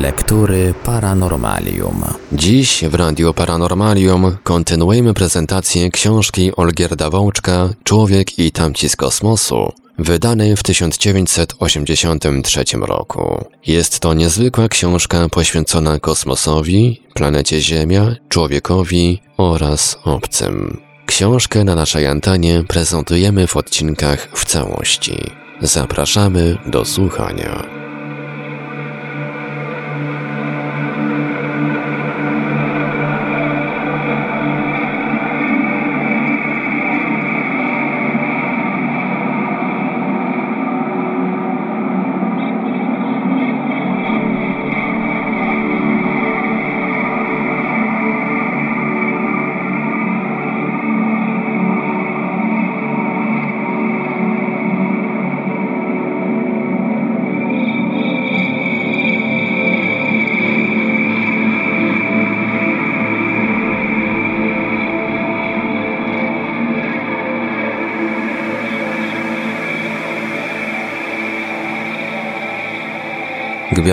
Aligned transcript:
Lektury 0.00 0.74
Paranormalium. 0.84 2.04
Dziś 2.32 2.84
w 2.84 2.94
Radiu 2.94 3.34
Paranormalium 3.34 4.36
kontynuujemy 4.42 5.14
prezentację 5.14 5.90
książki 5.90 6.56
Olgierda 6.56 7.10
Wołczka 7.10 7.68
Człowiek 7.84 8.38
i 8.38 8.52
tamci 8.52 8.88
z 8.88 8.96
kosmosu, 8.96 9.72
wydanej 9.98 10.56
w 10.56 10.62
1983 10.62 12.64
roku. 12.80 13.44
Jest 13.66 14.00
to 14.00 14.14
niezwykła 14.14 14.68
książka 14.68 15.28
poświęcona 15.28 15.98
kosmosowi, 15.98 17.02
planecie 17.14 17.60
Ziemia, 17.60 18.16
człowiekowi 18.28 19.22
oraz 19.36 19.98
obcym. 20.04 20.80
Książkę 21.06 21.64
na 21.64 21.74
naszej 21.74 22.06
antenie 22.06 22.64
prezentujemy 22.68 23.46
w 23.46 23.56
odcinkach 23.56 24.28
w 24.34 24.44
całości. 24.44 25.30
Zapraszamy 25.60 26.58
do 26.66 26.84
słuchania. 26.84 27.89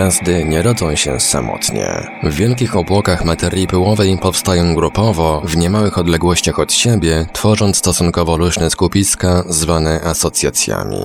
Gwiazdy 0.08 0.44
nie 0.44 0.62
rodzą 0.62 0.96
się 0.96 1.20
samotnie. 1.20 2.10
W 2.22 2.34
wielkich 2.34 2.76
obłokach 2.76 3.24
materii 3.24 3.66
pyłowej 3.66 4.18
powstają 4.18 4.74
grupowo, 4.74 5.42
w 5.44 5.56
niemałych 5.56 5.98
odległościach 5.98 6.58
od 6.58 6.72
siebie, 6.72 7.26
tworząc 7.32 7.76
stosunkowo 7.76 8.36
luźne 8.36 8.70
skupiska 8.70 9.44
zwane 9.48 10.00
asocjacjami. 10.00 11.00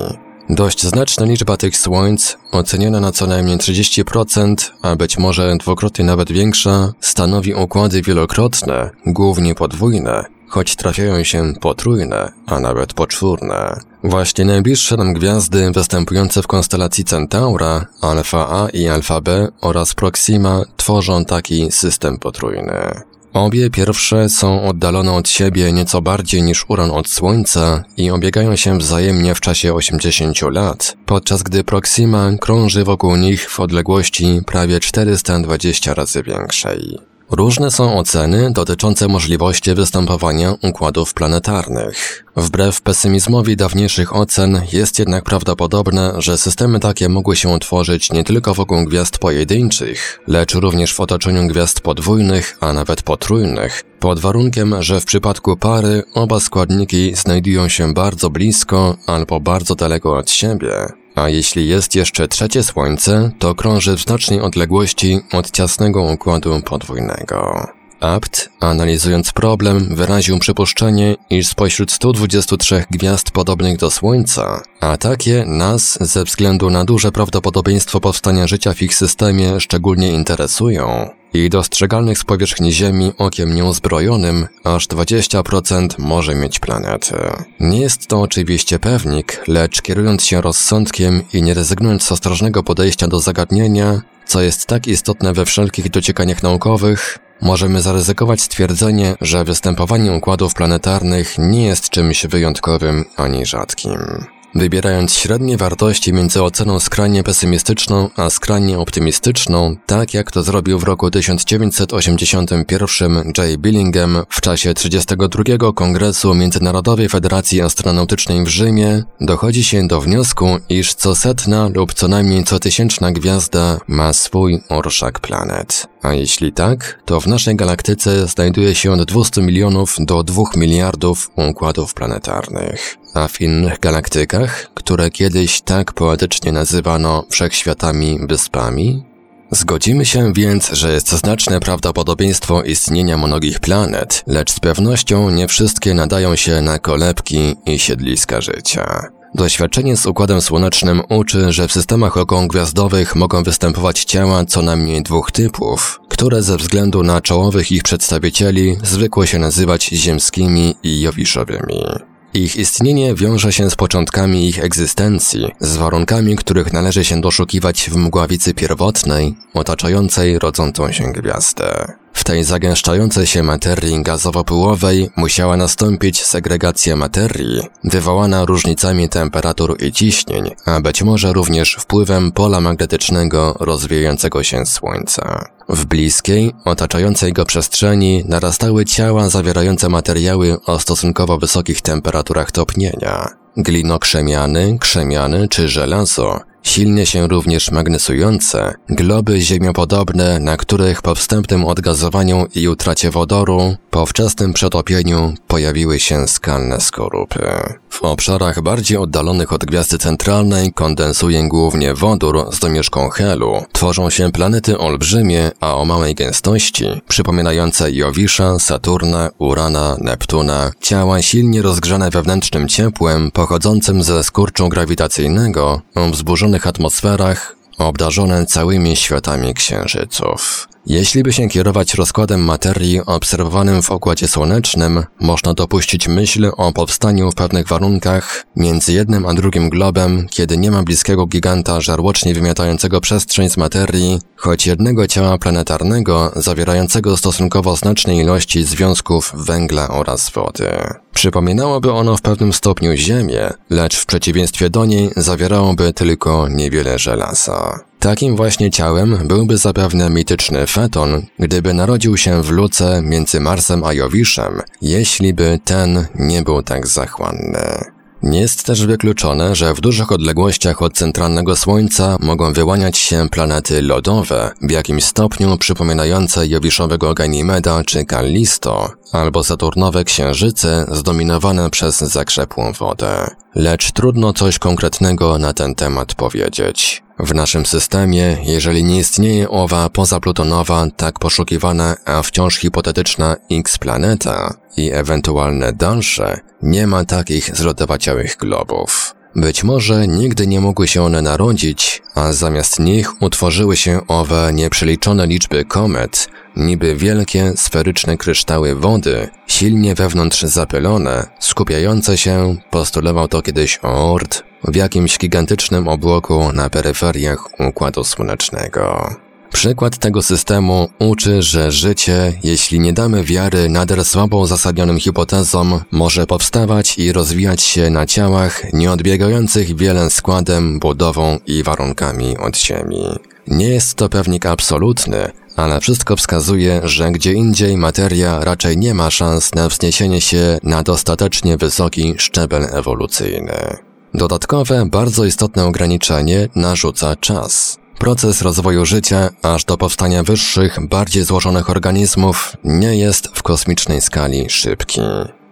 Dość 0.48 0.86
znaczna 0.86 1.26
liczba 1.26 1.56
tych 1.56 1.76
słońc, 1.76 2.38
oceniona 2.52 3.00
na 3.00 3.12
co 3.12 3.26
najmniej 3.26 3.58
30%, 3.58 4.54
a 4.82 4.96
być 4.96 5.18
może 5.18 5.56
dwukrotnie 5.56 6.04
nawet 6.04 6.32
większa, 6.32 6.92
stanowi 7.00 7.54
układy 7.54 8.02
wielokrotne, 8.02 8.90
głównie 9.06 9.54
podwójne, 9.54 10.24
choć 10.48 10.76
trafiają 10.76 11.24
się 11.24 11.52
potrójne, 11.60 12.32
a 12.46 12.60
nawet 12.60 12.92
poczwórne. 12.92 13.80
Właśnie 14.04 14.44
najbliższe 14.44 14.96
nam 14.96 15.12
gwiazdy 15.12 15.70
występujące 15.70 16.42
w 16.42 16.46
konstelacji 16.46 17.04
Centaura, 17.04 17.86
Alfa 18.00 18.48
A 18.48 18.68
i 18.68 18.88
Alfa 18.88 19.20
B 19.20 19.48
oraz 19.60 19.94
Proxima 19.94 20.62
tworzą 20.76 21.24
taki 21.24 21.72
system 21.72 22.18
potrójny. 22.18 23.02
Obie 23.34 23.70
pierwsze 23.70 24.28
są 24.28 24.68
oddalone 24.68 25.12
od 25.12 25.28
siebie 25.28 25.72
nieco 25.72 26.02
bardziej 26.02 26.42
niż 26.42 26.64
Uran 26.68 26.90
od 26.90 27.08
Słońca 27.08 27.84
i 27.96 28.10
obiegają 28.10 28.56
się 28.56 28.78
wzajemnie 28.78 29.34
w 29.34 29.40
czasie 29.40 29.74
80 29.74 30.42
lat, 30.42 30.96
podczas 31.06 31.42
gdy 31.42 31.64
Proxima 31.64 32.30
krąży 32.40 32.84
wokół 32.84 33.16
nich 33.16 33.50
w 33.50 33.60
odległości 33.60 34.40
prawie 34.46 34.80
420 34.80 35.94
razy 35.94 36.22
większej. 36.22 36.98
Różne 37.36 37.70
są 37.70 37.98
oceny 37.98 38.52
dotyczące 38.52 39.08
możliwości 39.08 39.74
występowania 39.74 40.54
układów 40.62 41.14
planetarnych. 41.14 42.24
Wbrew 42.36 42.80
pesymizmowi 42.80 43.56
dawniejszych 43.56 44.16
ocen 44.16 44.62
jest 44.72 44.98
jednak 44.98 45.24
prawdopodobne, 45.24 46.12
że 46.18 46.38
systemy 46.38 46.80
takie 46.80 47.08
mogły 47.08 47.36
się 47.36 47.48
utworzyć 47.48 48.12
nie 48.12 48.24
tylko 48.24 48.54
wokół 48.54 48.84
gwiazd 48.84 49.18
pojedynczych, 49.18 50.20
lecz 50.26 50.54
również 50.54 50.94
w 50.94 51.00
otoczeniu 51.00 51.48
gwiazd 51.48 51.80
podwójnych, 51.80 52.56
a 52.60 52.72
nawet 52.72 53.02
potrójnych, 53.02 53.82
pod 54.00 54.20
warunkiem, 54.20 54.82
że 54.82 55.00
w 55.00 55.04
przypadku 55.04 55.56
pary 55.56 56.02
oba 56.14 56.40
składniki 56.40 57.14
znajdują 57.14 57.68
się 57.68 57.94
bardzo 57.94 58.30
blisko 58.30 58.96
albo 59.06 59.40
bardzo 59.40 59.74
daleko 59.74 60.16
od 60.16 60.30
siebie, 60.30 61.03
a 61.14 61.28
jeśli 61.28 61.68
jest 61.68 61.94
jeszcze 61.94 62.28
trzecie 62.28 62.62
Słońce, 62.62 63.30
to 63.38 63.54
krąży 63.54 63.96
w 63.96 64.00
znacznej 64.00 64.40
odległości 64.40 65.20
od 65.32 65.50
ciasnego 65.50 66.02
układu 66.02 66.60
podwójnego. 66.64 67.68
Apt, 68.00 68.50
analizując 68.60 69.32
problem, 69.32 69.94
wyraził 69.94 70.38
przypuszczenie, 70.38 71.16
iż 71.30 71.48
spośród 71.48 71.92
123 71.92 72.84
gwiazd 72.90 73.30
podobnych 73.30 73.76
do 73.76 73.90
Słońca, 73.90 74.62
a 74.80 74.96
takie 74.96 75.44
nas 75.46 75.98
ze 76.00 76.24
względu 76.24 76.70
na 76.70 76.84
duże 76.84 77.12
prawdopodobieństwo 77.12 78.00
powstania 78.00 78.46
życia 78.46 78.74
w 78.74 78.82
ich 78.82 78.94
systemie 78.94 79.60
szczególnie 79.60 80.12
interesują, 80.12 81.10
i 81.34 81.50
dostrzegalnych 81.50 82.18
z 82.18 82.24
powierzchni 82.24 82.72
Ziemi 82.72 83.12
okiem 83.18 83.54
nieuzbrojonym 83.54 84.46
aż 84.64 84.88
20% 84.88 85.88
może 85.98 86.34
mieć 86.34 86.58
planety. 86.58 87.14
Nie 87.60 87.80
jest 87.80 88.06
to 88.06 88.20
oczywiście 88.20 88.78
pewnik, 88.78 89.44
lecz 89.48 89.82
kierując 89.82 90.24
się 90.24 90.40
rozsądkiem 90.40 91.22
i 91.32 91.42
nie 91.42 91.54
rezygnując 91.54 92.02
z 92.02 92.12
ostrożnego 92.12 92.62
podejścia 92.62 93.08
do 93.08 93.20
zagadnienia, 93.20 94.02
co 94.26 94.42
jest 94.42 94.66
tak 94.66 94.86
istotne 94.86 95.32
we 95.32 95.44
wszelkich 95.44 95.90
dociekaniach 95.90 96.42
naukowych, 96.42 97.18
możemy 97.42 97.82
zaryzykować 97.82 98.42
stwierdzenie, 98.42 99.16
że 99.20 99.44
występowanie 99.44 100.12
układów 100.12 100.54
planetarnych 100.54 101.34
nie 101.38 101.66
jest 101.66 101.90
czymś 101.90 102.26
wyjątkowym 102.26 103.04
ani 103.16 103.46
rzadkim. 103.46 104.24
Wybierając 104.54 105.14
średnie 105.14 105.56
wartości 105.56 106.12
między 106.12 106.42
oceną 106.42 106.80
skrajnie 106.80 107.22
pesymistyczną 107.22 108.10
a 108.16 108.30
skrajnie 108.30 108.78
optymistyczną, 108.78 109.76
tak 109.86 110.14
jak 110.14 110.30
to 110.30 110.42
zrobił 110.42 110.78
w 110.78 110.82
roku 110.82 111.10
1981 111.10 113.32
Jay 113.38 113.58
Billingham 113.58 114.22
w 114.28 114.40
czasie 114.40 114.74
32 114.74 115.72
Kongresu 115.74 116.34
Międzynarodowej 116.34 117.08
Federacji 117.08 117.62
Astronautycznej 117.62 118.44
w 118.44 118.48
Rzymie, 118.48 119.04
dochodzi 119.20 119.64
się 119.64 119.86
do 119.86 120.00
wniosku, 120.00 120.46
iż 120.68 120.94
co 120.94 121.14
setna 121.14 121.70
lub 121.74 121.94
co 121.94 122.08
najmniej 122.08 122.44
co 122.44 122.58
tysięczna 122.58 123.12
gwiazda 123.12 123.78
ma 123.88 124.12
swój 124.12 124.60
orszak 124.68 125.20
planet. 125.20 125.86
A 126.02 126.14
jeśli 126.14 126.52
tak, 126.52 127.02
to 127.04 127.20
w 127.20 127.26
naszej 127.26 127.56
galaktyce 127.56 128.26
znajduje 128.26 128.74
się 128.74 128.92
od 128.92 129.04
200 129.04 129.42
milionów 129.42 129.96
do 129.98 130.22
2 130.22 130.42
miliardów 130.56 131.30
układów 131.36 131.94
planetarnych. 131.94 133.03
A 133.14 133.28
w 133.28 133.40
innych 133.40 133.80
galaktykach, 133.80 134.70
które 134.74 135.10
kiedyś 135.10 135.60
tak 135.60 135.92
poetycznie 135.92 136.52
nazywano 136.52 137.24
wszechświatami 137.30 138.18
wyspami? 138.28 139.04
Zgodzimy 139.50 140.04
się 140.04 140.32
więc, 140.32 140.70
że 140.72 140.92
jest 140.92 141.12
znaczne 141.12 141.60
prawdopodobieństwo 141.60 142.62
istnienia 142.62 143.18
mnogich 143.18 143.60
planet, 143.60 144.22
lecz 144.26 144.52
z 144.52 144.60
pewnością 144.60 145.30
nie 145.30 145.48
wszystkie 145.48 145.94
nadają 145.94 146.36
się 146.36 146.60
na 146.60 146.78
kolebki 146.78 147.56
i 147.66 147.78
siedliska 147.78 148.40
życia. 148.40 149.08
Doświadczenie 149.34 149.96
z 149.96 150.06
Układem 150.06 150.40
Słonecznym 150.40 151.02
uczy, 151.08 151.52
że 151.52 151.68
w 151.68 151.72
systemach 151.72 152.16
okołogwiazdowych 152.16 153.16
mogą 153.16 153.42
występować 153.42 154.04
ciała 154.04 154.44
co 154.44 154.62
najmniej 154.62 155.02
dwóch 155.02 155.32
typów, 155.32 156.00
które 156.08 156.42
ze 156.42 156.56
względu 156.56 157.02
na 157.02 157.20
czołowych 157.20 157.72
ich 157.72 157.82
przedstawicieli 157.82 158.76
zwykło 158.82 159.26
się 159.26 159.38
nazywać 159.38 159.84
ziemskimi 159.84 160.74
i 160.82 161.00
jowiszowymi. 161.00 162.13
Ich 162.36 162.56
istnienie 162.56 163.14
wiąże 163.14 163.52
się 163.52 163.70
z 163.70 163.76
początkami 163.76 164.48
ich 164.48 164.64
egzystencji, 164.64 165.52
z 165.60 165.76
warunkami, 165.76 166.36
których 166.36 166.72
należy 166.72 167.04
się 167.04 167.20
doszukiwać 167.20 167.90
w 167.90 167.96
mgławicy 167.96 168.54
pierwotnej, 168.54 169.34
otaczającej 169.54 170.38
rodzącą 170.38 170.92
się 170.92 171.12
gwiazdę. 171.12 172.03
W 172.24 172.26
tej 172.26 172.44
zagęszczającej 172.44 173.26
się 173.26 173.42
materii 173.42 174.02
gazowo-pyłowej 174.02 175.10
musiała 175.16 175.56
nastąpić 175.56 176.24
segregacja 176.24 176.96
materii, 176.96 177.62
wywołana 177.84 178.44
różnicami 178.44 179.08
temperatur 179.08 179.82
i 179.82 179.92
ciśnień, 179.92 180.50
a 180.64 180.80
być 180.80 181.02
może 181.02 181.32
również 181.32 181.74
wpływem 181.74 182.32
pola 182.32 182.60
magnetycznego 182.60 183.56
rozwijającego 183.60 184.42
się 184.42 184.66
Słońca. 184.66 185.44
W 185.68 185.84
bliskiej, 185.84 186.52
otaczającej 186.64 187.32
go 187.32 187.44
przestrzeni 187.44 188.24
narastały 188.28 188.84
ciała 188.84 189.28
zawierające 189.28 189.88
materiały 189.88 190.60
o 190.66 190.78
stosunkowo 190.78 191.38
wysokich 191.38 191.80
temperaturach 191.80 192.52
topnienia. 192.52 193.28
Glino 193.56 193.98
krzemiany, 193.98 194.78
krzemiany 194.80 195.48
czy 195.48 195.68
żelazo 195.68 196.40
silnie 196.64 197.06
się 197.06 197.28
również 197.28 197.70
magnesujące, 197.70 198.74
globy 198.88 199.40
ziemiopodobne, 199.40 200.40
na 200.40 200.56
których 200.56 201.02
po 201.02 201.14
wstępnym 201.14 201.64
odgazowaniu 201.64 202.46
i 202.54 202.68
utracie 202.68 203.10
wodoru, 203.10 203.76
po 203.90 204.06
wczesnym 204.06 204.52
przetopieniu 204.52 205.34
pojawiły 205.46 206.00
się 206.00 206.28
skalne 206.28 206.80
skorupy. 206.80 207.48
W 207.90 208.02
obszarach 208.02 208.62
bardziej 208.62 208.98
oddalonych 208.98 209.52
od 209.52 209.64
gwiazdy 209.64 209.98
centralnej 209.98 210.72
kondensuje 210.72 211.48
głównie 211.48 211.94
wodór 211.94 212.48
z 212.52 212.58
domieszką 212.58 213.08
helu. 213.08 213.62
Tworzą 213.72 214.10
się 214.10 214.32
planety 214.32 214.78
olbrzymie, 214.78 215.50
a 215.60 215.74
o 215.76 215.84
małej 215.84 216.14
gęstości, 216.14 216.84
przypominające 217.08 217.92
Jowisza, 217.92 218.58
Saturna, 218.58 219.30
Urana, 219.38 219.96
Neptuna, 220.00 220.70
ciała 220.80 221.22
silnie 221.22 221.62
rozgrzane 221.62 222.10
wewnętrznym 222.10 222.68
ciepłem 222.68 223.30
pochodzącym 223.30 224.02
ze 224.02 224.24
skurczu 224.24 224.68
grawitacyjnego, 224.68 225.82
o 225.94 226.04
wzburzonych 226.54 226.66
atmosferach, 226.66 227.56
obdarzone 227.78 228.46
całymi 228.46 228.96
światami 228.96 229.54
księżyców. 229.54 230.68
Jeśli 230.86 231.22
by 231.22 231.32
się 231.32 231.48
kierować 231.48 231.94
rozkładem 231.94 232.44
materii 232.44 233.00
obserwowanym 233.06 233.82
w 233.82 233.90
Układzie 233.90 234.28
Słonecznym, 234.28 235.04
można 235.20 235.54
dopuścić 235.54 236.08
myśl 236.08 236.50
o 236.56 236.72
powstaniu 236.72 237.30
w 237.30 237.34
pewnych 237.34 237.68
warunkach 237.68 238.46
między 238.56 238.92
jednym 238.92 239.26
a 239.26 239.34
drugim 239.34 239.70
globem, 239.70 240.26
kiedy 240.30 240.58
nie 240.58 240.70
ma 240.70 240.82
bliskiego 240.82 241.26
giganta 241.26 241.80
żarłocznie 241.80 242.34
wymiatającego 242.34 243.00
przestrzeń 243.00 243.50
z 243.50 243.56
materii, 243.56 244.20
choć 244.36 244.66
jednego 244.66 245.06
ciała 245.06 245.38
planetarnego 245.38 246.32
zawierającego 246.36 247.16
stosunkowo 247.16 247.76
znaczne 247.76 248.16
ilości 248.16 248.64
związków 248.64 249.32
węgla 249.34 249.88
oraz 249.88 250.30
wody. 250.30 250.70
Przypominałoby 251.14 251.92
ono 251.92 252.16
w 252.16 252.22
pewnym 252.22 252.52
stopniu 252.52 252.96
Ziemię, 252.96 253.50
lecz 253.70 253.96
w 253.96 254.06
przeciwieństwie 254.06 254.70
do 254.70 254.84
niej 254.84 255.10
zawierałoby 255.16 255.92
tylko 255.92 256.48
niewiele 256.48 256.98
żelaza. 256.98 257.84
Takim 258.04 258.36
właśnie 258.36 258.70
ciałem 258.70 259.28
byłby 259.28 259.56
zapewne 259.56 260.10
mityczny 260.10 260.66
Feton, 260.66 261.22
gdyby 261.38 261.74
narodził 261.74 262.16
się 262.16 262.42
w 262.42 262.50
luce 262.50 263.02
między 263.02 263.40
Marsem 263.40 263.84
a 263.84 263.92
Jowiszem, 263.92 264.62
jeśli 264.82 265.34
by 265.34 265.60
ten 265.64 266.06
nie 266.14 266.42
był 266.42 266.62
tak 266.62 266.86
zachłanny. 266.86 267.84
Nie 268.22 268.40
jest 268.40 268.64
też 268.64 268.86
wykluczone, 268.86 269.54
że 269.54 269.74
w 269.74 269.80
dużych 269.80 270.12
odległościach 270.12 270.82
od 270.82 270.94
centralnego 270.94 271.56
Słońca 271.56 272.16
mogą 272.20 272.52
wyłaniać 272.52 272.98
się 272.98 273.28
planety 273.30 273.82
lodowe, 273.82 274.50
w 274.62 274.70
jakimś 274.70 275.04
stopniu 275.04 275.58
przypominające 275.58 276.46
Jowiszowego 276.46 277.14
Ganimeda 277.14 277.84
czy 277.84 278.04
Kallisto, 278.04 278.90
albo 279.12 279.44
Saturnowe 279.44 280.04
księżyce 280.04 280.86
zdominowane 280.92 281.70
przez 281.70 281.98
zakrzepłą 281.98 282.72
wodę. 282.72 283.30
Lecz 283.54 283.92
trudno 283.92 284.32
coś 284.32 284.58
konkretnego 284.58 285.38
na 285.38 285.54
ten 285.54 285.74
temat 285.74 286.14
powiedzieć. 286.14 287.03
W 287.18 287.34
naszym 287.34 287.66
systemie, 287.66 288.36
jeżeli 288.42 288.84
nie 288.84 288.98
istnieje 288.98 289.48
owa 289.48 289.88
pozaplutonowa, 289.88 290.86
tak 290.96 291.18
poszukiwana, 291.18 291.96
a 292.04 292.22
wciąż 292.22 292.56
hipotetyczna 292.56 293.36
X-planeta 293.50 294.54
i 294.76 294.92
ewentualne 294.92 295.72
dalsze, 295.72 296.40
nie 296.62 296.86
ma 296.86 297.04
takich 297.04 297.56
zlotowaciałych 297.56 298.36
globów. 298.36 299.13
Być 299.36 299.64
może 299.64 300.08
nigdy 300.08 300.46
nie 300.46 300.60
mogły 300.60 300.88
się 300.88 301.02
one 301.02 301.22
narodzić, 301.22 302.02
a 302.14 302.32
zamiast 302.32 302.78
nich 302.78 303.22
utworzyły 303.22 303.76
się 303.76 304.00
owe 304.08 304.52
nieprzeliczone 304.52 305.26
liczby 305.26 305.64
komet, 305.64 306.28
niby 306.56 306.96
wielkie, 306.96 307.52
sferyczne 307.56 308.16
kryształy 308.16 308.74
wody, 308.74 309.28
silnie 309.46 309.94
wewnątrz 309.94 310.42
zapylone, 310.42 311.26
skupiające 311.38 312.18
się, 312.18 312.56
postulował 312.70 313.28
to 313.28 313.42
kiedyś 313.42 313.78
Oort, 313.82 314.42
w 314.64 314.74
jakimś 314.76 315.18
gigantycznym 315.18 315.88
obłoku 315.88 316.52
na 316.52 316.70
peryferiach 316.70 317.60
Układu 317.60 318.04
Słonecznego. 318.04 319.14
Przykład 319.54 319.98
tego 319.98 320.22
systemu 320.22 320.88
uczy, 320.98 321.42
że 321.42 321.72
życie, 321.72 322.38
jeśli 322.42 322.80
nie 322.80 322.92
damy 322.92 323.24
wiary 323.24 323.68
nader 323.68 324.04
słabo 324.04 324.38
uzasadnionym 324.38 325.00
hipotezom, 325.00 325.80
może 325.90 326.26
powstawać 326.26 326.98
i 326.98 327.12
rozwijać 327.12 327.62
się 327.62 327.90
na 327.90 328.06
ciałach 328.06 328.72
nieodbiegających 328.72 329.76
wiele 329.76 330.10
składem, 330.10 330.78
budową 330.78 331.38
i 331.46 331.62
warunkami 331.62 332.38
od 332.38 332.56
Ziemi. 332.56 333.04
Nie 333.48 333.68
jest 333.68 333.94
to 333.94 334.08
pewnik 334.08 334.46
absolutny, 334.46 335.32
ale 335.56 335.80
wszystko 335.80 336.16
wskazuje, 336.16 336.80
że 336.84 337.10
gdzie 337.10 337.32
indziej 337.32 337.76
materia 337.76 338.44
raczej 338.44 338.76
nie 338.76 338.94
ma 338.94 339.10
szans 339.10 339.54
na 339.54 339.68
wzniesienie 339.68 340.20
się 340.20 340.58
na 340.62 340.82
dostatecznie 340.82 341.56
wysoki 341.56 342.14
szczebel 342.18 342.66
ewolucyjny. 342.72 343.76
Dodatkowe, 344.14 344.86
bardzo 344.86 345.24
istotne 345.24 345.64
ograniczenie 345.64 346.48
narzuca 346.54 347.16
czas. 347.16 347.83
Proces 347.98 348.42
rozwoju 348.42 348.86
życia, 348.86 349.30
aż 349.42 349.64
do 349.64 349.76
powstania 349.76 350.22
wyższych, 350.22 350.78
bardziej 350.88 351.24
złożonych 351.24 351.70
organizmów, 351.70 352.56
nie 352.64 352.96
jest 352.96 353.28
w 353.34 353.42
kosmicznej 353.42 354.00
skali 354.00 354.50
szybki. 354.50 355.00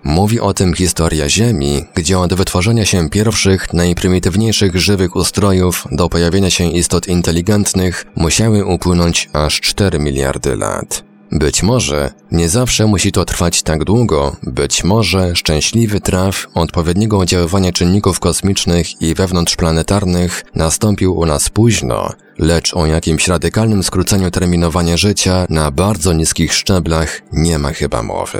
Mówi 0.05 0.41
o 0.41 0.55
tym 0.55 0.75
historia 0.75 1.29
Ziemi, 1.29 1.85
gdzie 1.95 2.19
od 2.19 2.35
wytworzenia 2.35 2.85
się 2.85 3.11
pierwszych, 3.11 3.73
najprymitywniejszych 3.73 4.77
żywych 4.77 5.17
ustrojów 5.17 5.85
do 5.93 6.09
pojawienia 6.09 6.51
się 6.51 6.65
istot 6.65 7.09
inteligentnych 7.09 8.07
musiały 8.17 8.65
upłynąć 8.65 9.31
aż 9.33 9.61
4 9.61 9.99
miliardy 9.99 10.57
lat. 10.57 11.12
Być 11.33 11.63
może 11.63 12.13
nie 12.33 12.49
zawsze 12.49 12.87
musi 12.87 13.13
to 13.13 13.25
trwać 13.25 13.63
tak 13.63 13.85
długo, 13.85 14.37
być 14.43 14.85
może 14.85 15.37
szczęśliwy 15.37 16.01
traf 16.01 16.47
odpowiedniego 16.55 17.19
oddziaływania 17.19 17.73
czynników 17.73 18.21
kosmicznych 18.21 19.03
i 19.03 19.15
wewnątrzplanetarnych 19.15 20.45
nastąpił 20.55 21.17
u 21.17 21.27
nas 21.27 21.49
późno, 21.49 22.13
lecz 22.39 22.75
o 22.75 22.87
jakimś 22.87 23.29
radykalnym 23.29 23.83
skróceniu 23.83 24.31
terminowania 24.31 24.97
życia 24.97 25.47
na 25.49 25.71
bardzo 25.71 26.13
niskich 26.13 26.55
szczeblach 26.55 27.21
nie 27.33 27.59
ma 27.59 27.73
chyba 27.73 28.03
mowy. 28.03 28.39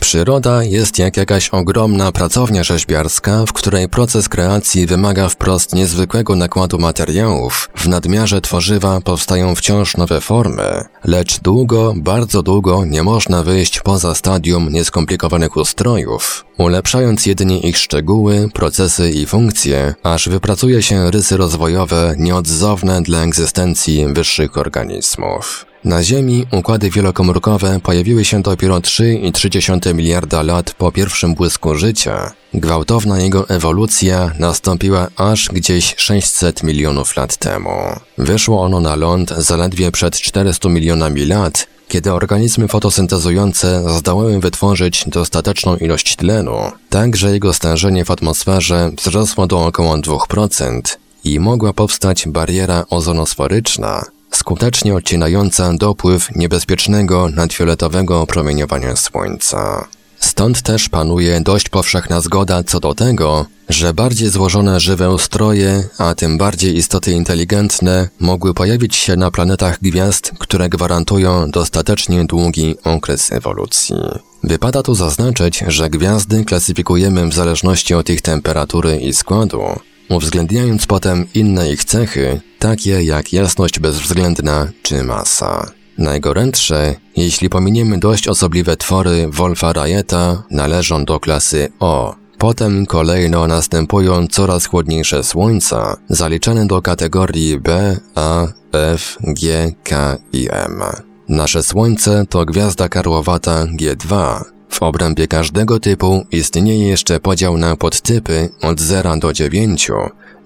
Przyroda 0.00 0.64
jest 0.64 0.98
jak 0.98 1.16
jakaś 1.16 1.48
ogromna 1.48 2.12
pracownia 2.12 2.64
rzeźbiarska, 2.64 3.44
w 3.46 3.52
której 3.52 3.88
proces 3.88 4.28
kreacji 4.28 4.86
wymaga 4.86 5.28
wprost 5.28 5.74
niezwykłego 5.74 6.36
nakładu 6.36 6.78
materiałów. 6.78 7.70
W 7.76 7.88
nadmiarze 7.88 8.40
tworzywa 8.40 9.00
powstają 9.00 9.54
wciąż 9.54 9.96
nowe 9.96 10.20
formy, 10.20 10.84
lecz 11.04 11.40
długo, 11.40 11.94
bardzo 11.96 12.42
długo 12.42 12.84
nie 12.84 13.02
można 13.02 13.42
wyjść 13.42 13.80
poza 13.80 14.14
stadium 14.14 14.68
nieskomplikowanych 14.72 15.56
ustrojów, 15.56 16.44
ulepszając 16.58 17.26
jedynie 17.26 17.60
ich 17.60 17.78
szczegóły, 17.78 18.48
procesy 18.54 19.10
i 19.10 19.26
funkcje, 19.26 19.94
aż 20.02 20.28
wypracuje 20.28 20.82
się 20.82 21.10
rysy 21.10 21.36
rozwojowe 21.36 22.14
nieodzowne 22.18 23.02
dla 23.02 23.22
egzystencji 23.22 24.06
wyższych 24.06 24.56
organizmów. 24.56 25.66
Na 25.88 26.02
Ziemi 26.02 26.46
układy 26.52 26.90
wielokomórkowe 26.90 27.80
pojawiły 27.82 28.24
się 28.24 28.42
dopiero 28.42 28.78
3,3 28.78 29.94
miliarda 29.94 30.42
lat 30.42 30.74
po 30.74 30.92
pierwszym 30.92 31.34
błysku 31.34 31.74
życia. 31.74 32.32
Gwałtowna 32.54 33.20
jego 33.20 33.48
ewolucja 33.48 34.32
nastąpiła 34.38 35.08
aż 35.16 35.48
gdzieś 35.48 35.94
600 35.96 36.62
milionów 36.62 37.16
lat 37.16 37.36
temu. 37.36 37.70
Wyszło 38.18 38.62
ono 38.62 38.80
na 38.80 38.96
ląd 38.96 39.30
zaledwie 39.30 39.90
przed 39.92 40.20
400 40.20 40.68
milionami 40.68 41.24
lat, 41.24 41.66
kiedy 41.88 42.12
organizmy 42.12 42.68
fotosyntezujące 42.68 43.84
zdołały 43.98 44.40
wytworzyć 44.40 45.04
dostateczną 45.06 45.76
ilość 45.76 46.16
tlenu, 46.16 46.56
tak 46.90 47.16
że 47.16 47.32
jego 47.32 47.52
stężenie 47.52 48.04
w 48.04 48.10
atmosferze 48.10 48.90
wzrosło 48.96 49.46
do 49.46 49.66
około 49.66 49.96
2% 49.96 50.80
i 51.24 51.40
mogła 51.40 51.72
powstać 51.72 52.28
bariera 52.28 52.84
ozonosferyczna, 52.90 54.04
skutecznie 54.30 54.94
odcinająca 54.94 55.72
dopływ 55.74 56.36
niebezpiecznego 56.36 57.28
nadfioletowego 57.28 58.26
promieniowania 58.26 58.96
Słońca. 58.96 59.88
Stąd 60.20 60.62
też 60.62 60.88
panuje 60.88 61.40
dość 61.40 61.68
powszechna 61.68 62.20
zgoda 62.20 62.62
co 62.62 62.80
do 62.80 62.94
tego, 62.94 63.46
że 63.68 63.94
bardziej 63.94 64.28
złożone 64.28 64.80
żywe 64.80 65.10
ustroje, 65.10 65.88
a 65.98 66.14
tym 66.14 66.38
bardziej 66.38 66.76
istoty 66.76 67.12
inteligentne, 67.12 68.08
mogły 68.20 68.54
pojawić 68.54 68.96
się 68.96 69.16
na 69.16 69.30
planetach 69.30 69.78
gwiazd, 69.82 70.32
które 70.38 70.68
gwarantują 70.68 71.50
dostatecznie 71.50 72.24
długi 72.24 72.76
okres 72.84 73.32
ewolucji. 73.32 73.96
Wypada 74.44 74.82
tu 74.82 74.94
zaznaczyć, 74.94 75.64
że 75.66 75.90
gwiazdy 75.90 76.44
klasyfikujemy 76.44 77.28
w 77.28 77.34
zależności 77.34 77.94
od 77.94 78.10
ich 78.10 78.22
temperatury 78.22 78.96
i 78.96 79.14
składu, 79.14 79.62
uwzględniając 80.08 80.86
potem 80.86 81.26
inne 81.34 81.72
ich 81.72 81.84
cechy, 81.84 82.40
takie 82.58 83.02
jak 83.02 83.32
jasność 83.32 83.80
bezwzględna 83.80 84.68
czy 84.82 85.04
masa. 85.04 85.70
Najgorętsze, 85.98 86.94
jeśli 87.16 87.50
pominiemy 87.50 87.98
dość 87.98 88.28
osobliwe 88.28 88.76
twory 88.76 89.28
Wolfa 89.28 89.72
Rayeta, 89.72 90.42
należą 90.50 91.04
do 91.04 91.20
klasy 91.20 91.68
O. 91.80 92.14
Potem 92.38 92.86
kolejno 92.86 93.46
następują 93.46 94.26
coraz 94.26 94.66
chłodniejsze 94.66 95.24
słońca, 95.24 95.96
zaliczane 96.08 96.66
do 96.66 96.82
kategorii 96.82 97.60
B, 97.60 97.96
A, 98.14 98.46
F, 98.72 99.18
G, 99.20 99.72
K 99.84 100.16
i 100.32 100.48
M. 100.50 100.82
Nasze 101.28 101.62
Słońce 101.62 102.24
to 102.28 102.44
gwiazda 102.44 102.88
karłowata 102.88 103.64
G2, 103.64 104.40
w 104.68 104.82
obrębie 104.82 105.28
każdego 105.28 105.80
typu 105.80 106.26
istnieje 106.30 106.88
jeszcze 106.88 107.20
podział 107.20 107.56
na 107.56 107.76
podtypy 107.76 108.48
od 108.62 108.80
0 108.80 109.16
do 109.16 109.32
9, 109.32 109.90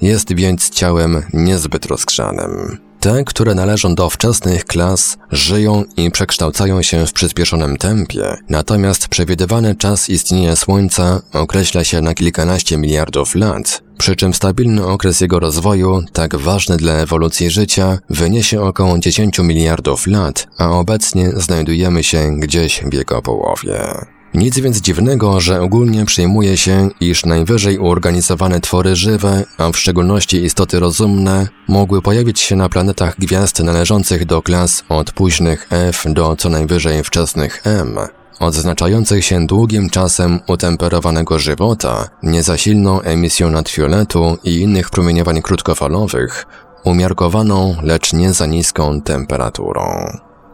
jest 0.02 0.34
więc 0.34 0.70
ciałem 0.70 1.22
niezbyt 1.32 1.86
rozgrzanym. 1.86 2.78
Te, 3.02 3.24
które 3.24 3.54
należą 3.54 3.94
do 3.94 4.10
wczesnych 4.10 4.64
klas, 4.64 5.18
żyją 5.30 5.84
i 5.96 6.10
przekształcają 6.10 6.82
się 6.82 7.06
w 7.06 7.12
przyspieszonym 7.12 7.76
tempie, 7.76 8.36
natomiast 8.48 9.08
przewidywany 9.08 9.74
czas 9.74 10.08
istnienia 10.08 10.56
Słońca 10.56 11.20
określa 11.32 11.84
się 11.84 12.00
na 12.00 12.14
kilkanaście 12.14 12.76
miliardów 12.76 13.34
lat, 13.34 13.82
przy 13.98 14.16
czym 14.16 14.34
stabilny 14.34 14.86
okres 14.86 15.20
jego 15.20 15.40
rozwoju, 15.40 16.02
tak 16.12 16.36
ważny 16.36 16.76
dla 16.76 16.92
ewolucji 16.92 17.50
życia, 17.50 17.98
wyniesie 18.10 18.62
około 18.62 18.98
10 18.98 19.38
miliardów 19.38 20.06
lat, 20.06 20.46
a 20.58 20.70
obecnie 20.70 21.30
znajdujemy 21.36 22.02
się 22.02 22.40
gdzieś 22.40 22.82
w 22.84 22.92
jego 22.92 23.22
połowie. 23.22 24.06
Nic 24.34 24.58
więc 24.58 24.80
dziwnego, 24.80 25.40
że 25.40 25.60
ogólnie 25.60 26.04
przyjmuje 26.04 26.56
się, 26.56 26.88
iż 27.00 27.24
najwyżej 27.24 27.78
uorganizowane 27.78 28.60
twory 28.60 28.96
żywe, 28.96 29.44
a 29.58 29.70
w 29.70 29.76
szczególności 29.76 30.44
istoty 30.44 30.80
rozumne, 30.80 31.48
mogły 31.68 32.02
pojawić 32.02 32.40
się 32.40 32.56
na 32.56 32.68
planetach 32.68 33.18
gwiazd 33.18 33.60
należących 33.60 34.26
do 34.26 34.42
klas 34.42 34.84
od 34.88 35.12
późnych 35.12 35.66
F 35.70 36.04
do 36.06 36.36
co 36.36 36.48
najwyżej 36.48 37.04
wczesnych 37.04 37.62
M, 37.64 37.98
odznaczających 38.40 39.24
się 39.24 39.46
długim 39.46 39.90
czasem 39.90 40.40
utemperowanego 40.46 41.38
żywota, 41.38 42.08
niezasilną 42.22 43.00
emisją 43.00 43.50
nadfioletu 43.50 44.38
i 44.44 44.60
innych 44.60 44.90
promieniowań 44.90 45.42
krótkofalowych, 45.42 46.46
umiarkowaną, 46.84 47.76
lecz 47.82 48.12
nie 48.12 48.32
za 48.32 48.46
niską 48.46 49.00
temperaturą. 49.00 49.82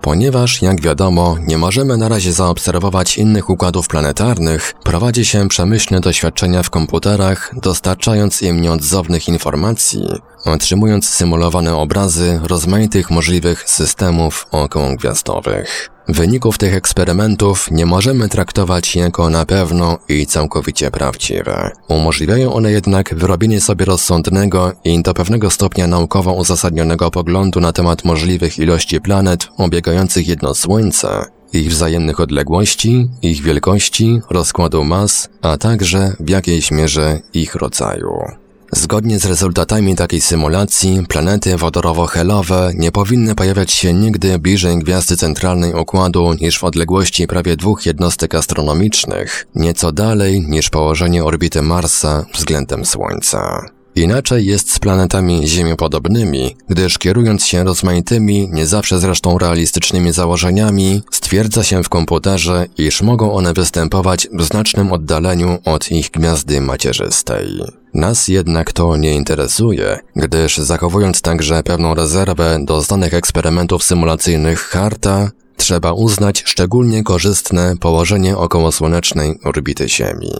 Ponieważ, 0.01 0.63
jak 0.63 0.81
wiadomo, 0.81 1.37
nie 1.47 1.59
możemy 1.59 1.97
na 1.97 2.09
razie 2.09 2.33
zaobserwować 2.33 3.19
innych 3.19 3.51
układów 3.51 3.89
planetarnych, 3.89 4.75
prowadzi 4.85 5.25
się 5.25 5.49
przemyślne 5.49 6.01
doświadczenia 6.01 6.63
w 6.63 6.71
komputerach, 6.71 7.55
dostarczając 7.63 8.43
im 8.43 8.61
nieodzownych 8.61 9.29
informacji, 9.29 10.09
otrzymując 10.45 11.09
symulowane 11.09 11.77
obrazy 11.77 12.41
rozmaitych 12.43 13.11
możliwych 13.11 13.71
systemów 13.71 14.47
okołogwiazdowych. 14.51 15.91
Wyników 16.09 16.59
tych 16.59 16.75
eksperymentów 16.75 17.71
nie 17.71 17.87
możemy 17.87 18.29
traktować 18.29 18.97
jako 18.97 19.31
na 19.31 19.47
pewno 19.47 19.99
i 20.09 20.27
całkowicie 20.27 20.91
prawdziwe. 20.91 21.71
Umożliwiają 21.89 22.53
one 22.53 22.73
jednak 22.73 23.15
wyrobienie 23.15 23.61
sobie 23.61 23.85
rozsądnego 23.85 24.73
i 24.85 25.03
do 25.03 25.15
pewnego 25.15 25.51
stopnia 25.51 25.87
naukowo 25.87 26.33
uzasadnionego 26.33 27.11
poglądu 27.11 27.61
na 27.61 27.73
temat 27.73 28.05
możliwych 28.05 28.59
ilości 28.59 29.01
planet 29.01 29.49
obiegających 29.57 30.29
jedno 30.29 30.55
Słońce, 30.55 31.25
ich 31.53 31.71
wzajemnych 31.71 32.21
odległości, 32.21 33.09
ich 33.23 33.43
wielkości, 33.43 34.21
rozkładu 34.31 34.85
mas, 34.85 35.29
a 35.43 35.59
także 35.59 36.17
w 36.21 36.31
jakiejś 36.31 36.71
mierze 36.71 37.21
ich 37.35 37.55
rodzaju. 37.55 38.48
Zgodnie 38.73 39.19
z 39.19 39.25
rezultatami 39.25 39.97
takiej 39.97 40.21
symulacji, 40.21 41.05
planety 41.09 41.57
wodorowo-helowe 41.57 42.73
nie 42.75 42.93
powinny 42.93 43.35
pojawiać 43.35 43.73
się 43.73 43.93
nigdy 43.93 44.39
bliżej 44.39 44.79
gwiazdy 44.79 45.17
centralnej 45.17 45.75
układu 45.75 46.35
niż 46.35 46.59
w 46.59 46.65
odległości 46.65 47.27
prawie 47.27 47.57
dwóch 47.57 47.87
jednostek 47.87 48.35
astronomicznych, 48.35 49.47
nieco 49.55 49.93
dalej 49.93 50.41
niż 50.41 50.71
położenie 50.71 51.25
orbity 51.25 51.63
Marsa 51.63 52.27
względem 52.35 52.85
Słońca. 52.85 53.65
Inaczej 53.95 54.47
jest 54.47 54.73
z 54.73 54.79
planetami 54.79 55.49
ziemiopodobnymi, 55.49 56.57
gdyż 56.69 56.99
kierując 56.99 57.45
się 57.45 57.65
rozmaitymi, 57.65 58.49
nie 58.53 58.67
zawsze 58.67 58.99
zresztą 58.99 59.39
realistycznymi 59.39 60.13
założeniami, 60.13 61.03
stwierdza 61.11 61.65
się 61.65 61.83
w 61.83 61.89
komputerze, 61.89 62.67
iż 62.79 63.03
mogą 63.03 63.33
one 63.33 63.53
występować 63.53 64.29
w 64.33 64.43
znacznym 64.43 64.93
oddaleniu 64.93 65.59
od 65.65 65.91
ich 65.93 66.11
gwiazdy 66.11 66.61
macierzystej. 66.61 67.63
Nas 67.99 68.29
jednak 68.29 68.73
to 68.73 68.97
nie 68.97 69.15
interesuje, 69.15 69.99
gdyż 70.17 70.59
zachowując 70.59 71.23
także 71.23 71.63
pewną 71.63 71.95
rezerwę 71.95 72.59
do 72.65 72.83
znanych 72.83 73.15
eksperymentów 73.15 73.85
symulacyjnych 73.85 74.61
Harta, 74.61 75.31
trzeba 75.57 75.93
uznać 75.93 76.43
szczególnie 76.47 77.03
korzystne 77.05 77.77
położenie 77.81 78.37
okołosłonecznej 78.37 79.39
orbity 79.45 79.89
Ziemi. 79.89 80.33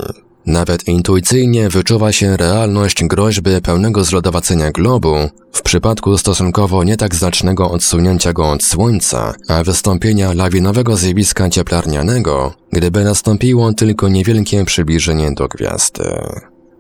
Nawet 0.47 0.89
intuicyjnie 0.89 1.69
wyczuwa 1.69 2.13
się 2.13 2.37
realność 2.37 3.05
groźby 3.05 3.51
pełnego 3.63 4.05
zlodowacenia 4.05 4.71
globu 4.71 5.15
w 5.53 5.63
przypadku 5.63 6.19
stosunkowo 6.19 6.85
nie 6.85 6.97
tak 6.97 7.15
znacznego 7.15 7.71
odsunięcia 7.71 8.33
go 8.33 8.51
od 8.51 8.65
Słońca, 8.65 9.35
a 9.49 9.65
wystąpienia 9.65 10.33
lawinowego 10.33 10.97
zjawiska 10.97 11.51
cieplarnianego, 11.51 12.53
gdyby 12.73 13.05
nastąpiło 13.05 13.73
tylko 13.73 14.09
niewielkie 14.09 14.65
przybliżenie 14.65 15.33
do 15.33 15.49
gwiazdy. 15.49 16.05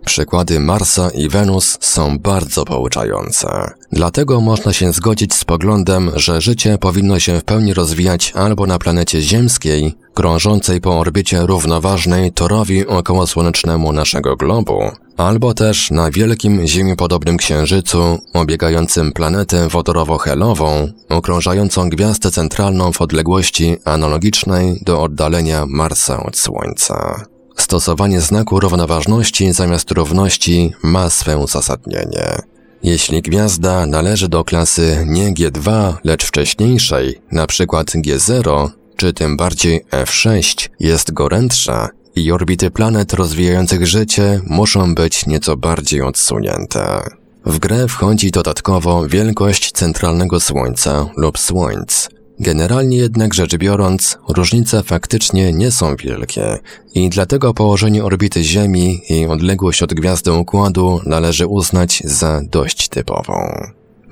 Przykłady 0.08 0.60
Marsa 0.60 1.10
i 1.10 1.28
Wenus 1.28 1.78
są 1.80 2.18
bardzo 2.18 2.64
pouczające. 2.64 3.70
Dlatego 3.92 4.40
można 4.40 4.72
się 4.72 4.92
zgodzić 4.92 5.34
z 5.34 5.44
poglądem, 5.44 6.10
że 6.14 6.40
życie 6.40 6.78
powinno 6.78 7.18
się 7.18 7.40
w 7.40 7.44
pełni 7.44 7.74
rozwijać 7.74 8.32
albo 8.36 8.66
na 8.66 8.78
planecie 8.78 9.22
ziemskiej, 9.22 9.94
krążącej 10.14 10.80
po 10.80 10.98
orbicie 10.98 11.40
równoważnej 11.46 12.32
torowi 12.32 12.86
okołosłonecznemu 12.86 13.92
naszego 13.92 14.36
globu, 14.36 14.80
albo 15.16 15.54
też 15.54 15.90
na 15.90 16.10
wielkim 16.10 16.66
ziemiopodobnym 16.66 17.36
księżycu, 17.36 18.18
obiegającym 18.34 19.12
planetę 19.12 19.68
wodorowo-helową, 19.68 20.92
okrążającą 21.08 21.90
gwiazdę 21.90 22.30
centralną 22.30 22.92
w 22.92 23.00
odległości 23.02 23.76
analogicznej 23.84 24.80
do 24.82 25.02
oddalenia 25.02 25.66
Marsa 25.66 26.22
od 26.22 26.36
Słońca. 26.36 27.24
Stosowanie 27.68 28.20
znaku 28.20 28.60
równoważności 28.60 29.52
zamiast 29.52 29.90
równości 29.90 30.72
ma 30.82 31.10
swe 31.10 31.38
uzasadnienie. 31.38 32.42
Jeśli 32.82 33.22
gwiazda 33.22 33.86
należy 33.86 34.28
do 34.28 34.44
klasy 34.44 35.04
nie 35.06 35.34
G2, 35.34 35.94
lecz 36.04 36.24
wcześniejszej, 36.24 37.20
np. 37.32 37.64
G0, 37.94 38.68
czy 38.96 39.12
tym 39.12 39.36
bardziej 39.36 39.84
F6, 39.90 40.68
jest 40.80 41.12
gorętsza 41.12 41.88
i 42.16 42.32
orbity 42.32 42.70
planet 42.70 43.12
rozwijających 43.12 43.86
życie 43.86 44.40
muszą 44.46 44.94
być 44.94 45.26
nieco 45.26 45.56
bardziej 45.56 46.02
odsunięte. 46.02 47.00
W 47.46 47.58
grę 47.58 47.88
wchodzi 47.88 48.30
dodatkowo 48.30 49.08
wielkość 49.08 49.72
centralnego 49.72 50.40
Słońca 50.40 51.08
lub 51.16 51.38
Słońc, 51.38 52.08
Generalnie 52.40 52.96
jednak 52.96 53.34
rzecz 53.34 53.56
biorąc, 53.56 54.18
różnice 54.28 54.82
faktycznie 54.82 55.52
nie 55.52 55.70
są 55.70 55.96
wielkie 55.96 56.58
i 56.94 57.08
dlatego 57.08 57.54
położenie 57.54 58.04
orbity 58.04 58.44
Ziemi 58.44 59.00
i 59.08 59.26
odległość 59.26 59.82
od 59.82 59.94
gwiazdy 59.94 60.32
układu 60.32 61.00
należy 61.06 61.46
uznać 61.46 62.02
za 62.04 62.40
dość 62.50 62.88
typową. 62.88 63.34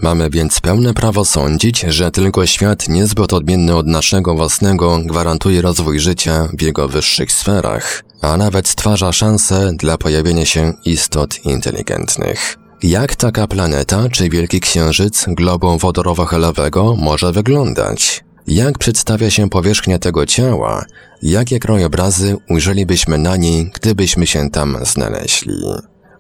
Mamy 0.03 0.31
więc 0.31 0.61
pełne 0.61 0.95
prawo 0.95 1.25
sądzić, 1.25 1.81
że 1.81 2.11
tylko 2.11 2.47
świat 2.47 2.89
niezbyt 2.89 3.33
odmienny 3.33 3.77
od 3.77 3.87
naszego 3.87 4.35
własnego 4.35 4.99
gwarantuje 4.99 5.63
rozwój 5.63 6.01
życia 6.01 6.49
w 6.59 6.63
jego 6.63 6.89
wyższych 6.89 7.33
sferach, 7.33 8.05
a 8.21 8.37
nawet 8.37 8.69
stwarza 8.69 9.13
szanse 9.13 9.73
dla 9.75 9.99
pojawienia 9.99 10.45
się 10.45 10.73
istot 10.85 11.45
inteligentnych. 11.45 12.66
Jak 12.83 13.17
taka 13.17 13.47
planeta 13.47 14.09
czy 14.09 14.29
wielki 14.29 14.61
księżyc 14.61 15.25
globu 15.29 15.79
wodorowo-helowego 15.79 16.97
może 16.97 17.33
wyglądać? 17.33 18.25
Jak 18.47 18.79
przedstawia 18.79 19.31
się 19.31 19.51
powierzchnia 19.51 19.99
tego 19.99 20.27
ciała? 20.27 20.85
Jakie 21.23 21.59
krajobrazy 21.59 22.37
ujrzelibyśmy 22.49 23.19
na 23.19 23.37
niej, 23.37 23.71
gdybyśmy 23.75 24.27
się 24.27 24.51
tam 24.51 24.79
znaleźli? 24.83 25.55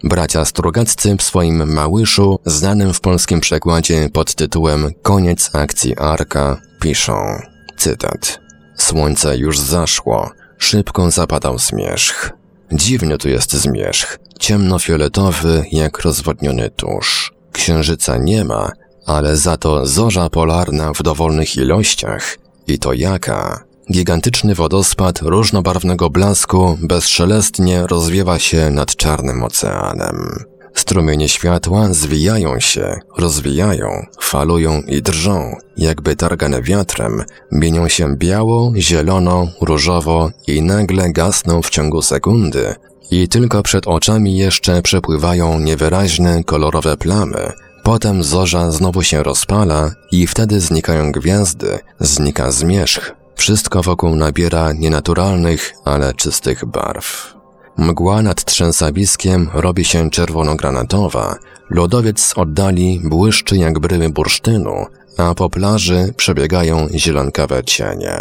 Bracia 0.05 0.45
Strugaccy 0.45 1.17
w 1.17 1.23
swoim 1.23 1.73
Małyszu, 1.73 2.39
znanym 2.47 2.93
w 2.93 3.01
polskim 3.01 3.41
przekładzie 3.41 4.09
pod 4.13 4.35
tytułem 4.35 4.93
Koniec 5.03 5.51
akcji 5.55 5.99
Arka, 5.99 6.61
piszą, 6.81 7.43
cytat. 7.77 8.41
Słońce 8.77 9.39
już 9.39 9.59
zaszło, 9.59 10.31
szybko 10.59 11.11
zapadał 11.11 11.59
zmierzch. 11.59 12.33
Dziwny 12.73 13.19
tu 13.19 13.29
jest 13.29 13.53
zmierzch, 13.53 14.19
ciemnofioletowy 14.39 15.65
jak 15.73 16.01
rozwodniony 16.01 16.71
tusz. 16.71 17.33
Księżyca 17.53 18.17
nie 18.17 18.45
ma, 18.45 18.73
ale 19.07 19.37
za 19.37 19.57
to 19.57 19.87
zorza 19.87 20.31
polarna 20.31 20.93
w 20.93 21.03
dowolnych 21.03 21.57
ilościach. 21.57 22.39
I 22.67 22.79
to 22.79 22.93
jaka? 22.93 23.65
Gigantyczny 23.93 24.55
wodospad 24.55 25.23
różnobarwnego 25.23 26.11
blasku 26.11 26.79
bezszelestnie 26.83 27.87
rozwiewa 27.87 28.39
się 28.39 28.71
nad 28.71 28.97
czarnym 28.97 29.43
oceanem. 29.45 30.45
Strumienie 30.76 31.28
światła 31.28 31.88
zwijają 31.95 32.61
się, 32.61 33.00
rozwijają, 33.18 34.06
falują 34.21 34.83
i 34.83 35.02
drżą, 35.02 35.56
jakby 35.76 36.16
targane 36.16 36.62
wiatrem, 36.62 37.25
mienią 37.52 37.88
się 37.88 38.16
biało, 38.16 38.73
zielono, 38.76 39.49
różowo 39.61 40.30
i 40.47 40.62
nagle 40.62 41.12
gasną 41.12 41.62
w 41.62 41.71
ciągu 41.71 42.02
sekundy, 42.02 42.75
i 43.11 43.28
tylko 43.28 43.62
przed 43.62 43.87
oczami 43.87 44.37
jeszcze 44.37 44.83
przepływają 44.83 45.61
niewyraźne, 45.61 46.45
kolorowe 46.45 46.97
plamy. 46.97 47.52
Potem 47.83 48.23
zorza 48.23 48.71
znowu 48.71 49.02
się 49.02 49.23
rozpala 49.23 49.90
i 50.12 50.26
wtedy 50.26 50.61
znikają 50.61 51.12
gwiazdy, 51.12 51.78
znika 52.00 52.50
zmierzch. 52.50 53.14
Wszystko 53.37 53.83
wokół 53.83 54.16
nabiera 54.16 54.73
nienaturalnych, 54.73 55.75
ale 55.85 56.14
czystych 56.14 56.64
barw. 56.64 57.36
Mgła 57.78 58.23
nad 58.23 58.45
trzęsawiskiem 58.45 59.50
robi 59.54 59.85
się 59.85 60.11
czerwono-granatowa, 60.11 61.37
Lodowiec 61.71 62.21
z 62.21 62.38
oddali 62.38 63.00
błyszczy 63.04 63.56
jak 63.56 63.78
bryły 63.78 64.09
bursztynu, 64.09 64.87
a 65.16 65.35
po 65.35 65.50
plaży 65.50 66.14
przebiegają 66.16 66.88
zielonkawe 66.95 67.64
cienie. 67.64 68.18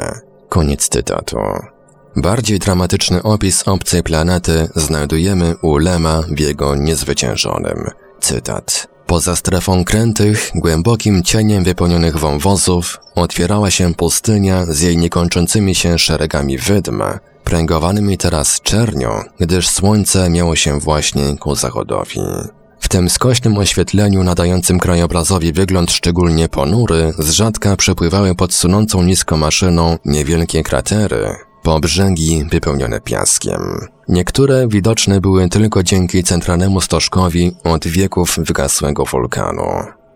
Koniec 0.49 0.89
cytatu. 0.89 1.37
Bardziej 2.15 2.59
dramatyczny 2.59 3.23
opis 3.23 3.67
obcej 3.67 4.03
planety 4.03 4.69
znajdujemy 4.75 5.55
u 5.61 5.77
Lema 5.77 6.23
w 6.31 6.39
jego 6.39 6.75
niezwyciężonym. 6.75 7.89
Cytat. 8.19 8.87
Poza 9.05 9.35
strefą 9.35 9.83
krętych, 9.83 10.51
głębokim 10.55 11.23
cieniem 11.23 11.63
wypełnionych 11.63 12.17
wąwozów, 12.17 12.99
otwierała 13.15 13.71
się 13.71 13.93
pustynia 13.93 14.65
z 14.65 14.81
jej 14.81 14.97
niekończącymi 14.97 15.75
się 15.75 15.99
szeregami 15.99 16.57
wydm, 16.57 17.03
pręgowanymi 17.45 18.17
teraz 18.17 18.61
czernią, 18.61 19.09
gdyż 19.39 19.69
słońce 19.69 20.29
miało 20.29 20.55
się 20.55 20.79
właśnie 20.79 21.37
ku 21.37 21.55
zachodowi. 21.55 22.19
W 22.79 22.89
tym 22.89 23.09
skośnym 23.09 23.57
oświetleniu 23.57 24.23
nadającym 24.23 24.79
krajobrazowi 24.79 25.53
wygląd 25.53 25.91
szczególnie 25.91 26.49
ponury, 26.49 27.13
z 27.19 27.29
rzadka 27.29 27.75
przepływały 27.75 28.35
pod 28.35 28.53
sunącą 28.53 29.03
nisko 29.03 29.37
maszyną 29.37 29.97
niewielkie 30.05 30.63
kratery, 30.63 31.35
po 31.63 31.79
brzegi 31.79 32.45
wypełnione 32.51 33.01
piaskiem. 33.01 33.87
Niektóre 34.07 34.67
widoczne 34.67 35.21
były 35.21 35.49
tylko 35.49 35.83
dzięki 35.83 36.23
centralnemu 36.23 36.81
stożkowi 36.81 37.55
od 37.63 37.87
wieków 37.87 38.35
wygasłego 38.37 39.05
wulkanu. 39.05 39.63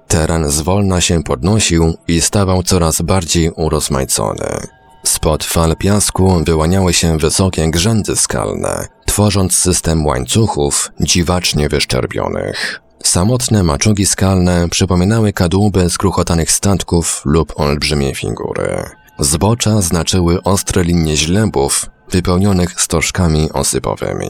Teren 0.08 0.50
zwolna 0.50 1.02
się 1.02 1.24
podnosił 1.24 1.94
i 2.08 2.22
stawał 2.22 2.64
coraz 2.64 3.02
bardziej 3.02 3.52
urozmaicony. 3.52 4.79
Spod 5.04 5.44
fal 5.44 5.76
piasku 5.76 6.44
wyłaniały 6.46 6.94
się 6.94 7.18
wysokie 7.18 7.72
grzędy 7.72 8.16
skalne, 8.16 8.88
tworząc 9.06 9.56
system 9.56 10.06
łańcuchów 10.06 10.92
dziwacznie 11.00 11.70
wyszczerbionych. 11.70 12.82
Samotne 13.04 13.64
maczugi 13.64 14.06
skalne 14.06 14.70
przypominały 14.70 15.34
kadłuby 15.34 15.90
skruchotanych 15.90 16.52
statków 16.52 17.22
lub 17.26 17.60
olbrzymie 17.60 18.16
figury. 18.16 18.84
Zbocza 19.20 19.82
znaczyły 19.82 20.44
ostre 20.44 20.84
linie 20.84 21.18
źlebów 21.18 21.86
wypełnionych 22.12 22.82
stożkami 22.82 23.52
osypowymi. 23.52 24.30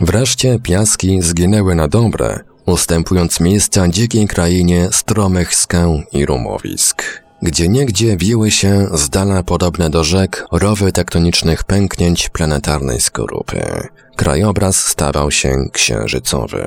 Wreszcie 0.00 0.58
piaski 0.58 1.22
zginęły 1.22 1.74
na 1.74 1.88
dobre, 1.88 2.40
ustępując 2.66 3.40
miejsca 3.40 3.88
dzikiej 3.88 4.26
krainie 4.26 4.88
stromych 4.92 5.54
skał 5.54 6.02
i 6.12 6.26
rumowisk. 6.26 7.23
Gdzie 7.44 7.68
niegdzie 7.68 8.16
wiły 8.16 8.50
się 8.50 8.88
z 8.94 9.10
dala 9.10 9.42
podobne 9.42 9.90
do 9.90 10.04
rzek 10.04 10.46
rowy 10.52 10.92
tektonicznych 10.92 11.64
pęknięć 11.64 12.28
planetarnej 12.28 13.00
skorupy. 13.00 13.88
Krajobraz 14.16 14.86
stawał 14.86 15.30
się 15.30 15.56
księżycowy. 15.72 16.64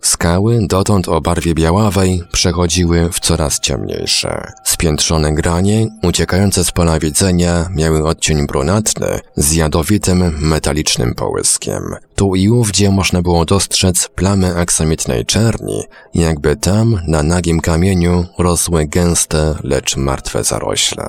Skały, 0.00 0.58
dotąd 0.66 1.08
o 1.08 1.20
barwie 1.20 1.54
białawej, 1.54 2.22
przechodziły 2.32 3.10
w 3.12 3.20
coraz 3.20 3.60
ciemniejsze. 3.60 4.52
Spiętrzone 4.64 5.32
granie, 5.32 5.86
uciekające 6.02 6.64
z 6.64 6.72
pola 6.72 6.98
widzenia, 6.98 7.68
miały 7.74 8.06
odcień 8.08 8.46
brunatny 8.46 9.20
z 9.36 9.52
jadowitym, 9.52 10.32
metalicznym 10.40 11.14
połyskiem. 11.14 11.82
Tu 12.14 12.34
i 12.34 12.48
ówdzie 12.48 12.90
można 12.90 13.22
było 13.22 13.44
dostrzec 13.44 14.08
plamy 14.08 14.56
aksamitnej 14.56 15.26
czerni, 15.26 15.82
jakby 16.14 16.56
tam, 16.56 17.00
na 17.06 17.22
nagim 17.22 17.60
kamieniu, 17.60 18.26
rosły 18.38 18.86
gęste, 18.86 19.54
lecz 19.62 19.96
martwe 19.96 20.44
zarośle. 20.44 21.04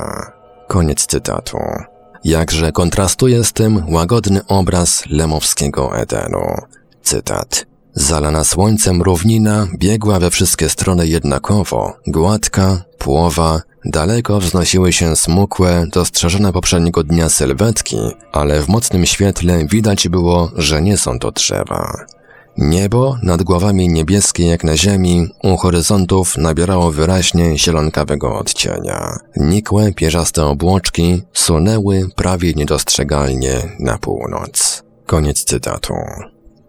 Koniec 0.67 1.05
cytatu. 1.05 1.57
Jakże 2.23 2.71
kontrastuje 2.71 3.43
z 3.43 3.53
tym 3.53 3.93
łagodny 3.93 4.45
obraz 4.47 5.03
lemowskiego 5.09 5.97
Edenu. 5.97 6.57
Cytat. 7.03 7.65
Zalana 7.99 8.43
słońcem 8.43 9.01
równina 9.01 9.67
biegła 9.77 10.19
we 10.19 10.29
wszystkie 10.31 10.69
strony 10.69 11.07
jednakowo, 11.07 11.93
gładka, 12.07 12.83
płowa, 12.97 13.61
daleko 13.85 14.39
wznosiły 14.39 14.93
się 14.93 15.15
smukłe, 15.15 15.85
dostrzeżone 15.91 16.53
poprzedniego 16.53 17.03
dnia 17.03 17.29
sylwetki, 17.29 17.97
ale 18.31 18.61
w 18.61 18.67
mocnym 18.67 19.05
świetle 19.05 19.65
widać 19.67 20.07
było, 20.07 20.51
że 20.55 20.81
nie 20.81 20.97
są 20.97 21.19
to 21.19 21.31
drzewa. 21.31 22.05
Niebo 22.57 23.17
nad 23.23 23.43
głowami 23.43 23.89
niebieskie 23.89 24.47
jak 24.47 24.63
na 24.63 24.77
ziemi 24.77 25.27
u 25.43 25.57
horyzontów 25.57 26.37
nabierało 26.37 26.91
wyraźnie 26.91 27.57
zielonkawego 27.57 28.37
odcienia. 28.39 29.17
Nikłe, 29.35 29.93
pierzaste 29.93 30.45
obłoczki 30.45 31.21
sunęły 31.33 32.09
prawie 32.15 32.53
niedostrzegalnie 32.53 33.75
na 33.79 33.97
północ. 33.97 34.83
Koniec 35.05 35.43
cytatu. 35.43 35.93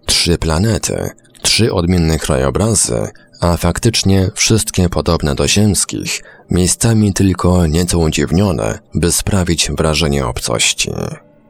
Trzy 0.06 0.38
planety, 0.38 1.10
trzy 1.42 1.72
odmienne 1.72 2.18
krajobrazy, 2.18 3.08
a 3.40 3.56
faktycznie 3.56 4.30
wszystkie 4.34 4.88
podobne 4.88 5.34
do 5.34 5.48
ziemskich, 5.48 6.22
miejscami 6.50 7.12
tylko 7.12 7.66
nieco 7.66 7.98
udziwnione, 7.98 8.78
by 8.94 9.12
sprawić 9.12 9.70
wrażenie 9.70 10.26
obcości. 10.26 10.90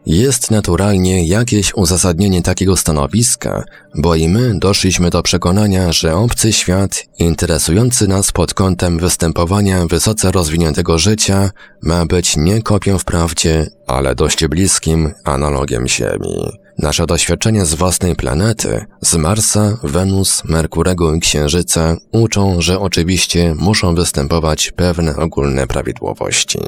Jest 0.07 0.50
naturalnie 0.50 1.26
jakieś 1.26 1.74
uzasadnienie 1.74 2.42
takiego 2.42 2.76
stanowiska, 2.76 3.64
bo 3.94 4.14
i 4.14 4.29
my 4.29 4.59
doszliśmy 4.59 5.11
do 5.11 5.22
przekonania, 5.22 5.92
że 5.92 6.16
obcy 6.16 6.53
świat, 6.53 7.05
interesujący 7.18 8.09
nas 8.09 8.33
pod 8.33 8.55
kątem 8.55 8.98
występowania 8.98 9.87
wysoce 9.87 10.33
rozwiniętego 10.33 10.98
życia, 10.98 11.50
ma 11.83 12.07
być 12.07 12.37
nie 12.37 12.62
kopią 12.62 12.98
wprawdzie, 12.98 13.66
ale 13.87 14.14
dość 14.14 14.46
bliskim 14.46 15.12
analogiem 15.24 15.88
Ziemi. 15.88 16.61
Nasze 16.78 17.06
doświadczenia 17.06 17.64
z 17.64 17.74
własnej 17.74 18.16
planety, 18.16 18.85
z 19.00 19.14
Marsa, 19.14 19.78
Wenus, 19.83 20.44
Merkurego 20.44 21.14
i 21.14 21.20
Księżyca 21.20 21.96
uczą, 22.12 22.61
że 22.61 22.80
oczywiście 22.80 23.54
muszą 23.59 23.94
występować 23.94 24.72
pewne 24.76 25.16
ogólne 25.16 25.66
prawidłowości. 25.66 26.59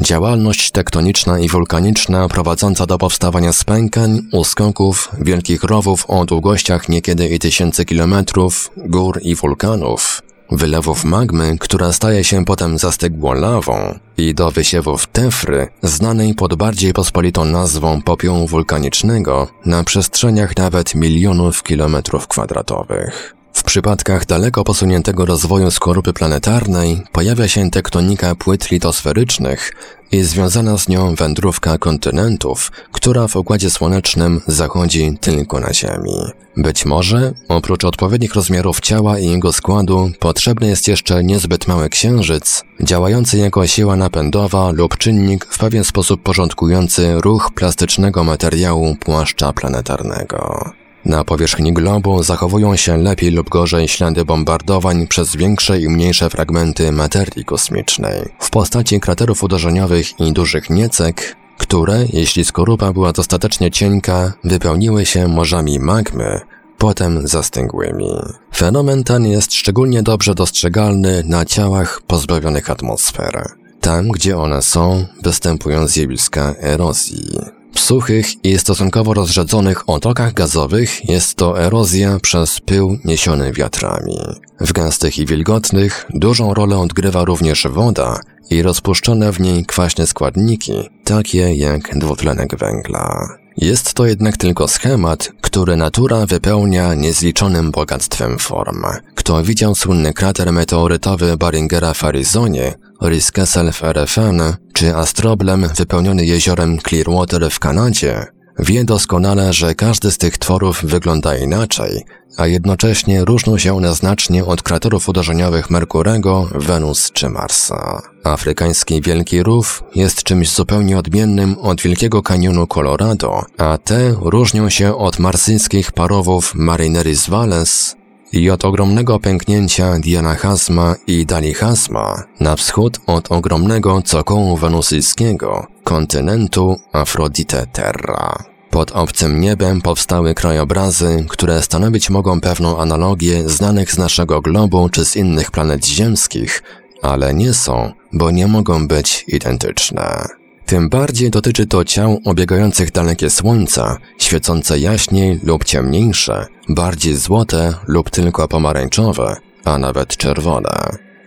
Działalność 0.00 0.70
tektoniczna 0.70 1.38
i 1.38 1.48
wulkaniczna 1.48 2.28
prowadząca 2.28 2.86
do 2.86 2.98
powstawania 2.98 3.52
spękań, 3.52 4.22
uskoków, 4.32 5.10
wielkich 5.20 5.62
rowów 5.62 6.04
o 6.08 6.24
długościach 6.24 6.88
niekiedy 6.88 7.28
i 7.28 7.38
tysięcy 7.38 7.84
kilometrów, 7.84 8.70
gór 8.76 9.20
i 9.22 9.34
wulkanów, 9.34 10.22
wylewów 10.50 11.04
magmy, 11.04 11.58
która 11.58 11.92
staje 11.92 12.24
się 12.24 12.44
potem 12.44 12.78
zastygłą 12.78 13.34
lawą 13.34 13.98
i 14.16 14.34
do 14.34 14.50
wysiewów 14.50 15.06
tefry, 15.06 15.68
znanej 15.82 16.34
pod 16.34 16.54
bardziej 16.54 16.92
pospolitą 16.92 17.44
nazwą 17.44 18.02
popiołu 18.02 18.46
wulkanicznego 18.46 19.48
na 19.66 19.84
przestrzeniach 19.84 20.56
nawet 20.56 20.94
milionów 20.94 21.62
kilometrów 21.62 22.28
kwadratowych. 22.28 23.36
W 23.52 23.62
przypadkach 23.62 24.26
daleko 24.26 24.64
posuniętego 24.64 25.24
rozwoju 25.26 25.70
skorupy 25.70 26.12
planetarnej 26.12 27.02
pojawia 27.12 27.48
się 27.48 27.70
tektonika 27.70 28.34
płyt 28.34 28.70
litosferycznych 28.70 29.72
i 30.12 30.22
związana 30.22 30.78
z 30.78 30.88
nią 30.88 31.14
wędrówka 31.14 31.78
kontynentów, 31.78 32.72
która 32.92 33.28
w 33.28 33.36
Układzie 33.36 33.70
Słonecznym 33.70 34.40
zachodzi 34.46 35.18
tylko 35.20 35.60
na 35.60 35.74
Ziemi. 35.74 36.45
Być 36.56 36.86
może, 36.86 37.32
oprócz 37.48 37.84
odpowiednich 37.84 38.34
rozmiarów 38.34 38.80
ciała 38.80 39.18
i 39.18 39.26
jego 39.26 39.52
składu, 39.52 40.10
potrzebny 40.18 40.66
jest 40.66 40.88
jeszcze 40.88 41.24
niezbyt 41.24 41.68
mały 41.68 41.88
księżyc, 41.88 42.64
działający 42.80 43.38
jako 43.38 43.66
siła 43.66 43.96
napędowa 43.96 44.70
lub 44.70 44.96
czynnik 44.96 45.46
w 45.50 45.58
pewien 45.58 45.84
sposób 45.84 46.22
porządkujący 46.22 47.20
ruch 47.20 47.50
plastycznego 47.54 48.24
materiału 48.24 48.96
płaszcza 49.00 49.52
planetarnego. 49.52 50.70
Na 51.04 51.24
powierzchni 51.24 51.72
globu 51.72 52.22
zachowują 52.22 52.76
się 52.76 52.96
lepiej 52.96 53.30
lub 53.30 53.48
gorzej 53.48 53.88
ślady 53.88 54.24
bombardowań 54.24 55.06
przez 55.06 55.36
większe 55.36 55.80
i 55.80 55.88
mniejsze 55.88 56.30
fragmenty 56.30 56.92
materii 56.92 57.44
kosmicznej 57.44 58.28
w 58.38 58.50
postaci 58.50 59.00
kraterów 59.00 59.42
uderzeniowych 59.42 60.20
i 60.20 60.32
dużych 60.32 60.70
niecek, 60.70 61.36
które, 61.58 62.04
jeśli 62.12 62.44
skorupa 62.44 62.92
była 62.92 63.12
dostatecznie 63.12 63.70
cienka, 63.70 64.32
wypełniły 64.44 65.06
się 65.06 65.28
morzami 65.28 65.78
magmy, 65.78 66.40
potem 66.78 67.28
zastygłymi. 67.28 68.10
Fenomen 68.54 69.04
ten 69.04 69.26
jest 69.26 69.54
szczególnie 69.54 70.02
dobrze 70.02 70.34
dostrzegalny 70.34 71.22
na 71.26 71.44
ciałach 71.44 72.00
pozbawionych 72.06 72.70
atmosfery. 72.70 73.42
Tam, 73.80 74.08
gdzie 74.08 74.38
one 74.38 74.62
są, 74.62 75.06
występują 75.22 75.86
zjawiska 75.86 76.54
erozji. 76.60 77.55
W 77.76 77.80
suchych 77.80 78.44
i 78.44 78.58
stosunkowo 78.58 79.14
rozrzedzonych 79.14 79.90
otokach 79.90 80.34
gazowych 80.34 81.08
jest 81.08 81.34
to 81.34 81.60
erozja 81.60 82.18
przez 82.22 82.60
pył 82.60 82.98
niesiony 83.04 83.52
wiatrami. 83.52 84.16
W 84.60 84.72
gęstych 84.72 85.18
i 85.18 85.26
wilgotnych 85.26 86.06
dużą 86.14 86.54
rolę 86.54 86.78
odgrywa 86.78 87.24
również 87.24 87.66
woda 87.70 88.20
i 88.50 88.62
rozpuszczone 88.62 89.32
w 89.32 89.40
niej 89.40 89.64
kwaśne 89.64 90.06
składniki, 90.06 90.72
takie 91.04 91.54
jak 91.54 91.98
dwutlenek 91.98 92.58
węgla. 92.58 93.28
Jest 93.56 93.94
to 93.94 94.06
jednak 94.06 94.36
tylko 94.36 94.68
schemat, 94.68 95.32
który 95.40 95.76
natura 95.76 96.26
wypełnia 96.26 96.94
niezliczonym 96.94 97.70
bogactwem 97.70 98.38
form. 98.38 98.84
Kto 99.14 99.42
widział 99.42 99.74
słynny 99.74 100.12
krater 100.12 100.52
meteorytowy 100.52 101.36
Baringera 101.36 101.94
w 101.94 102.04
Arizonie, 102.04 102.74
Riskessel 103.02 103.72
w 103.72 103.84
RFN 103.84 104.42
czy 104.72 104.96
astroblem 104.96 105.68
wypełniony 105.76 106.24
jeziorem 106.26 106.78
Clearwater 106.78 107.50
w 107.50 107.58
Kanadzie, 107.58 108.26
Wie 108.58 108.84
doskonale, 108.84 109.52
że 109.52 109.74
każdy 109.74 110.10
z 110.10 110.18
tych 110.18 110.38
tworów 110.38 110.84
wygląda 110.84 111.36
inaczej, 111.36 112.04
a 112.36 112.46
jednocześnie 112.46 113.24
różnią 113.24 113.58
się 113.58 113.76
one 113.76 113.94
znacznie 113.94 114.44
od 114.44 114.62
kraterów 114.62 115.08
uderzeniowych 115.08 115.70
Merkurego, 115.70 116.48
Wenus 116.54 117.10
czy 117.12 117.28
Marsa. 117.28 118.02
Afrykański 118.24 119.02
Wielki 119.02 119.42
Rów 119.42 119.84
jest 119.94 120.22
czymś 120.22 120.50
zupełnie 120.50 120.98
odmiennym 120.98 121.58
od 121.58 121.80
Wielkiego 121.80 122.22
Kanionu 122.22 122.66
Colorado, 122.66 123.44
a 123.58 123.78
te 123.78 124.14
różnią 124.20 124.70
się 124.70 124.96
od 124.96 125.18
marsyjskich 125.18 125.92
parowów 125.92 126.54
Marineris 126.54 127.28
Valles 127.28 127.96
i 128.32 128.50
od 128.50 128.64
ogromnego 128.64 129.20
pęknięcia 129.20 129.98
Diana 129.98 130.34
Hasma 130.34 130.94
i 131.06 131.26
Dali 131.26 131.54
Hasma 131.54 132.22
na 132.40 132.56
wschód 132.56 133.00
od 133.06 133.32
ogromnego 133.32 134.02
cokołu 134.02 134.56
wenusyjskiego, 134.56 135.66
kontynentu 135.84 136.76
Aphrodite 136.92 137.66
Terra. 137.66 138.44
Pod 138.70 138.92
obcym 138.92 139.40
niebem 139.40 139.82
powstały 139.82 140.34
krajobrazy, 140.34 141.24
które 141.28 141.62
stanowić 141.62 142.10
mogą 142.10 142.40
pewną 142.40 142.78
analogię 142.78 143.48
znanych 143.48 143.92
z 143.92 143.98
naszego 143.98 144.40
globu 144.40 144.88
czy 144.88 145.04
z 145.04 145.16
innych 145.16 145.50
planet 145.50 145.86
ziemskich, 145.86 146.62
ale 147.02 147.34
nie 147.34 147.54
są, 147.54 147.92
bo 148.12 148.30
nie 148.30 148.46
mogą 148.46 148.88
być 148.88 149.24
identyczne. 149.28 150.28
Tym 150.66 150.88
bardziej 150.88 151.30
dotyczy 151.30 151.66
to 151.66 151.84
ciał 151.84 152.20
obiegających 152.24 152.92
dalekie 152.92 153.30
słońca, 153.30 153.98
świecące 154.18 154.78
jaśniej 154.78 155.40
lub 155.42 155.64
ciemniejsze, 155.64 156.46
bardziej 156.68 157.16
złote 157.16 157.74
lub 157.86 158.10
tylko 158.10 158.48
pomarańczowe, 158.48 159.36
a 159.64 159.78
nawet 159.78 160.16
czerwone. 160.16 160.70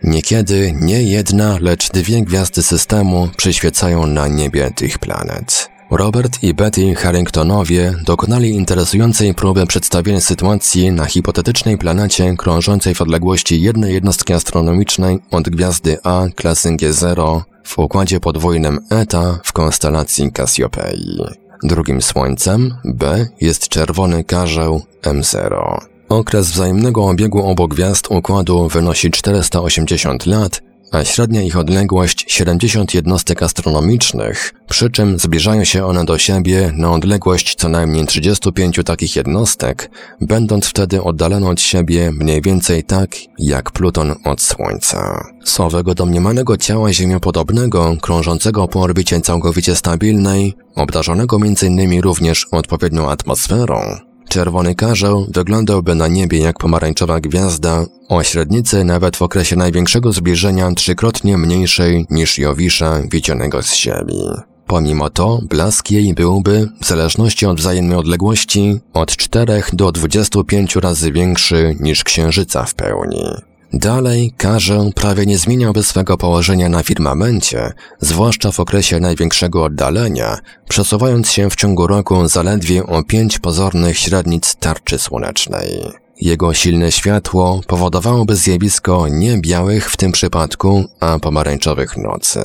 Niekiedy 0.04 0.74
nie 0.82 1.04
jedna, 1.04 1.58
lecz 1.62 1.92
dwie 1.92 2.22
gwiazdy 2.22 2.64
systemu 2.64 3.30
przyświecają 3.38 4.08
na 4.08 4.28
niebie 4.28 4.72
tych 4.76 5.00
planet. 5.00 5.70
Robert 5.92 6.44
i 6.44 6.54
Betty 6.54 6.96
Harringtonowie 6.96 7.94
dokonali 8.06 8.50
interesującej 8.50 9.34
próby 9.34 9.68
przedstawienia 9.68 10.22
sytuacji 10.22 10.92
na 10.92 11.06
hipotetycznej 11.06 11.78
planecie 11.78 12.36
krążącej 12.38 12.96
w 12.96 13.02
odległości 13.02 13.62
jednej 13.62 13.94
jednostki 13.94 14.34
astronomicznej 14.34 15.20
od 15.32 15.50
gwiazdy 15.50 15.98
A 16.04 16.26
klasy 16.36 16.70
G0 16.70 17.42
w 17.70 17.80
układzie 17.80 18.20
podwójnym 18.20 18.80
Eta 18.90 19.40
w 19.44 19.54
konstelacji 19.54 20.32
Cassiopeii. 20.32 21.20
Drugim 21.64 22.02
słońcem 22.02 22.76
B 22.86 23.28
jest 23.42 23.68
czerwony 23.68 24.24
karzeł 24.24 24.82
M0. 25.02 25.78
Okres 26.10 26.52
wzajemnego 26.52 27.06
obiegu 27.06 27.48
obu 27.48 27.68
gwiazd 27.68 28.08
układu 28.12 28.68
wynosi 28.68 29.12
480 29.12 30.26
lat, 30.26 30.62
a 30.92 31.06
średnia 31.06 31.42
ich 31.42 31.58
odległość 31.58 32.26
70 32.28 32.94
jednostek 32.94 33.44
astronomicznych, 33.44 34.54
przy 34.70 34.90
czym 34.90 35.20
zbliżają 35.20 35.64
się 35.64 35.86
one 35.86 36.06
do 36.06 36.18
siebie 36.18 36.72
na 36.76 36.92
odległość 36.92 37.56
co 37.56 37.70
najmniej 37.70 38.08
35 38.08 38.80
takich 38.86 39.16
jednostek, 39.16 39.92
będąc 40.22 40.66
wtedy 40.66 41.04
oddalone 41.04 41.50
od 41.50 41.62
siebie 41.62 42.12
mniej 42.12 42.42
więcej 42.42 42.84
tak 42.84 43.10
jak 43.40 43.72
Pluton 43.72 44.16
od 44.24 44.42
Słońca. 44.42 45.24
Z 45.44 45.60
owego 45.60 45.96
domniemanego 45.96 46.58
ciała 46.58 46.94
ziemiopodobnego, 46.94 47.98
krążącego 48.02 48.68
po 48.68 48.82
orbicie 48.82 49.22
całkowicie 49.22 49.76
stabilnej, 49.76 50.54
obdarzonego 50.76 51.38
m.in. 51.38 52.02
również 52.02 52.48
odpowiednią 52.52 53.10
atmosferą, 53.10 54.09
Czerwony 54.30 54.76
karzeł 54.76 55.26
wyglądałby 55.34 55.96
na 55.96 56.08
niebie 56.08 56.40
jak 56.40 56.60
pomarańczowa 56.60 57.20
gwiazda, 57.20 57.86
o 58.10 58.24
średnicy 58.24 58.84
nawet 58.84 59.18
w 59.18 59.22
okresie 59.22 59.56
największego 59.56 60.14
zbliżenia 60.14 60.72
trzykrotnie 60.72 61.38
mniejszej 61.38 62.06
niż 62.10 62.38
Jowisza 62.38 63.02
widzianego 63.12 63.64
z 63.64 63.76
Ziemi. 63.76 64.24
Pomimo 64.68 65.10
to 65.10 65.40
blask 65.50 65.92
jej 65.92 66.14
byłby, 66.14 66.70
w 66.82 66.86
zależności 66.86 67.46
od 67.46 67.58
wzajemnej 67.58 67.98
odległości, 67.98 68.80
od 68.94 69.16
4 69.16 69.64
do 69.74 69.92
25 69.92 70.76
razy 70.76 71.12
większy 71.12 71.76
niż 71.80 72.04
Księżyca 72.04 72.64
w 72.66 72.74
pełni. 72.74 73.49
Dalej, 73.74 74.34
karzeł 74.38 74.92
prawie 74.96 75.26
nie 75.26 75.38
zmieniałby 75.38 75.84
swego 75.84 76.18
położenia 76.18 76.70
na 76.70 76.84
firmamencie, 76.84 77.72
zwłaszcza 78.00 78.52
w 78.52 78.60
okresie 78.60 79.00
największego 79.00 79.64
oddalenia, 79.64 80.38
przesuwając 80.70 81.32
się 81.32 81.50
w 81.50 81.56
ciągu 81.56 81.88
roku 81.88 82.28
zaledwie 82.28 82.84
o 82.86 83.04
pięć 83.04 83.40
pozornych 83.40 83.98
średnic 83.98 84.56
tarczy 84.56 85.00
słonecznej. 85.00 85.92
Jego 86.22 86.54
silne 86.54 86.92
światło 86.92 87.62
powodowałoby 87.68 88.36
zjawisko 88.36 89.08
nie 89.08 89.38
białych 89.38 89.92
w 89.92 89.98
tym 89.98 90.12
przypadku, 90.12 90.84
a 91.00 91.20
pomarańczowych 91.20 91.98
nocy. 91.98 92.40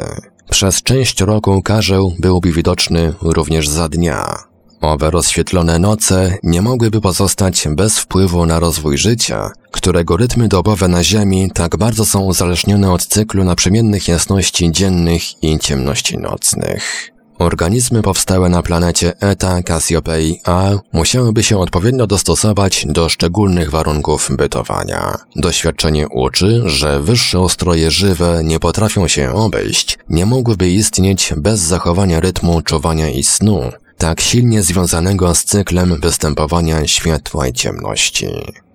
Przez 0.51 0.83
część 0.83 1.21
roku 1.21 1.63
karzeł 1.63 2.13
byłby 2.19 2.53
widoczny 2.53 3.15
również 3.23 3.69
za 3.69 3.89
dnia. 3.89 4.54
Owe 4.85 5.11
rozświetlone 5.11 5.79
noce 5.79 6.39
nie 6.43 6.63
mogłyby 6.63 7.01
pozostać 7.01 7.69
bez 7.71 7.99
wpływu 7.99 8.47
na 8.47 8.61
rozwój 8.61 8.99
życia, 8.99 9.51
którego 9.71 10.17
rytmy 10.17 10.49
dobowe 10.49 10.89
na 10.89 11.05
Ziemi 11.05 11.51
tak 11.55 11.77
bardzo 11.77 12.05
są 12.05 12.21
uzależnione 12.21 12.93
od 12.93 13.07
cyklu 13.07 13.45
naprzemiennych 13.45 14.09
jasności 14.09 14.73
dziennych 14.73 15.43
i 15.43 15.59
ciemności 15.59 16.19
nocnych. 16.19 17.11
Organizmy 17.39 18.03
powstałe 18.03 18.49
na 18.49 18.63
planecie 18.63 19.13
Eta 19.21 19.63
Cassiopeii 19.63 20.41
A 20.45 20.71
musiałyby 20.93 21.43
się 21.43 21.59
odpowiednio 21.59 22.07
dostosować 22.07 22.87
do 22.89 23.09
szczególnych 23.09 23.71
warunków 23.71 24.31
bytowania. 24.37 25.19
Doświadczenie 25.37 26.09
uczy, 26.09 26.63
że 26.67 27.01
wyższe 27.01 27.41
ustroje 27.41 27.91
żywe 27.91 28.41
nie 28.45 28.61
potrafią 28.61 29.09
się 29.09 29.33
obejść, 29.33 29.99
nie 30.09 30.27
mogłyby 30.27 30.71
istnieć 30.71 31.33
bez 31.37 31.61
zachowania 31.61 32.21
rytmu 32.21 32.63
czuwania 32.63 33.09
i 33.11 33.25
snu, 33.25 33.71
tak 34.05 34.21
silnie 34.21 34.63
związanego 34.63 35.35
z 35.35 35.45
cyklem 35.45 36.01
występowania 36.01 36.87
światła 36.87 37.49
i 37.49 37.53
ciemności. 37.53 38.29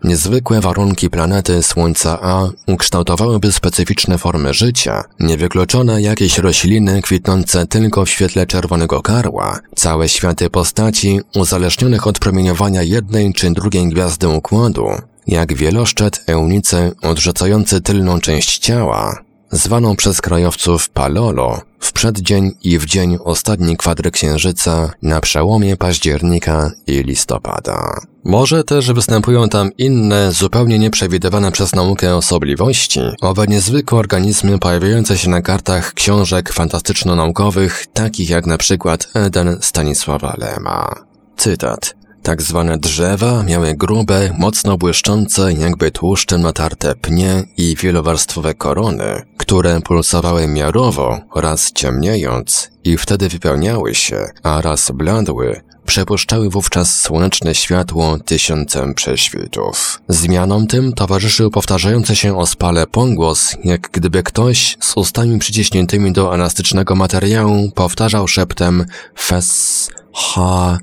Niezwykłe 0.04 0.62
warunki 0.62 1.10
planety 1.10 1.64
Słońca 1.64 2.20
A 2.22 2.50
ukształtowałyby 2.68 3.52
specyficzne 3.52 4.18
formy 4.18 4.54
życia, 4.54 5.04
niewykluczone 5.20 6.02
jakieś 6.02 6.38
rośliny 6.38 7.02
kwitnące 7.02 7.68
tylko 7.68 8.06
w 8.06 8.10
świetle 8.10 8.46
czerwonego 8.46 9.02
karła, 9.02 9.60
całe 9.76 10.10
światy 10.10 10.50
postaci 10.50 11.20
uzależnionych 11.36 12.08
od 12.08 12.20
promieniowania 12.20 12.84
jednej 12.84 13.34
czy 13.34 13.52
drugiej 13.52 13.90
gwiazdy 13.90 14.28
układu, 14.28 14.88
jak 15.28 15.54
wieloszczet 15.54 16.24
eunice 16.28 16.92
odrzucający 17.02 17.82
tylną 17.82 18.20
część 18.20 18.58
ciała, 18.58 19.29
zwaną 19.52 19.96
przez 19.96 20.22
krajowców 20.22 20.90
Palolo, 20.90 21.62
w 21.80 21.94
przeddzień 21.94 22.52
i 22.64 22.80
w 22.80 22.86
dzień 22.86 23.18
ostatni 23.24 23.78
kwadry 23.78 24.12
księżyca 24.12 24.92
na 25.02 25.22
przełomie 25.22 25.78
października 25.78 26.72
i 26.88 27.04
listopada. 27.04 28.02
Może 28.24 28.64
też 28.64 28.94
występują 28.94 29.50
tam 29.50 29.72
inne, 29.78 30.32
zupełnie 30.32 30.80
nieprzewidywane 30.80 31.52
przez 31.52 31.76
naukę 31.76 32.16
osobliwości, 32.16 33.00
owe 33.22 33.48
niezwykłe 33.48 34.00
organizmy 34.00 34.60
pojawiające 34.60 35.18
się 35.18 35.30
na 35.30 35.42
kartach 35.42 35.94
książek 35.94 36.54
fantastyczno-naukowych, 36.54 37.88
takich 37.94 38.30
jak 38.30 38.46
na 38.46 38.58
przykład 38.58 39.08
Eden 39.14 39.58
Stanisława 39.62 40.36
Lema. 40.38 40.96
Cytat. 41.38 41.99
Tak 42.24 42.42
zwane 42.42 42.78
drzewa 42.78 43.44
miały 43.44 43.74
grube, 43.76 44.36
mocno 44.38 44.78
błyszczące, 44.78 45.54
jakby 45.54 45.92
tłuszczem 45.92 46.42
natarte 46.42 46.96
pnie 46.96 47.44
i 47.58 47.76
wielowarstwowe 47.76 48.54
korony, 48.54 49.22
które 49.38 49.82
pulsowały 49.82 50.48
miarowo, 50.48 51.20
raz 51.36 51.72
ciemniejąc 51.72 52.72
i 52.84 52.98
wtedy 52.98 53.30
wypełniały 53.30 53.96
się, 53.96 54.26
a 54.44 54.62
raz 54.62 54.92
bladły, 54.92 55.62
przepuszczały 55.86 56.50
wówczas 56.50 57.02
słoneczne 57.02 57.56
światło 57.56 58.18
tysiącem 58.26 58.94
prześwitów. 58.94 60.02
Zmianom 60.08 60.68
tym 60.68 60.94
towarzyszył 60.94 61.52
powtarzający 61.52 62.16
się 62.16 62.38
o 62.38 62.46
spale 62.46 62.88
pongłos, 62.88 63.56
jak 63.64 63.90
gdyby 63.92 64.24
ktoś 64.24 64.78
z 64.80 64.98
ustami 64.98 65.40
przyciśniętymi 65.40 66.12
do 66.12 66.36
elastycznego 66.36 66.96
materiału 66.96 67.72
powtarzał 67.76 68.28
szeptem 68.28 68.86
fes, 69.18 69.90
ha, 70.14 70.78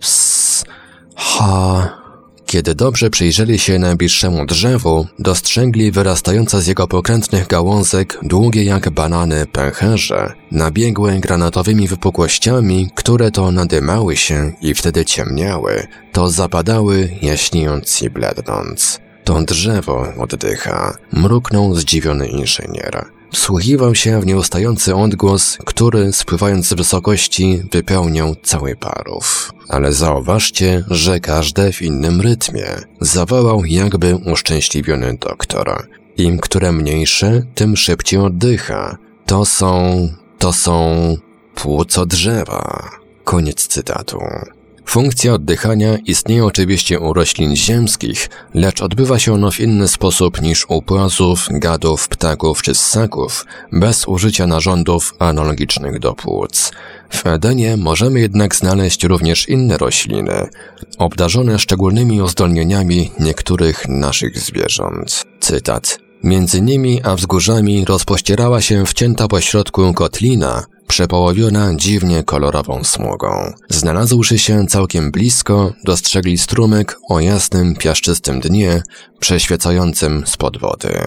ss, 0.00 0.27
Ha. 1.18 1.98
Kiedy 2.46 2.74
dobrze 2.74 3.10
przyjrzeli 3.10 3.58
się 3.58 3.78
najbliższemu 3.78 4.46
drzewu, 4.46 5.06
dostrzegli 5.18 5.90
wyrastające 5.90 6.62
z 6.62 6.66
jego 6.66 6.88
pokrętnych 6.88 7.46
gałązek 7.46 8.18
długie 8.22 8.64
jak 8.64 8.90
banany 8.90 9.46
pęcherze, 9.46 10.32
nabiegłe 10.52 11.18
granatowymi 11.18 11.88
wypukłościami, 11.88 12.90
które 12.94 13.30
to 13.30 13.52
nadymały 13.52 14.16
się 14.16 14.52
i 14.62 14.74
wtedy 14.74 15.04
ciemniały, 15.04 15.86
to 16.12 16.30
zapadały, 16.30 17.08
jaśniejąc 17.22 18.02
i 18.02 18.10
blednąc. 18.10 19.00
To 19.24 19.42
drzewo 19.42 20.06
oddycha, 20.18 20.96
mruknął 21.12 21.74
zdziwiony 21.74 22.28
inżynier. 22.28 23.17
Wsłuchiwał 23.32 23.94
się 23.94 24.20
w 24.20 24.26
nieustający 24.26 24.94
odgłos, 24.94 25.58
który, 25.64 26.12
spływając 26.12 26.68
z 26.68 26.72
wysokości, 26.74 27.62
wypełniał 27.72 28.34
cały 28.42 28.76
parów. 28.76 29.52
Ale 29.68 29.92
zauważcie, 29.92 30.84
że 30.90 31.20
każde 31.20 31.72
w 31.72 31.82
innym 31.82 32.20
rytmie. 32.20 32.66
Zawołał 33.00 33.64
jakby 33.64 34.16
uszczęśliwiony 34.16 35.16
doktor. 35.20 35.88
Im 36.16 36.38
które 36.38 36.72
mniejsze, 36.72 37.42
tym 37.54 37.76
szybciej 37.76 38.20
oddycha. 38.20 38.96
To 39.26 39.44
są... 39.44 40.08
to 40.38 40.52
są... 40.52 41.16
płuco 41.54 42.06
drzewa. 42.06 42.90
Koniec 43.24 43.66
cytatu. 43.66 44.18
Funkcja 44.88 45.34
oddychania 45.34 45.98
istnieje 46.06 46.44
oczywiście 46.44 47.00
u 47.00 47.12
roślin 47.12 47.56
ziemskich, 47.56 48.28
lecz 48.54 48.82
odbywa 48.82 49.18
się 49.18 49.32
ono 49.32 49.50
w 49.50 49.60
inny 49.60 49.88
sposób 49.88 50.42
niż 50.42 50.66
u 50.68 50.82
płazów, 50.82 51.48
gadów, 51.50 52.08
ptaków 52.08 52.62
czy 52.62 52.74
ssaków, 52.74 53.46
bez 53.72 54.08
użycia 54.08 54.46
narządów 54.46 55.14
analogicznych 55.18 55.98
do 55.98 56.14
płuc. 56.14 56.72
W 57.10 57.26
Edenie 57.26 57.76
możemy 57.76 58.20
jednak 58.20 58.56
znaleźć 58.56 59.04
również 59.04 59.48
inne 59.48 59.78
rośliny, 59.78 60.48
obdarzone 60.98 61.58
szczególnymi 61.58 62.22
uzdolnieniami 62.22 63.10
niektórych 63.20 63.88
naszych 63.88 64.38
zwierząt. 64.38 65.24
Cytat. 65.40 65.98
Między 66.24 66.62
nimi 66.62 67.00
a 67.04 67.14
wzgórzami 67.14 67.84
rozpościerała 67.84 68.60
się 68.60 68.86
wcięta 68.86 69.28
pośrodku 69.28 69.94
kotlina, 69.94 70.64
przepołowiona 70.88 71.74
dziwnie 71.76 72.24
kolorową 72.24 72.84
smugą. 72.84 73.52
Znalazłszy 73.68 74.38
się 74.38 74.66
całkiem 74.66 75.10
blisko, 75.10 75.72
dostrzegli 75.84 76.38
strumyk 76.38 76.98
o 77.08 77.20
jasnym, 77.20 77.74
piaszczystym 77.76 78.40
dnie, 78.40 78.82
przeświecającym 79.20 80.26
spod 80.26 80.58
wody. 80.58 80.98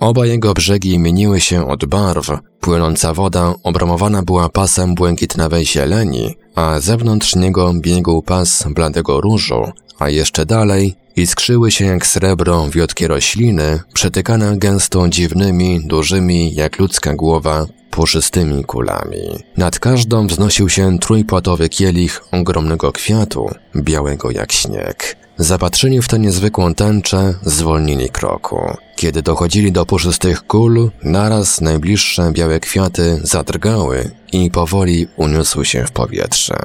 Oba 0.00 0.26
jego 0.26 0.54
brzegi 0.54 0.98
mieniły 0.98 1.40
się 1.40 1.68
od 1.68 1.84
barw, 1.84 2.30
płynąca 2.60 3.14
woda 3.14 3.54
obramowana 3.62 4.22
była 4.22 4.48
pasem 4.48 4.94
błękitnawej 4.94 5.66
zieleni, 5.66 6.34
a 6.54 6.80
zewnątrz 6.80 7.36
niego 7.36 7.72
biegł 7.74 8.22
pas 8.22 8.64
bladego 8.70 9.20
różu, 9.20 9.64
a 9.98 10.08
jeszcze 10.08 10.46
dalej 10.46 10.94
iskrzyły 11.16 11.70
się 11.70 11.84
jak 11.84 12.06
srebro 12.06 12.68
wiotkie 12.70 13.08
rośliny, 13.08 13.80
przetykane 13.94 14.58
gęsto 14.58 15.08
dziwnymi, 15.08 15.80
dużymi 15.86 16.54
jak 16.54 16.78
ludzka 16.78 17.14
głowa, 17.14 17.66
puszystymi 17.90 18.64
kulami. 18.64 19.44
Nad 19.56 19.78
każdą 19.78 20.26
wznosił 20.26 20.68
się 20.68 20.98
trójpłatowy 20.98 21.68
kielich 21.68 22.24
ogromnego 22.32 22.92
kwiatu, 22.92 23.50
białego 23.76 24.30
jak 24.30 24.52
śnieg. 24.52 25.19
Zapatrzeni 25.40 26.02
w 26.02 26.08
tę 26.08 26.18
niezwykłą 26.18 26.74
tęczę, 26.74 27.34
zwolnili 27.42 28.08
kroku. 28.08 28.76
Kiedy 28.96 29.22
dochodzili 29.22 29.72
do 29.72 29.86
puszystych 29.86 30.46
kul, 30.46 30.90
naraz 31.02 31.60
najbliższe 31.60 32.32
białe 32.32 32.60
kwiaty 32.60 33.20
zadrgały 33.22 34.10
i 34.32 34.50
powoli 34.50 35.06
uniósły 35.16 35.64
się 35.64 35.84
w 35.84 35.90
powietrze. 35.90 36.56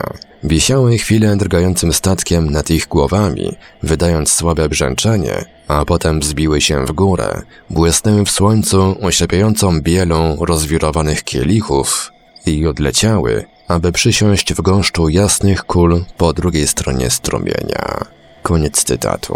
Wisiały 0.44 0.98
chwilę 0.98 1.38
drgającym 1.38 1.94
statkiem 1.94 2.50
nad 2.50 2.70
ich 2.70 2.88
głowami, 2.88 3.56
wydając 3.84 4.32
słabe 4.32 4.70
brzęczenie, 4.70 5.46
a 5.68 5.86
potem 5.86 6.20
wzbiły 6.20 6.62
się 6.62 6.86
w 6.86 6.92
górę, 6.92 7.42
błysnęły 7.70 8.26
w 8.26 8.32
słońcu 8.32 8.96
oślepiającą 9.02 9.82
bielą 9.82 10.38
rozwirowanych 10.40 11.24
kielichów 11.24 12.12
i 12.46 12.68
odleciały, 12.68 13.46
aby 13.68 13.92
przysiąść 13.92 14.54
w 14.54 14.62
gąszczu 14.62 15.10
jasnych 15.10 15.64
kul 15.64 16.04
po 16.18 16.34
drugiej 16.34 16.68
stronie 16.68 17.10
strumienia. 17.10 18.15
Koniec 18.46 18.84
cytatu. 18.84 19.36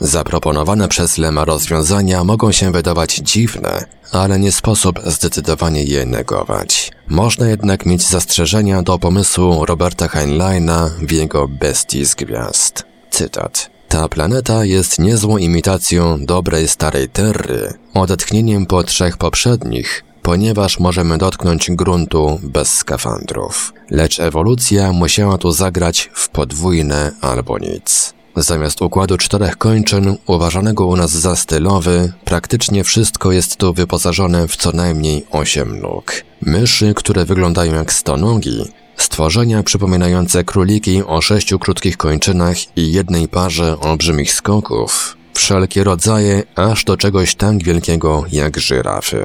Zaproponowane 0.00 0.88
przez 0.88 1.18
Lema 1.18 1.44
rozwiązania 1.44 2.24
mogą 2.24 2.52
się 2.52 2.72
wydawać 2.72 3.14
dziwne, 3.14 3.84
ale 4.12 4.38
nie 4.38 4.52
sposób 4.52 5.00
zdecydowanie 5.06 5.82
je 5.82 6.06
negować. 6.06 6.92
Można 7.08 7.48
jednak 7.48 7.86
mieć 7.86 8.06
zastrzeżenia 8.08 8.82
do 8.82 8.98
pomysłu 8.98 9.66
Roberta 9.66 10.08
Heinleina 10.08 10.90
w 11.02 11.12
jego 11.12 11.48
Bestii 11.48 12.06
z 12.06 12.14
Gwiazd. 12.14 12.84
Cytat. 13.10 13.70
Ta 13.88 14.08
planeta 14.08 14.64
jest 14.64 14.98
niezłą 14.98 15.36
imitacją 15.36 16.24
dobrej 16.24 16.68
starej 16.68 17.08
Terry, 17.08 17.74
odetchnieniem 17.94 18.66
po 18.66 18.82
trzech 18.82 19.16
poprzednich, 19.16 20.04
ponieważ 20.22 20.78
możemy 20.78 21.18
dotknąć 21.18 21.70
gruntu 21.70 22.40
bez 22.42 22.76
skafandrów. 22.76 23.72
Lecz 23.90 24.20
ewolucja 24.20 24.92
musiała 24.92 25.38
tu 25.38 25.52
zagrać 25.52 26.10
w 26.14 26.28
podwójne 26.28 27.12
albo 27.20 27.58
nic. 27.58 28.17
Zamiast 28.38 28.82
układu 28.82 29.16
czterech 29.16 29.56
kończyn, 29.56 30.16
uważanego 30.26 30.86
u 30.86 30.96
nas 30.96 31.10
za 31.10 31.36
stylowy, 31.36 32.12
praktycznie 32.24 32.84
wszystko 32.84 33.32
jest 33.32 33.56
tu 33.56 33.74
wyposażone 33.74 34.48
w 34.48 34.56
co 34.56 34.72
najmniej 34.72 35.26
osiem 35.30 35.80
nóg. 35.80 36.12
Myszy, 36.42 36.94
które 36.96 37.24
wyglądają 37.24 37.74
jak 37.74 37.92
stonogi, 37.92 38.64
stworzenia 38.96 39.62
przypominające 39.62 40.44
króliki 40.44 41.02
o 41.06 41.20
sześciu 41.20 41.58
krótkich 41.58 41.96
kończynach 41.96 42.56
i 42.76 42.92
jednej 42.92 43.28
parze 43.28 43.80
olbrzymich 43.80 44.32
skoków, 44.32 45.16
wszelkie 45.34 45.84
rodzaje, 45.84 46.42
aż 46.56 46.84
do 46.84 46.96
czegoś 46.96 47.34
tak 47.34 47.64
wielkiego 47.64 48.24
jak 48.32 48.58
żyrafy. 48.58 49.24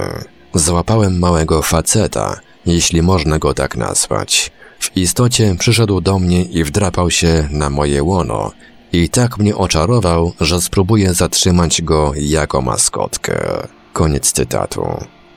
Złapałem 0.53 1.19
małego 1.19 1.61
faceta, 1.61 2.39
jeśli 2.65 3.01
można 3.01 3.39
go 3.39 3.53
tak 3.53 3.77
nazwać. 3.77 4.51
W 4.79 4.97
istocie 4.97 5.55
przyszedł 5.59 6.01
do 6.01 6.19
mnie 6.19 6.43
i 6.43 6.63
wdrapał 6.63 7.11
się 7.11 7.47
na 7.51 7.69
moje 7.69 8.03
łono, 8.03 8.51
i 8.93 9.09
tak 9.09 9.37
mnie 9.37 9.55
oczarował, 9.55 10.33
że 10.41 10.61
spróbuję 10.61 11.13
zatrzymać 11.13 11.81
go 11.81 12.11
jako 12.15 12.61
maskotkę. 12.61 13.67
Koniec 13.93 14.31
cytatu. 14.31 14.83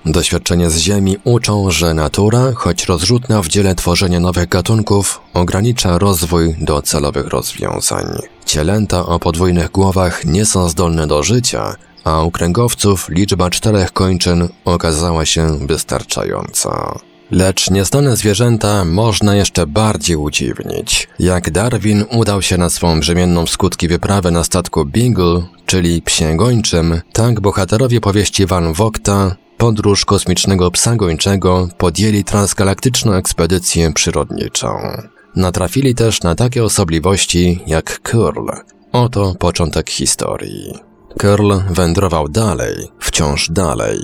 Doświadczenia 0.07 0.71
z 0.71 0.79
Ziemi 0.79 1.17
uczą, 1.25 1.71
że 1.71 1.95
natura, 1.95 2.53
choć 2.55 2.85
rozrzutna 2.85 3.43
w 3.43 3.49
dziele 3.49 3.75
tworzenia 3.75 4.21
nowych 4.21 4.49
gatunków, 4.49 5.21
ogranicza 5.35 5.99
rozwój 5.99 6.55
do 6.59 6.83
celowych 6.83 7.27
rozwiązań. 7.27 8.07
Cielęta 8.45 9.07
o 9.07 9.19
podwójnych 9.19 9.71
głowach 9.71 10.25
nie 10.25 10.47
są 10.47 10.69
zdolne 10.69 11.07
do 11.07 11.23
życia, 11.23 11.75
a 12.05 12.23
u 12.23 12.31
kręgowców 12.31 13.09
liczba 13.09 13.51
czterech 13.51 13.93
kończyn 13.93 14.49
okazała 14.65 15.27
się 15.27 15.67
wystarczająca. 15.67 16.99
Lecz 17.31 17.71
nieznane 17.71 18.17
zwierzęta 18.17 18.85
można 18.85 19.35
jeszcze 19.35 19.67
bardziej 19.67 20.17
udziwnić. 20.17 21.09
Jak 21.19 21.51
Darwin 21.51 22.05
udał 22.13 22.43
się 22.43 22.59
na 22.59 22.71
swą 22.71 23.01
brzemienną 23.01 23.47
w 23.47 23.51
skutki 23.51 23.89
wyprawę 23.89 24.31
na 24.31 24.45
statku 24.45 24.85
Beagle, 24.85 25.43
czyli 25.67 26.03
psie 26.03 26.37
gończym, 26.37 27.01
tak 27.13 27.41
bohaterowie 27.41 28.01
powieści 28.01 28.47
Van 28.47 28.73
Vogta 28.73 29.37
podróż 29.57 30.05
kosmicznego 30.05 30.71
psa 30.71 30.97
gończego 30.97 31.69
podjęli 31.79 32.25
transgalaktyczną 32.25 33.13
ekspedycję 33.13 33.93
przyrodniczą. 33.93 34.69
Natrafili 35.37 35.95
też 35.95 36.23
na 36.23 36.35
takie 36.35 36.65
osobliwości 36.65 37.61
jak 37.67 38.01
Curl. 38.11 38.49
Oto 38.93 39.35
początek 39.39 39.91
historii. 39.91 40.75
Curl 41.21 41.53
wędrował 41.71 42.29
dalej, 42.29 42.89
wciąż 43.01 43.51
dalej, 43.51 43.99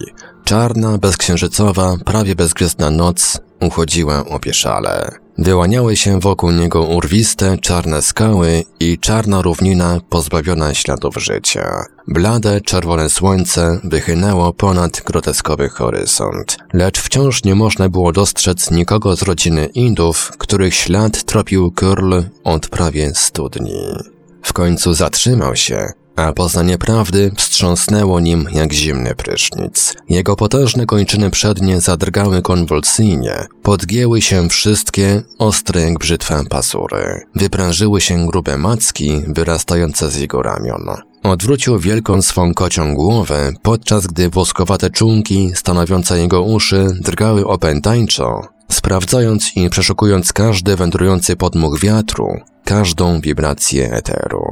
Czarna, 0.52 0.98
bezksiężycowa, 0.98 1.96
prawie 2.04 2.34
bezgwiezdna 2.34 2.90
noc 2.90 3.40
uchodziła 3.60 4.24
opieszale. 4.24 5.10
Wyłaniały 5.38 5.96
się 5.96 6.20
wokół 6.20 6.50
niego 6.50 6.82
urwiste, 6.82 7.58
czarne 7.58 8.02
skały 8.02 8.64
i 8.80 8.98
czarna 8.98 9.42
równina 9.42 10.00
pozbawiona 10.08 10.74
śladów 10.74 11.16
życia. 11.16 11.84
Blade, 12.08 12.60
czerwone 12.60 13.10
słońce 13.10 13.80
wychynęło 13.84 14.52
ponad 14.52 15.02
groteskowy 15.06 15.68
horyzont, 15.68 16.56
lecz 16.72 17.00
wciąż 17.00 17.44
nie 17.44 17.54
można 17.54 17.88
było 17.88 18.12
dostrzec 18.12 18.70
nikogo 18.70 19.16
z 19.16 19.22
rodziny 19.22 19.66
Indów, 19.66 20.32
których 20.38 20.74
ślad 20.74 21.24
tropił 21.24 21.72
Kurl 21.76 22.20
od 22.44 22.68
prawie 22.68 23.14
stu 23.14 23.48
dni. 23.48 23.96
W 24.42 24.52
końcu 24.52 24.94
zatrzymał 24.94 25.56
się, 25.56 25.92
a 26.16 26.32
poznanie 26.32 26.78
prawdy 26.78 27.30
wstrząsnęło 27.36 28.20
nim 28.20 28.48
jak 28.52 28.72
zimny 28.72 29.14
prysznic. 29.14 29.94
Jego 30.08 30.36
potężne 30.36 30.86
kończyny 30.86 31.30
przednie 31.30 31.80
zadrgały 31.80 32.42
konwulsyjnie, 32.42 33.46
podgięły 33.62 34.22
się 34.22 34.48
wszystkie, 34.48 35.22
ostre 35.38 35.80
jak 35.80 35.98
brzytwa 35.98 36.42
pasury. 36.50 37.20
Wyprężyły 37.34 38.00
się 38.00 38.26
grube 38.26 38.58
macki 38.58 39.22
wyrastające 39.26 40.10
z 40.10 40.16
jego 40.16 40.42
ramion. 40.42 40.86
Odwrócił 41.22 41.78
wielką 41.78 42.22
swą 42.22 42.54
kocią 42.54 42.94
głowę, 42.94 43.52
podczas 43.62 44.06
gdy 44.06 44.30
woskowate 44.30 44.90
czunki 44.90 45.52
stanowiące 45.54 46.18
jego 46.18 46.42
uszy 46.42 46.86
drgały 47.00 47.46
opętańczo, 47.46 48.40
sprawdzając 48.68 49.56
i 49.56 49.70
przeszukując 49.70 50.32
każdy 50.32 50.76
wędrujący 50.76 51.36
podmuch 51.36 51.80
wiatru, 51.80 52.28
każdą 52.64 53.20
wibrację 53.20 53.92
eteru. 53.92 54.44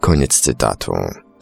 Koniec 0.00 0.40
cytatu. 0.40 0.92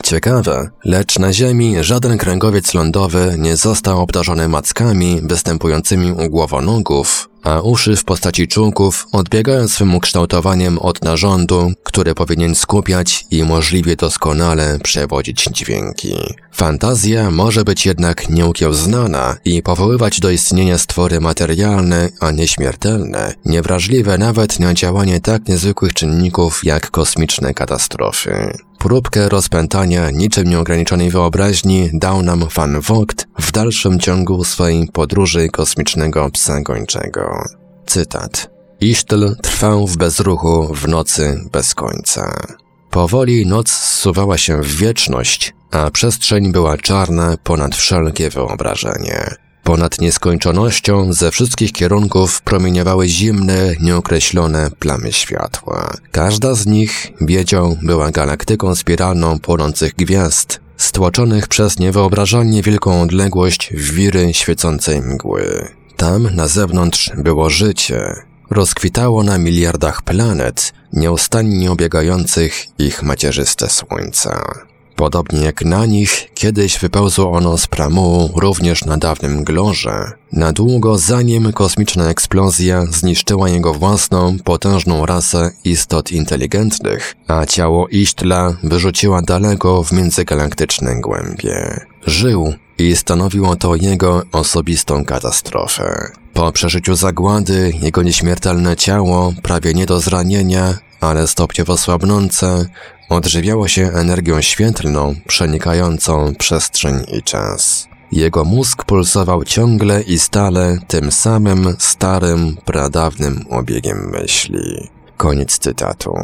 Ciekawe, 0.05 0.71
lecz 0.85 1.19
na 1.19 1.33
Ziemi 1.33 1.77
żaden 1.81 2.19
kręgowiec 2.19 2.75
lądowy 2.75 3.37
nie 3.39 3.57
został 3.57 4.01
obdarzony 4.01 4.49
mackami 4.49 5.21
występującymi 5.23 6.13
u 6.13 6.31
głowonogów, 6.31 7.29
a 7.43 7.61
uszy 7.61 7.97
w 7.97 8.05
postaci 8.05 8.49
członków 8.49 9.07
odbiegają 9.13 9.69
swym 9.69 9.95
ukształtowaniem 9.95 10.79
od 10.79 11.05
narządu, 11.05 11.73
który 11.83 12.15
powinien 12.15 12.55
skupiać 12.55 13.27
i 13.31 13.45
możliwie 13.45 13.97
doskonale 13.97 14.79
przewodzić 14.83 15.49
dźwięki. 15.53 16.17
Fantazja 16.53 17.31
może 17.31 17.65
być 17.65 17.87
jednak 17.87 18.29
nieukiełznana 18.29 19.37
i 19.45 19.63
powoływać 19.63 20.21
do 20.21 20.31
istnienia 20.31 20.79
stwory 20.79 21.21
materialne, 21.21 22.09
a 22.21 22.31
nieśmiertelne, 22.31 23.35
niewrażliwe 23.45 24.19
nawet 24.19 24.61
na 24.61 24.75
działanie 24.75 25.21
tak 25.21 25.49
niezwykłych 25.49 25.95
czynników 25.95 26.65
jak 26.65 26.91
kosmiczne 26.91 27.55
katastrofy. 27.55 28.53
Próbkę 28.85 29.29
rozpętania 29.29 30.11
niczym 30.11 30.49
nieograniczonej 30.49 31.11
wyobraźni 31.11 31.91
dał 31.93 32.23
nam 32.23 32.45
Van 32.57 32.81
Vogt 32.81 33.27
w 33.39 33.53
dalszym 33.53 34.01
ciągu 34.01 34.45
swojej 34.45 34.89
podróży 34.93 35.49
kosmicznego 35.49 36.31
psa 36.31 36.61
gończego. 36.61 37.45
Cytat. 37.87 38.51
Isztl 38.81 39.37
trwał 39.43 39.87
w 39.87 39.97
bezruchu 39.97 40.75
w 40.75 40.89
nocy 40.89 41.41
bez 41.53 41.75
końca. 41.75 42.47
Powoli 42.91 43.47
noc 43.47 43.71
zsuwała 43.71 44.39
się 44.39 44.63
w 44.63 44.77
wieczność, 44.77 45.55
a 45.71 45.91
przestrzeń 45.91 46.53
była 46.53 46.77
czarna 46.77 47.37
ponad 47.45 47.75
wszelkie 47.75 48.31
wyobrażenie. 48.31 49.44
Ponad 49.65 50.01
nieskończonością 50.01 51.13
ze 51.13 51.31
wszystkich 51.31 51.73
kierunków 51.73 52.43
promieniowały 52.43 53.09
zimne, 53.09 53.75
nieokreślone 53.81 54.71
plamy 54.79 55.13
światła. 55.13 55.95
Każda 56.11 56.55
z 56.55 56.67
nich, 56.67 57.13
wiedział, 57.21 57.77
była 57.83 58.11
galaktyką 58.11 58.75
spiralną 58.75 59.39
płonących 59.39 59.95
gwiazd, 59.95 60.61
stłoczonych 60.77 61.49
przez 61.49 61.79
niewyobrażalnie 61.79 62.63
wielką 62.63 63.03
odległość 63.03 63.73
w 63.75 63.91
wiry 63.95 64.35
świecącej 64.35 65.03
mgły. 65.03 65.69
Tam, 65.97 66.35
na 66.35 66.49
zewnątrz, 66.49 67.13
było 67.17 67.51
życie. 67.51 68.15
Rozkwitało 68.51 69.23
na 69.23 69.39
miliardach 69.39 70.03
planet, 70.03 70.73
nieustannie 70.93 71.71
obiegających 71.73 72.65
ich 72.79 73.03
macierzyste 73.03 73.71
słońca. 73.71 74.65
Podobnie 74.97 75.41
jak 75.41 75.65
na 75.65 75.87
nich, 75.87 76.29
kiedyś 76.35 76.79
wypełzło 76.79 77.33
ono 77.33 77.59
z 77.59 77.67
pramułu 77.67 78.31
również 78.37 78.85
na 78.85 78.97
dawnym 78.97 79.45
glorze, 79.45 80.13
na 80.33 80.53
długo 80.53 80.99
zanim 80.99 81.53
kosmiczna 81.53 82.09
eksplozja 82.09 82.87
zniszczyła 82.87 83.49
jego 83.49 83.75
własną, 83.75 84.37
potężną 84.45 85.07
rasę 85.07 85.51
istot 85.65 86.13
inteligentnych, 86.13 87.15
a 87.29 87.47
ciało 87.47 87.89
Iśtla 87.89 88.57
wyrzuciła 88.63 89.23
daleko 89.23 89.83
w 89.83 89.93
międzygalaktyczne 89.93 91.01
głębie. 91.01 91.81
Żył 92.07 92.55
i 92.79 92.97
stanowiło 92.97 93.57
to 93.57 93.75
jego 93.75 94.23
osobistą 94.33 95.05
katastrofę. 95.05 96.13
Po 96.35 96.53
przeżyciu 96.53 96.95
zagłady, 96.95 97.73
jego 97.83 98.03
nieśmiertelne 98.03 98.77
ciało, 98.77 99.33
prawie 99.43 99.75
nie 99.75 99.87
do 99.87 100.01
zranienia, 100.01 100.79
ale 101.01 101.27
stopniowo 101.27 101.79
słabnące, 101.79 102.67
odżywiało 103.09 103.69
się 103.69 103.91
energią 103.95 104.43
świetlną 104.43 105.15
przenikającą 105.27 106.35
przestrzeń 106.39 107.05
i 107.13 107.23
czas. 107.23 107.89
Jego 108.13 108.45
mózg 108.45 108.85
pulsował 108.85 109.45
ciągle 109.45 110.03
i 110.03 110.19
stale 110.19 110.79
tym 110.89 111.13
samym 111.13 111.77
starym, 111.79 112.57
pradawnym 112.65 113.45
obiegiem 113.51 114.11
myśli. 114.11 114.91
Koniec 115.17 115.59
cytatu. 115.59 116.15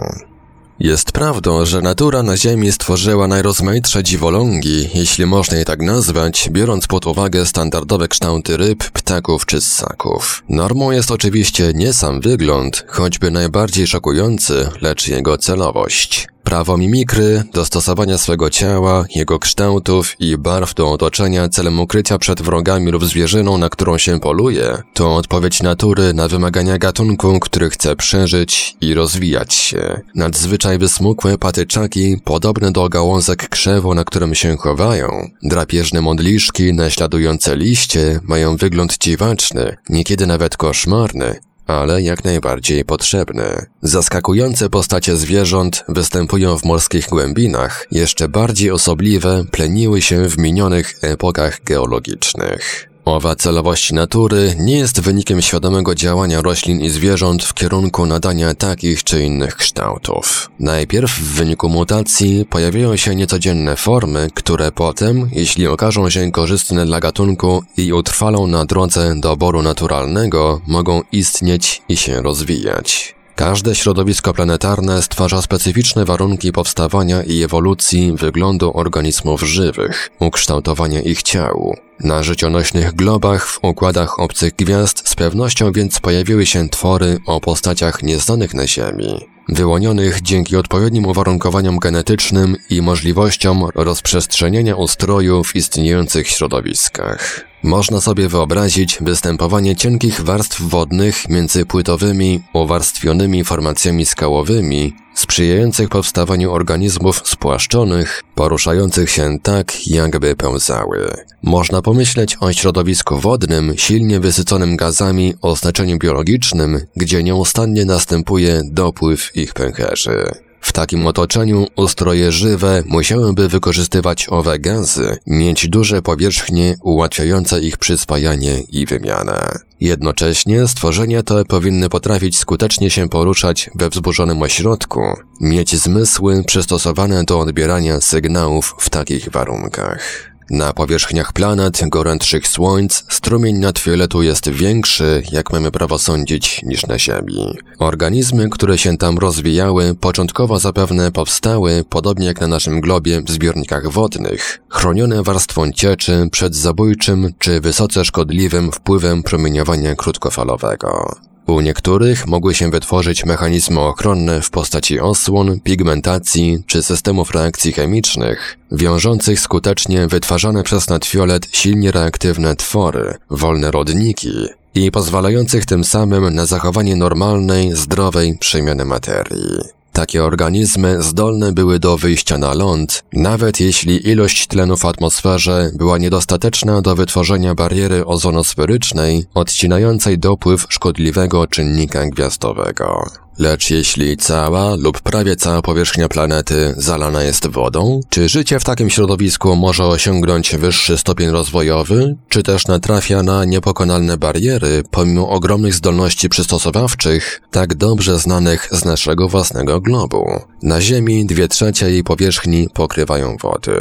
Jest 0.80 1.12
prawdą, 1.12 1.66
że 1.66 1.82
natura 1.82 2.22
na 2.22 2.36
Ziemi 2.36 2.72
stworzyła 2.72 3.28
najrozmaitsze 3.28 4.02
dziwolągi, 4.02 4.88
jeśli 4.94 5.26
można 5.26 5.56
je 5.56 5.64
tak 5.64 5.82
nazwać, 5.82 6.48
biorąc 6.50 6.86
pod 6.86 7.06
uwagę 7.06 7.46
standardowe 7.46 8.08
kształty 8.08 8.56
ryb, 8.56 8.78
ptaków 8.90 9.46
czy 9.46 9.60
ssaków. 9.60 10.42
Normą 10.48 10.90
jest 10.90 11.10
oczywiście 11.10 11.72
nie 11.74 11.92
sam 11.92 12.20
wygląd, 12.20 12.84
choćby 12.88 13.30
najbardziej 13.30 13.86
szokujący, 13.86 14.68
lecz 14.80 15.08
jego 15.08 15.38
celowość. 15.38 16.28
Prawo 16.50 16.76
mimikry, 16.76 17.42
dostosowania 17.52 18.18
swego 18.18 18.50
ciała, 18.50 19.04
jego 19.14 19.38
kształtów 19.38 20.16
i 20.20 20.38
barw 20.38 20.74
do 20.74 20.92
otoczenia 20.92 21.48
celem 21.48 21.80
ukrycia 21.80 22.18
przed 22.18 22.42
wrogami 22.42 22.90
lub 22.90 23.04
zwierzyną, 23.04 23.58
na 23.58 23.68
którą 23.68 23.98
się 23.98 24.20
poluje, 24.20 24.82
to 24.94 25.16
odpowiedź 25.16 25.62
natury 25.62 26.14
na 26.14 26.28
wymagania 26.28 26.78
gatunku, 26.78 27.40
który 27.40 27.70
chce 27.70 27.96
przeżyć 27.96 28.76
i 28.80 28.94
rozwijać 28.94 29.54
się. 29.54 30.00
Nadzwyczaj 30.14 30.78
wysmukłe 30.78 31.38
patyczaki, 31.38 32.16
podobne 32.24 32.72
do 32.72 32.88
gałązek 32.88 33.48
krzewu, 33.48 33.94
na 33.94 34.04
którym 34.04 34.34
się 34.34 34.56
chowają, 34.56 35.28
drapieżne 35.42 36.00
modliszki 36.00 36.72
naśladujące 36.72 37.56
liście 37.56 38.20
mają 38.22 38.56
wygląd 38.56 38.98
dziwaczny, 38.98 39.76
niekiedy 39.88 40.26
nawet 40.26 40.56
koszmarny, 40.56 41.40
ale 41.70 42.02
jak 42.02 42.24
najbardziej 42.24 42.84
potrzebny. 42.84 43.66
Zaskakujące 43.82 44.70
postacie 44.70 45.16
zwierząt 45.16 45.84
występują 45.88 46.58
w 46.58 46.64
morskich 46.64 47.06
głębinach, 47.06 47.86
jeszcze 47.90 48.28
bardziej 48.28 48.70
osobliwe 48.70 49.44
pleniły 49.50 50.02
się 50.02 50.28
w 50.28 50.38
minionych 50.38 50.94
epokach 51.02 51.64
geologicznych. 51.64 52.89
Owa 53.10 53.36
celowość 53.36 53.92
natury 53.92 54.54
nie 54.58 54.76
jest 54.76 55.00
wynikiem 55.00 55.42
świadomego 55.42 55.94
działania 55.94 56.42
roślin 56.42 56.80
i 56.80 56.90
zwierząt 56.90 57.44
w 57.44 57.54
kierunku 57.54 58.06
nadania 58.06 58.54
takich 58.54 59.04
czy 59.04 59.24
innych 59.24 59.56
kształtów. 59.56 60.50
Najpierw 60.60 61.10
w 61.10 61.34
wyniku 61.34 61.68
mutacji 61.68 62.46
pojawiają 62.50 62.96
się 62.96 63.14
niecodzienne 63.14 63.76
formy, 63.76 64.28
które 64.34 64.72
potem, 64.72 65.30
jeśli 65.32 65.66
okażą 65.66 66.10
się 66.10 66.32
korzystne 66.32 66.86
dla 66.86 67.00
gatunku 67.00 67.62
i 67.76 67.92
utrwalą 67.92 68.46
na 68.46 68.64
drodze 68.64 69.14
doboru 69.20 69.62
naturalnego, 69.62 70.60
mogą 70.66 71.02
istnieć 71.12 71.82
i 71.88 71.96
się 71.96 72.22
rozwijać. 72.22 73.19
Każde 73.40 73.74
środowisko 73.74 74.34
planetarne 74.34 75.02
stwarza 75.02 75.42
specyficzne 75.42 76.04
warunki 76.04 76.52
powstawania 76.52 77.22
i 77.22 77.42
ewolucji 77.42 78.12
wyglądu 78.12 78.72
organizmów 78.74 79.42
żywych, 79.42 80.10
ukształtowania 80.18 81.00
ich 81.00 81.22
ciał. 81.22 81.76
Na 82.00 82.22
życionośnych 82.22 82.94
globach 82.94 83.46
w 83.46 83.58
układach 83.62 84.20
obcych 84.20 84.54
gwiazd 84.56 85.08
z 85.08 85.14
pewnością 85.14 85.72
więc 85.72 86.00
pojawiły 86.00 86.46
się 86.46 86.68
twory 86.68 87.18
o 87.26 87.40
postaciach 87.40 88.02
nieznanych 88.02 88.54
na 88.54 88.66
Ziemi, 88.66 89.26
wyłonionych 89.48 90.22
dzięki 90.22 90.56
odpowiednim 90.56 91.06
uwarunkowaniom 91.06 91.78
genetycznym 91.78 92.56
i 92.70 92.82
możliwościom 92.82 93.68
rozprzestrzenienia 93.74 94.76
ustroju 94.76 95.44
w 95.44 95.56
istniejących 95.56 96.28
środowiskach. 96.28 97.49
Można 97.62 98.00
sobie 98.00 98.28
wyobrazić 98.28 98.98
występowanie 99.00 99.76
cienkich 99.76 100.20
warstw 100.20 100.62
wodnych 100.62 101.28
między 101.28 101.66
płytowymi, 101.66 102.42
uwarstwionymi 102.52 103.44
formacjami 103.44 104.06
skałowymi, 104.06 104.96
sprzyjających 105.14 105.88
powstawaniu 105.88 106.52
organizmów 106.52 107.22
spłaszczonych, 107.24 108.22
poruszających 108.34 109.10
się 109.10 109.38
tak, 109.42 109.86
jakby 109.86 110.36
pełzały. 110.36 111.14
Można 111.42 111.82
pomyśleć 111.82 112.36
o 112.40 112.52
środowisku 112.52 113.18
wodnym, 113.18 113.72
silnie 113.76 114.20
wysyconym 114.20 114.76
gazami 114.76 115.34
o 115.42 115.56
znaczeniu 115.56 115.98
biologicznym, 115.98 116.80
gdzie 116.96 117.22
nieustannie 117.22 117.84
następuje 117.84 118.62
dopływ 118.64 119.36
ich 119.36 119.54
pęcherzy. 119.54 120.49
W 120.60 120.72
takim 120.72 121.06
otoczeniu 121.06 121.66
ustroje 121.76 122.32
żywe 122.32 122.82
musiałyby 122.86 123.48
wykorzystywać 123.48 124.26
owe 124.28 124.58
gazy, 124.58 125.18
mieć 125.26 125.68
duże 125.68 126.02
powierzchnie 126.02 126.76
ułatwiające 126.82 127.60
ich 127.60 127.76
przyspajanie 127.78 128.60
i 128.60 128.86
wymianę. 128.86 129.58
Jednocześnie 129.80 130.68
stworzenia 130.68 131.22
te 131.22 131.44
powinny 131.44 131.88
potrafić 131.88 132.38
skutecznie 132.38 132.90
się 132.90 133.08
poruszać 133.08 133.70
we 133.74 133.90
wzburzonym 133.90 134.42
ośrodku, 134.42 135.00
mieć 135.40 135.76
zmysły 135.76 136.44
przystosowane 136.44 137.24
do 137.24 137.38
odbierania 137.40 138.00
sygnałów 138.00 138.74
w 138.78 138.90
takich 138.90 139.28
warunkach. 139.28 140.29
Na 140.50 140.72
powierzchniach 140.72 141.32
planet 141.32 141.80
gorętszych 141.88 142.48
słońc 142.48 143.04
strumień 143.08 143.58
nadfioletu 143.58 144.22
jest 144.22 144.48
większy, 144.48 145.22
jak 145.32 145.52
mamy 145.52 145.70
prawo 145.70 145.98
sądzić, 145.98 146.62
niż 146.62 146.86
na 146.86 146.98
Ziemi. 146.98 147.58
Organizmy, 147.78 148.48
które 148.50 148.78
się 148.78 148.96
tam 148.96 149.18
rozwijały, 149.18 149.94
początkowo 149.94 150.58
zapewne 150.58 151.12
powstały, 151.12 151.84
podobnie 151.88 152.26
jak 152.26 152.40
na 152.40 152.46
naszym 152.46 152.80
globie, 152.80 153.20
w 153.20 153.30
zbiornikach 153.30 153.88
wodnych, 153.88 154.60
chronione 154.68 155.22
warstwą 155.22 155.72
cieczy 155.72 156.28
przed 156.32 156.56
zabójczym 156.56 157.32
czy 157.38 157.60
wysoce 157.60 158.04
szkodliwym 158.04 158.72
wpływem 158.72 159.22
promieniowania 159.22 159.94
krótkofalowego. 159.94 161.16
U 161.46 161.60
niektórych 161.60 162.26
mogły 162.26 162.54
się 162.54 162.70
wytworzyć 162.70 163.24
mechanizmy 163.24 163.80
ochronne 163.80 164.42
w 164.42 164.50
postaci 164.50 165.00
osłon, 165.00 165.60
pigmentacji 165.60 166.62
czy 166.66 166.82
systemów 166.82 167.30
reakcji 167.30 167.72
chemicznych, 167.72 168.58
wiążących 168.72 169.40
skutecznie 169.40 170.06
wytwarzane 170.06 170.62
przez 170.62 170.88
nadfiolet 170.88 171.48
silnie 171.52 171.92
reaktywne 171.92 172.56
twory, 172.56 173.14
wolne 173.30 173.70
rodniki 173.70 174.32
i 174.74 174.90
pozwalających 174.90 175.66
tym 175.66 175.84
samym 175.84 176.34
na 176.34 176.46
zachowanie 176.46 176.96
normalnej, 176.96 177.76
zdrowej 177.76 178.38
przemiany 178.38 178.84
materii. 178.84 179.79
Takie 179.92 180.24
organizmy 180.24 181.02
zdolne 181.02 181.52
były 181.52 181.78
do 181.78 181.96
wyjścia 181.96 182.38
na 182.38 182.54
ląd, 182.54 183.04
nawet 183.12 183.60
jeśli 183.60 184.08
ilość 184.08 184.46
tlenu 184.46 184.76
w 184.76 184.84
atmosferze 184.84 185.70
była 185.74 185.98
niedostateczna 185.98 186.82
do 186.82 186.96
wytworzenia 186.96 187.54
bariery 187.54 188.06
ozonosferycznej 188.06 189.24
odcinającej 189.34 190.18
dopływ 190.18 190.66
szkodliwego 190.68 191.46
czynnika 191.46 192.06
gwiazdowego. 192.06 193.04
Lecz 193.40 193.70
jeśli 193.70 194.16
cała 194.16 194.74
lub 194.74 195.00
prawie 195.00 195.36
cała 195.36 195.62
powierzchnia 195.62 196.08
planety 196.08 196.74
zalana 196.76 197.22
jest 197.22 197.46
wodą, 197.46 198.00
czy 198.08 198.28
życie 198.28 198.60
w 198.60 198.64
takim 198.64 198.90
środowisku 198.90 199.56
może 199.56 199.84
osiągnąć 199.84 200.56
wyższy 200.56 200.98
stopień 200.98 201.30
rozwojowy, 201.30 202.16
czy 202.28 202.42
też 202.42 202.66
natrafia 202.66 203.22
na 203.22 203.44
niepokonalne 203.44 204.16
bariery 204.16 204.82
pomimo 204.90 205.28
ogromnych 205.28 205.74
zdolności 205.74 206.28
przystosowawczych, 206.28 207.42
tak 207.50 207.74
dobrze 207.74 208.18
znanych 208.18 208.68
z 208.72 208.84
naszego 208.84 209.28
własnego 209.28 209.80
globu? 209.80 210.26
Na 210.62 210.80
Ziemi 210.80 211.26
dwie 211.26 211.48
trzecie 211.48 211.90
jej 211.90 212.04
powierzchni 212.04 212.68
pokrywają 212.74 213.36
wody. 213.36 213.80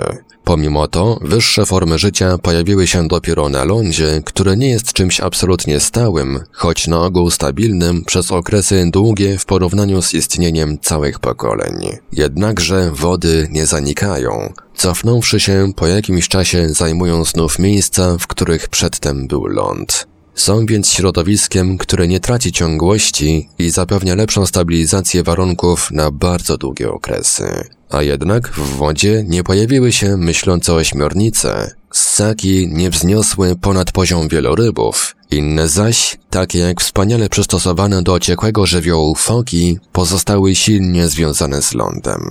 Pomimo 0.49 0.87
to, 0.87 1.19
wyższe 1.21 1.65
formy 1.65 1.99
życia 1.99 2.37
pojawiły 2.37 2.87
się 2.87 3.07
dopiero 3.07 3.49
na 3.49 3.63
lądzie, 3.63 4.21
które 4.25 4.57
nie 4.57 4.69
jest 4.69 4.93
czymś 4.93 5.21
absolutnie 5.21 5.79
stałym, 5.79 6.39
choć 6.51 6.87
na 6.87 7.01
ogół 7.01 7.31
stabilnym 7.31 8.05
przez 8.05 8.31
okresy 8.31 8.89
długie 8.93 9.37
w 9.37 9.45
porównaniu 9.45 10.01
z 10.01 10.13
istnieniem 10.13 10.79
całych 10.79 11.19
pokoleń. 11.19 11.97
Jednakże 12.11 12.91
wody 12.91 13.47
nie 13.51 13.65
zanikają. 13.65 14.53
Cofnąwszy 14.75 15.39
się, 15.39 15.71
po 15.75 15.87
jakimś 15.87 16.27
czasie 16.27 16.69
zajmują 16.69 17.25
znów 17.25 17.59
miejsca, 17.59 18.17
w 18.19 18.27
których 18.27 18.69
przedtem 18.69 19.27
był 19.27 19.45
ląd. 19.45 20.07
Są 20.35 20.65
więc 20.65 20.91
środowiskiem, 20.91 21.77
które 21.77 22.07
nie 22.07 22.19
traci 22.19 22.51
ciągłości 22.51 23.49
i 23.59 23.69
zapewnia 23.69 24.15
lepszą 24.15 24.45
stabilizację 24.45 25.23
warunków 25.23 25.91
na 25.91 26.11
bardzo 26.11 26.57
długie 26.57 26.91
okresy. 26.91 27.78
A 27.89 28.01
jednak 28.01 28.47
w 28.47 28.75
wodzie 28.75 29.23
nie 29.27 29.43
pojawiły 29.43 29.91
się 29.91 30.17
myślące 30.17 30.73
ośmiornice. 30.73 31.71
Ssaki 31.91 32.67
nie 32.71 32.89
wzniosły 32.89 33.55
ponad 33.55 33.91
poziom 33.91 34.27
wielorybów. 34.27 35.15
Inne 35.31 35.67
zaś, 35.67 36.17
takie 36.29 36.59
jak 36.59 36.81
wspaniale 36.81 37.29
przystosowane 37.29 38.01
do 38.01 38.19
ciekłego 38.19 38.65
żywiołu 38.65 39.15
foki, 39.15 39.79
pozostały 39.91 40.55
silnie 40.55 41.07
związane 41.07 41.61
z 41.61 41.73
lądem. 41.73 42.21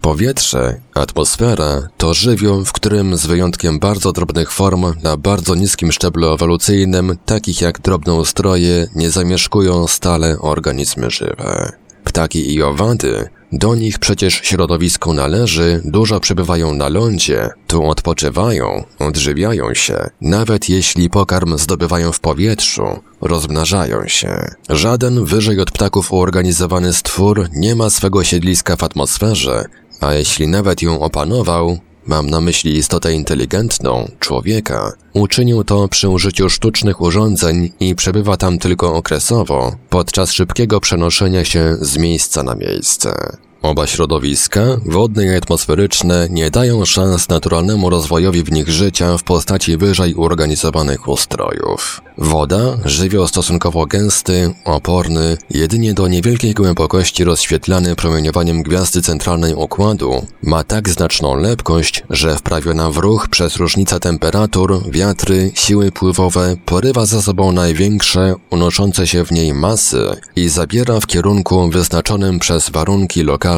Powietrze, 0.00 0.80
atmosfera 0.94 1.88
to 1.96 2.14
żywioł, 2.14 2.64
w 2.64 2.72
którym 2.72 3.16
z 3.16 3.26
wyjątkiem 3.26 3.78
bardzo 3.78 4.12
drobnych 4.12 4.52
form 4.52 4.84
na 5.02 5.16
bardzo 5.16 5.54
niskim 5.54 5.92
szczeblu 5.92 6.32
ewolucyjnym, 6.32 7.18
takich 7.26 7.60
jak 7.60 7.80
drobnoustroje, 7.80 8.88
nie 8.94 9.10
zamieszkują 9.10 9.86
stale 9.86 10.38
organizmy 10.38 11.10
żywe. 11.10 11.72
Ptaki 12.04 12.54
i 12.54 12.62
owady, 12.62 13.28
do 13.52 13.74
nich 13.74 13.98
przecież 13.98 14.34
środowisku 14.34 15.14
należy, 15.14 15.80
dużo 15.84 16.20
przebywają 16.20 16.74
na 16.74 16.88
lądzie, 16.88 17.48
tu 17.66 17.84
odpoczywają, 17.84 18.84
odżywiają 18.98 19.74
się, 19.74 20.10
nawet 20.20 20.68
jeśli 20.68 21.10
pokarm 21.10 21.58
zdobywają 21.58 22.12
w 22.12 22.20
powietrzu, 22.20 22.82
rozmnażają 23.20 24.08
się. 24.08 24.54
Żaden 24.68 25.24
wyżej 25.24 25.60
od 25.60 25.70
ptaków 25.70 26.12
uorganizowany 26.12 26.92
stwór 26.92 27.48
nie 27.52 27.76
ma 27.76 27.90
swego 27.90 28.24
siedliska 28.24 28.76
w 28.76 28.82
atmosferze, 28.82 29.64
a 30.00 30.14
jeśli 30.14 30.48
nawet 30.48 30.82
ją 30.82 31.00
opanował, 31.00 31.78
mam 32.06 32.30
na 32.30 32.40
myśli 32.40 32.76
istotę 32.76 33.12
inteligentną, 33.12 34.10
człowieka, 34.20 34.92
uczynił 35.12 35.64
to 35.64 35.88
przy 35.88 36.08
użyciu 36.08 36.50
sztucznych 36.50 37.00
urządzeń 37.00 37.72
i 37.80 37.94
przebywa 37.94 38.36
tam 38.36 38.58
tylko 38.58 38.94
okresowo, 38.94 39.76
podczas 39.90 40.32
szybkiego 40.32 40.80
przenoszenia 40.80 41.44
się 41.44 41.76
z 41.80 41.96
miejsca 41.96 42.42
na 42.42 42.54
miejsce. 42.54 43.36
Oba 43.62 43.86
środowiska, 43.86 44.60
wodne 44.86 45.24
i 45.26 45.28
atmosferyczne, 45.36 46.26
nie 46.30 46.50
dają 46.50 46.84
szans 46.84 47.28
naturalnemu 47.28 47.90
rozwojowi 47.90 48.42
w 48.42 48.52
nich 48.52 48.68
życia 48.68 49.18
w 49.18 49.22
postaci 49.22 49.76
wyżej 49.76 50.14
uorganizowanych 50.14 51.08
ustrojów. 51.08 52.02
Woda, 52.18 52.78
żywioł 52.84 53.28
stosunkowo 53.28 53.86
gęsty, 53.86 54.54
oporny, 54.64 55.36
jedynie 55.50 55.94
do 55.94 56.08
niewielkiej 56.08 56.54
głębokości 56.54 57.24
rozświetlany 57.24 57.96
promieniowaniem 57.96 58.62
gwiazdy 58.62 59.02
centralnej 59.02 59.54
układu, 59.54 60.26
ma 60.42 60.64
tak 60.64 60.88
znaczną 60.88 61.36
lepkość, 61.36 62.04
że 62.10 62.36
wprawiona 62.36 62.90
w 62.90 62.96
ruch 62.96 63.28
przez 63.28 63.56
różnicę 63.56 64.00
temperatur, 64.00 64.90
wiatry, 64.90 65.52
siły 65.54 65.92
pływowe 65.92 66.56
porywa 66.64 67.06
za 67.06 67.22
sobą 67.22 67.52
największe, 67.52 68.34
unoszące 68.50 69.06
się 69.06 69.24
w 69.24 69.32
niej 69.32 69.54
masy 69.54 70.16
i 70.36 70.48
zabiera 70.48 71.00
w 71.00 71.06
kierunku 71.06 71.70
wyznaczonym 71.70 72.38
przez 72.38 72.70
warunki 72.70 73.22
lokalne 73.22 73.51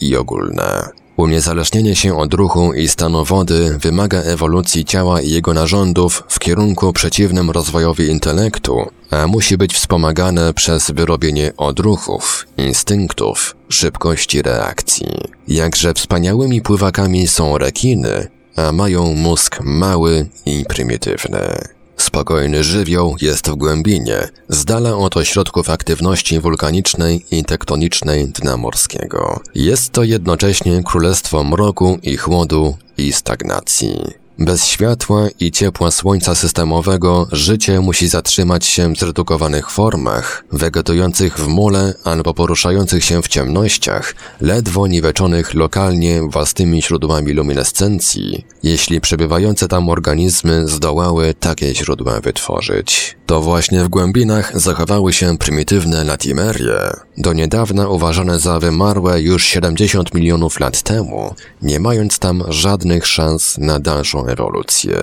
i 0.00 0.16
ogólne. 0.16 0.88
Uniezależnienie 1.16 1.96
się 1.96 2.18
od 2.18 2.34
ruchu 2.34 2.72
i 2.72 2.88
stanu 2.88 3.24
wody 3.24 3.78
wymaga 3.80 4.18
ewolucji 4.18 4.84
ciała 4.84 5.20
i 5.20 5.30
jego 5.30 5.54
narządów 5.54 6.22
w 6.28 6.38
kierunku 6.38 6.92
przeciwnym 6.92 7.50
rozwojowi 7.50 8.06
intelektu, 8.06 8.86
a 9.10 9.26
musi 9.26 9.56
być 9.56 9.74
wspomagane 9.74 10.54
przez 10.54 10.90
wyrobienie 10.90 11.52
odruchów, 11.56 12.46
instynktów, 12.56 13.56
szybkości 13.68 14.42
reakcji. 14.42 15.08
Jakże 15.48 15.94
wspaniałymi 15.94 16.62
pływakami 16.62 17.28
są 17.28 17.58
rekiny, 17.58 18.28
a 18.56 18.72
mają 18.72 19.14
mózg 19.14 19.60
mały 19.60 20.28
i 20.46 20.64
prymitywny. 20.68 21.75
Spokojny 21.96 22.64
żywioł 22.64 23.16
jest 23.20 23.50
w 23.50 23.54
głębinie, 23.54 24.28
z 24.48 24.64
dala 24.64 24.96
od 24.96 25.16
ośrodków 25.16 25.70
aktywności 25.70 26.40
wulkanicznej 26.40 27.26
i 27.30 27.44
tektonicznej 27.44 28.26
dna 28.26 28.56
morskiego. 28.56 29.40
Jest 29.54 29.92
to 29.92 30.02
jednocześnie 30.02 30.82
królestwo 30.82 31.44
mroku 31.44 31.98
i 32.02 32.16
chłodu 32.16 32.76
i 32.98 33.12
stagnacji. 33.12 34.25
Bez 34.38 34.66
światła 34.66 35.28
i 35.40 35.50
ciepła 35.50 35.90
słońca 35.90 36.34
systemowego 36.34 37.28
życie 37.32 37.80
musi 37.80 38.08
zatrzymać 38.08 38.66
się 38.66 38.92
w 38.92 38.98
zredukowanych 38.98 39.70
formach, 39.70 40.44
wegetujących 40.52 41.38
w 41.38 41.46
mule 41.46 41.94
albo 42.04 42.34
poruszających 42.34 43.04
się 43.04 43.22
w 43.22 43.28
ciemnościach, 43.28 44.14
ledwo 44.40 44.86
niweczonych 44.86 45.54
lokalnie 45.54 46.22
własnymi 46.22 46.82
źródłami 46.82 47.32
luminescencji, 47.32 48.46
jeśli 48.62 49.00
przebywające 49.00 49.68
tam 49.68 49.88
organizmy 49.88 50.68
zdołały 50.68 51.34
takie 51.34 51.74
źródła 51.74 52.20
wytworzyć. 52.20 53.15
To 53.26 53.40
właśnie 53.40 53.84
w 53.84 53.88
głębinach 53.88 54.60
zachowały 54.60 55.12
się 55.12 55.38
prymitywne 55.38 56.04
latimerie, 56.04 56.78
do 57.18 57.32
niedawna 57.32 57.88
uważane 57.88 58.38
za 58.38 58.60
wymarłe 58.60 59.22
już 59.22 59.44
70 59.44 60.14
milionów 60.14 60.60
lat 60.60 60.82
temu, 60.82 61.34
nie 61.62 61.80
mając 61.80 62.18
tam 62.18 62.44
żadnych 62.48 63.06
szans 63.06 63.58
na 63.58 63.80
dalszą 63.80 64.26
ewolucję. 64.26 64.96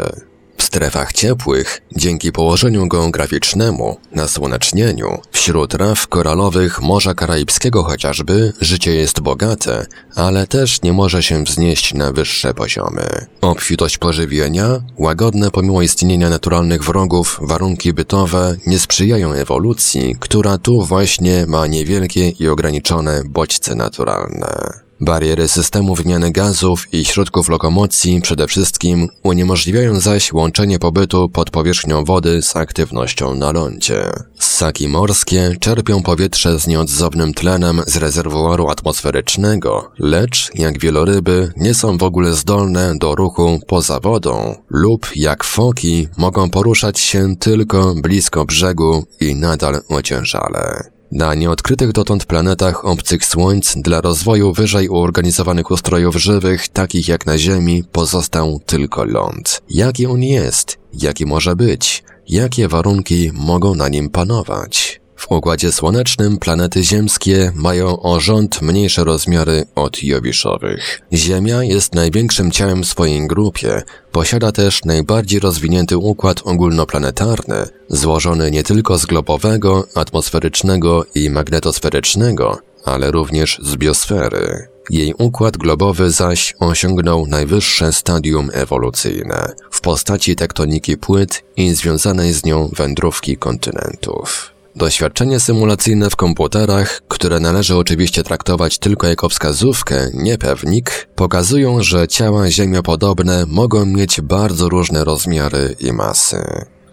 W 0.64 0.66
strefach 0.66 1.14
ciepłych, 1.14 1.82
dzięki 1.95 2.32
położeniu 2.32 2.88
geograficznemu, 2.88 3.97
nasłonecznieniu, 4.11 5.22
wśród 5.32 5.74
raf 5.74 6.07
koralowych 6.07 6.82
Morza 6.82 7.14
Karaibskiego 7.14 7.84
chociażby, 7.84 8.53
życie 8.61 8.95
jest 8.95 9.22
bogate, 9.22 9.86
ale 10.16 10.47
też 10.47 10.82
nie 10.82 10.93
może 10.93 11.24
się 11.24 11.43
wznieść 11.43 11.93
na 11.93 12.11
wyższe 12.11 12.53
poziomy. 12.53 13.26
Obfitość 13.41 13.97
pożywienia, 13.97 14.82
łagodne 14.97 15.51
pomimo 15.51 15.82
istnienia 15.82 16.30
naturalnych 16.30 16.84
wrogów 16.84 17.39
warunki 17.41 17.93
bytowe 17.93 18.55
nie 18.68 18.80
sprzyjają 18.80 19.32
ewolucji, 19.34 20.16
która 20.20 20.57
tu 20.57 20.82
właśnie 20.82 21.45
ma 21.47 21.68
niewielkie 21.68 22.30
i 22.30 22.47
ograniczone 22.47 23.22
bodźce 23.26 23.76
naturalne. 23.76 24.83
Bariery 25.00 25.48
systemu 25.48 25.96
wymiany 25.96 26.32
gazów 26.32 26.94
i 26.94 27.06
środków 27.06 27.50
lokomocji 27.50 28.22
przede 28.22 28.48
wszystkim 28.48 29.10
uniemożliwiają 29.24 30.00
zaś 30.00 30.34
łączenie 30.34 30.80
pobytu 30.80 31.30
pod 31.30 31.50
powierzchnią 31.50 32.06
wody 32.06 32.41
z 32.41 32.56
aktywnością 32.56 33.36
na 33.36 33.52
lądzie. 33.52 34.12
Ssaki 34.39 34.88
morskie 34.88 35.56
czerpią 35.60 36.04
powietrze 36.04 36.60
z 36.60 36.68
nieodzownym 36.68 37.34
tlenem 37.34 37.82
z 37.88 37.98
rezerwuaru 37.98 38.70
atmosferycznego, 38.70 39.91
lecz, 40.00 40.52
jak 40.56 40.80
wieloryby, 40.80 41.54
nie 41.58 41.74
są 41.74 41.98
w 41.98 42.04
ogóle 42.04 42.34
zdolne 42.34 42.98
do 42.98 43.16
ruchu 43.16 43.60
poza 43.68 44.00
wodą 44.00 44.56
lub, 44.70 45.08
jak 45.16 45.44
foki, 45.44 46.08
mogą 46.18 46.50
poruszać 46.50 47.00
się 47.00 47.36
tylko 47.36 47.96
blisko 47.96 48.46
brzegu 48.46 49.04
i 49.20 49.36
nadal 49.36 49.82
ociężale. 49.89 50.93
Na 51.16 51.34
nieodkrytych 51.34 51.91
dotąd 51.91 52.26
planetach 52.26 52.86
obcych 52.86 53.26
słońc 53.26 53.74
dla 53.78 54.01
rozwoju 54.01 54.53
wyżej 54.53 54.89
uorganizowanych 54.89 55.72
ustrojów 55.72 56.16
żywych, 56.16 56.68
takich 56.68 57.07
jak 57.07 57.26
na 57.26 57.38
Ziemi, 57.38 57.84
pozostał 57.91 58.59
tylko 58.66 59.05
ląd. 59.05 59.61
Jaki 59.70 60.05
on 60.05 60.24
jest? 60.24 60.78
Jaki 60.93 61.26
może 61.26 61.55
być? 61.55 62.03
Jakie 62.30 62.68
warunki 62.68 63.32
mogą 63.34 63.76
na 63.76 63.89
nim 63.89 64.09
panować? 64.09 65.03
W 65.24 65.32
Układzie 65.32 65.72
Słonecznym 65.72 66.38
planety 66.38 66.84
ziemskie 66.84 67.52
mają 67.56 68.02
o 68.02 68.20
rząd 68.20 68.62
mniejsze 68.62 69.04
rozmiary 69.04 69.66
od 69.76 70.04
Jowiszowych. 70.04 71.02
Ziemia 71.14 71.64
jest 71.64 71.96
największym 71.96 72.52
ciałem 72.52 72.84
w 72.84 72.88
swojej 72.88 73.28
grupie, 73.28 73.82
posiada 74.12 74.52
też 74.52 74.86
najbardziej 74.86 75.40
rozwinięty 75.40 75.98
układ 75.98 76.42
ogólnoplanetarny, 76.46 77.56
złożony 77.90 78.52
nie 78.52 78.64
tylko 78.64 78.98
z 78.98 79.06
globowego, 79.06 79.88
atmosferycznego 79.96 81.06
i 81.16 81.30
magnetosferycznego, 81.30 82.58
ale 82.86 83.12
również 83.12 83.60
z 83.64 83.76
biosfery. 83.76 84.68
Jej 84.90 85.14
układ 85.18 85.58
globowy 85.58 86.12
zaś 86.12 86.56
osiągnął 86.60 87.28
najwyższe 87.28 87.94
stadium 87.94 88.50
ewolucyjne 88.54 89.54
w 89.72 89.82
postaci 89.82 90.36
tektoniki 90.36 90.98
płyt 90.98 91.44
i 91.58 91.74
związanej 91.74 92.34
z 92.34 92.46
nią 92.46 92.70
wędrówki 92.78 93.38
kontynentów. 93.38 94.53
Doświadczenie 94.76 95.40
symulacyjne 95.40 96.10
w 96.10 96.16
komputerach, 96.16 97.02
które 97.08 97.40
należy 97.40 97.76
oczywiście 97.76 98.24
traktować 98.24 98.78
tylko 98.78 99.08
jako 99.08 99.30
wskazówkę, 99.30 100.10
nie 100.14 100.38
pewnik, 100.38 101.08
pokazują, 101.16 101.84
że 101.84 102.08
ciała 102.08 102.50
ziemiopodobne 102.50 103.46
mogą 103.48 103.86
mieć 103.86 104.22
bardzo 104.22 104.70
różne 104.70 105.04
rozmiary 105.04 105.76
i 105.80 105.94
masy. 105.94 106.38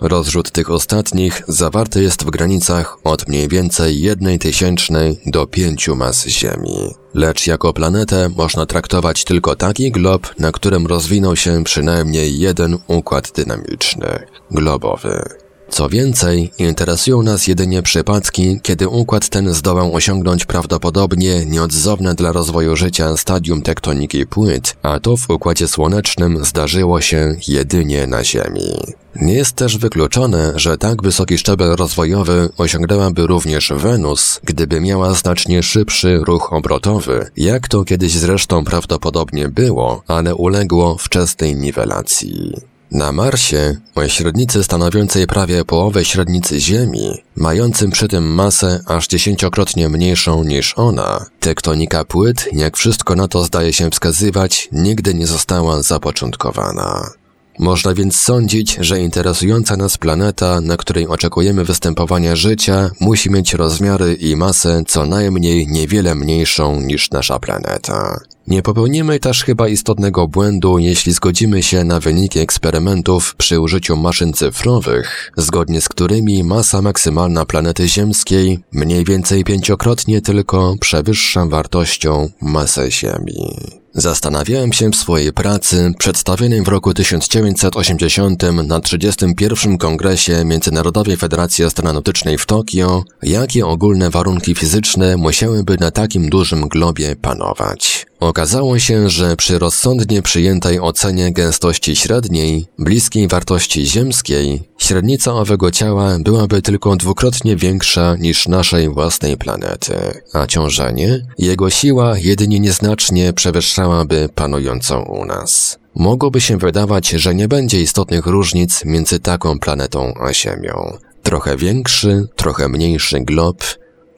Rozrzut 0.00 0.50
tych 0.50 0.70
ostatnich 0.70 1.42
zawarty 1.48 2.02
jest 2.02 2.24
w 2.24 2.30
granicach 2.30 2.96
od 3.04 3.28
mniej 3.28 3.48
więcej 3.48 4.00
jednej 4.00 4.38
tysięcznej 4.38 5.20
do 5.26 5.46
pięciu 5.46 5.96
mas 5.96 6.26
Ziemi. 6.26 6.94
Lecz 7.14 7.46
jako 7.46 7.72
planetę 7.72 8.28
można 8.36 8.66
traktować 8.66 9.24
tylko 9.24 9.56
taki 9.56 9.90
glob, 9.90 10.38
na 10.38 10.52
którym 10.52 10.86
rozwinął 10.86 11.36
się 11.36 11.64
przynajmniej 11.64 12.38
jeden 12.38 12.78
układ 12.88 13.32
dynamiczny 13.36 14.26
globowy. 14.50 15.39
Co 15.70 15.88
więcej, 15.88 16.52
interesują 16.58 17.22
nas 17.22 17.46
jedynie 17.46 17.82
przypadki, 17.82 18.60
kiedy 18.62 18.88
układ 18.88 19.28
ten 19.28 19.54
zdołał 19.54 19.94
osiągnąć 19.94 20.44
prawdopodobnie 20.44 21.46
nieodzowne 21.46 22.14
dla 22.14 22.32
rozwoju 22.32 22.76
życia 22.76 23.16
stadium 23.16 23.62
tektoniki 23.62 24.26
płyt, 24.26 24.76
a 24.82 25.00
to 25.00 25.16
w 25.16 25.30
Układzie 25.30 25.68
Słonecznym 25.68 26.44
zdarzyło 26.44 27.00
się 27.00 27.36
jedynie 27.48 28.06
na 28.06 28.24
Ziemi. 28.24 28.76
Nie 29.16 29.34
jest 29.34 29.56
też 29.56 29.78
wykluczone, 29.78 30.52
że 30.56 30.78
tak 30.78 31.02
wysoki 31.02 31.38
szczebel 31.38 31.76
rozwojowy 31.76 32.48
osiągnęłaby 32.58 33.26
również 33.26 33.72
Wenus, 33.76 34.40
gdyby 34.44 34.80
miała 34.80 35.14
znacznie 35.14 35.62
szybszy 35.62 36.20
ruch 36.26 36.52
obrotowy, 36.52 37.30
jak 37.36 37.68
to 37.68 37.84
kiedyś 37.84 38.12
zresztą 38.12 38.64
prawdopodobnie 38.64 39.48
było, 39.48 40.02
ale 40.06 40.34
uległo 40.34 40.96
wczesnej 40.98 41.56
niwelacji. 41.56 42.69
Na 42.92 43.12
Marsie, 43.12 43.76
o 43.94 44.08
średnicy 44.08 44.64
stanowiącej 44.64 45.26
prawie 45.26 45.64
połowę 45.64 46.04
średnicy 46.04 46.60
Ziemi, 46.60 47.22
mającym 47.36 47.90
przy 47.90 48.08
tym 48.08 48.34
masę 48.34 48.80
aż 48.86 49.08
dziesięciokrotnie 49.08 49.88
mniejszą 49.88 50.44
niż 50.44 50.74
ona, 50.78 51.26
tektonika 51.40 52.04
płyt, 52.04 52.48
jak 52.52 52.76
wszystko 52.76 53.16
na 53.16 53.28
to 53.28 53.44
zdaje 53.44 53.72
się 53.72 53.90
wskazywać, 53.90 54.68
nigdy 54.72 55.14
nie 55.14 55.26
została 55.26 55.82
zapoczątkowana. 55.82 57.10
Można 57.58 57.94
więc 57.94 58.20
sądzić, 58.20 58.76
że 58.80 59.00
interesująca 59.00 59.76
nas 59.76 59.98
planeta, 59.98 60.60
na 60.60 60.76
której 60.76 61.06
oczekujemy 61.06 61.64
występowania 61.64 62.36
życia, 62.36 62.90
musi 63.00 63.30
mieć 63.30 63.54
rozmiary 63.54 64.14
i 64.14 64.36
masę 64.36 64.82
co 64.86 65.06
najmniej 65.06 65.66
niewiele 65.68 66.14
mniejszą 66.14 66.80
niż 66.80 67.10
nasza 67.10 67.38
planeta. 67.38 68.20
Nie 68.46 68.62
popełnimy 68.62 69.18
też 69.18 69.44
chyba 69.44 69.68
istotnego 69.68 70.28
błędu, 70.28 70.78
jeśli 70.78 71.12
zgodzimy 71.12 71.62
się 71.62 71.84
na 71.84 72.00
wyniki 72.00 72.38
eksperymentów 72.38 73.34
przy 73.34 73.60
użyciu 73.60 73.96
maszyn 73.96 74.32
cyfrowych, 74.32 75.32
zgodnie 75.36 75.80
z 75.80 75.88
którymi 75.88 76.44
masa 76.44 76.82
maksymalna 76.82 77.44
planety 77.44 77.88
ziemskiej 77.88 78.58
mniej 78.72 79.04
więcej 79.04 79.44
pięciokrotnie 79.44 80.20
tylko 80.20 80.74
przewyższa 80.80 81.46
wartością 81.46 82.30
masę 82.40 82.90
Ziemi. 82.90 83.56
Zastanawiałem 83.94 84.72
się 84.72 84.90
w 84.90 84.96
swojej 84.96 85.32
pracy, 85.32 85.92
przedstawionej 85.98 86.62
w 86.62 86.68
roku 86.68 86.94
1980 86.94 88.42
na 88.66 88.80
31. 88.80 89.78
Kongresie 89.78 90.44
Międzynarodowej 90.44 91.16
Federacji 91.16 91.64
Astronautycznej 91.64 92.38
w 92.38 92.46
Tokio, 92.46 93.04
jakie 93.22 93.66
ogólne 93.66 94.10
warunki 94.10 94.54
fizyczne 94.54 95.16
musiałyby 95.16 95.76
na 95.80 95.90
takim 95.90 96.30
dużym 96.30 96.68
globie 96.68 97.16
panować. 97.16 98.09
Okazało 98.20 98.78
się, 98.78 99.10
że 99.10 99.36
przy 99.36 99.58
rozsądnie 99.58 100.22
przyjętej 100.22 100.80
ocenie 100.80 101.32
gęstości 101.32 101.96
średniej, 101.96 102.66
bliskiej 102.78 103.28
wartości 103.28 103.86
ziemskiej, 103.86 104.62
średnica 104.78 105.32
owego 105.32 105.70
ciała 105.70 106.16
byłaby 106.18 106.62
tylko 106.62 106.96
dwukrotnie 106.96 107.56
większa 107.56 108.16
niż 108.16 108.48
naszej 108.48 108.88
własnej 108.88 109.36
planety, 109.36 109.94
a 110.32 110.46
ciążenie, 110.46 111.26
jego 111.38 111.70
siła 111.70 112.18
jedynie 112.18 112.60
nieznacznie 112.60 113.32
przewyższałaby 113.32 114.28
panującą 114.34 115.02
u 115.02 115.24
nas. 115.24 115.78
Mogłoby 115.94 116.40
się 116.40 116.58
wydawać, 116.58 117.08
że 117.08 117.34
nie 117.34 117.48
będzie 117.48 117.80
istotnych 117.80 118.26
różnic 118.26 118.84
między 118.84 119.18
taką 119.20 119.58
planetą 119.58 120.14
a 120.20 120.32
Ziemią. 120.32 120.98
Trochę 121.22 121.56
większy, 121.56 122.28
trochę 122.36 122.68
mniejszy 122.68 123.20
glob. 123.20 123.64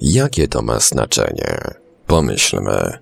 Jakie 0.01 0.49
to 0.49 0.63
ma 0.63 0.81
znaczenie? 0.81 1.59
Pomyślmy. 2.07 2.99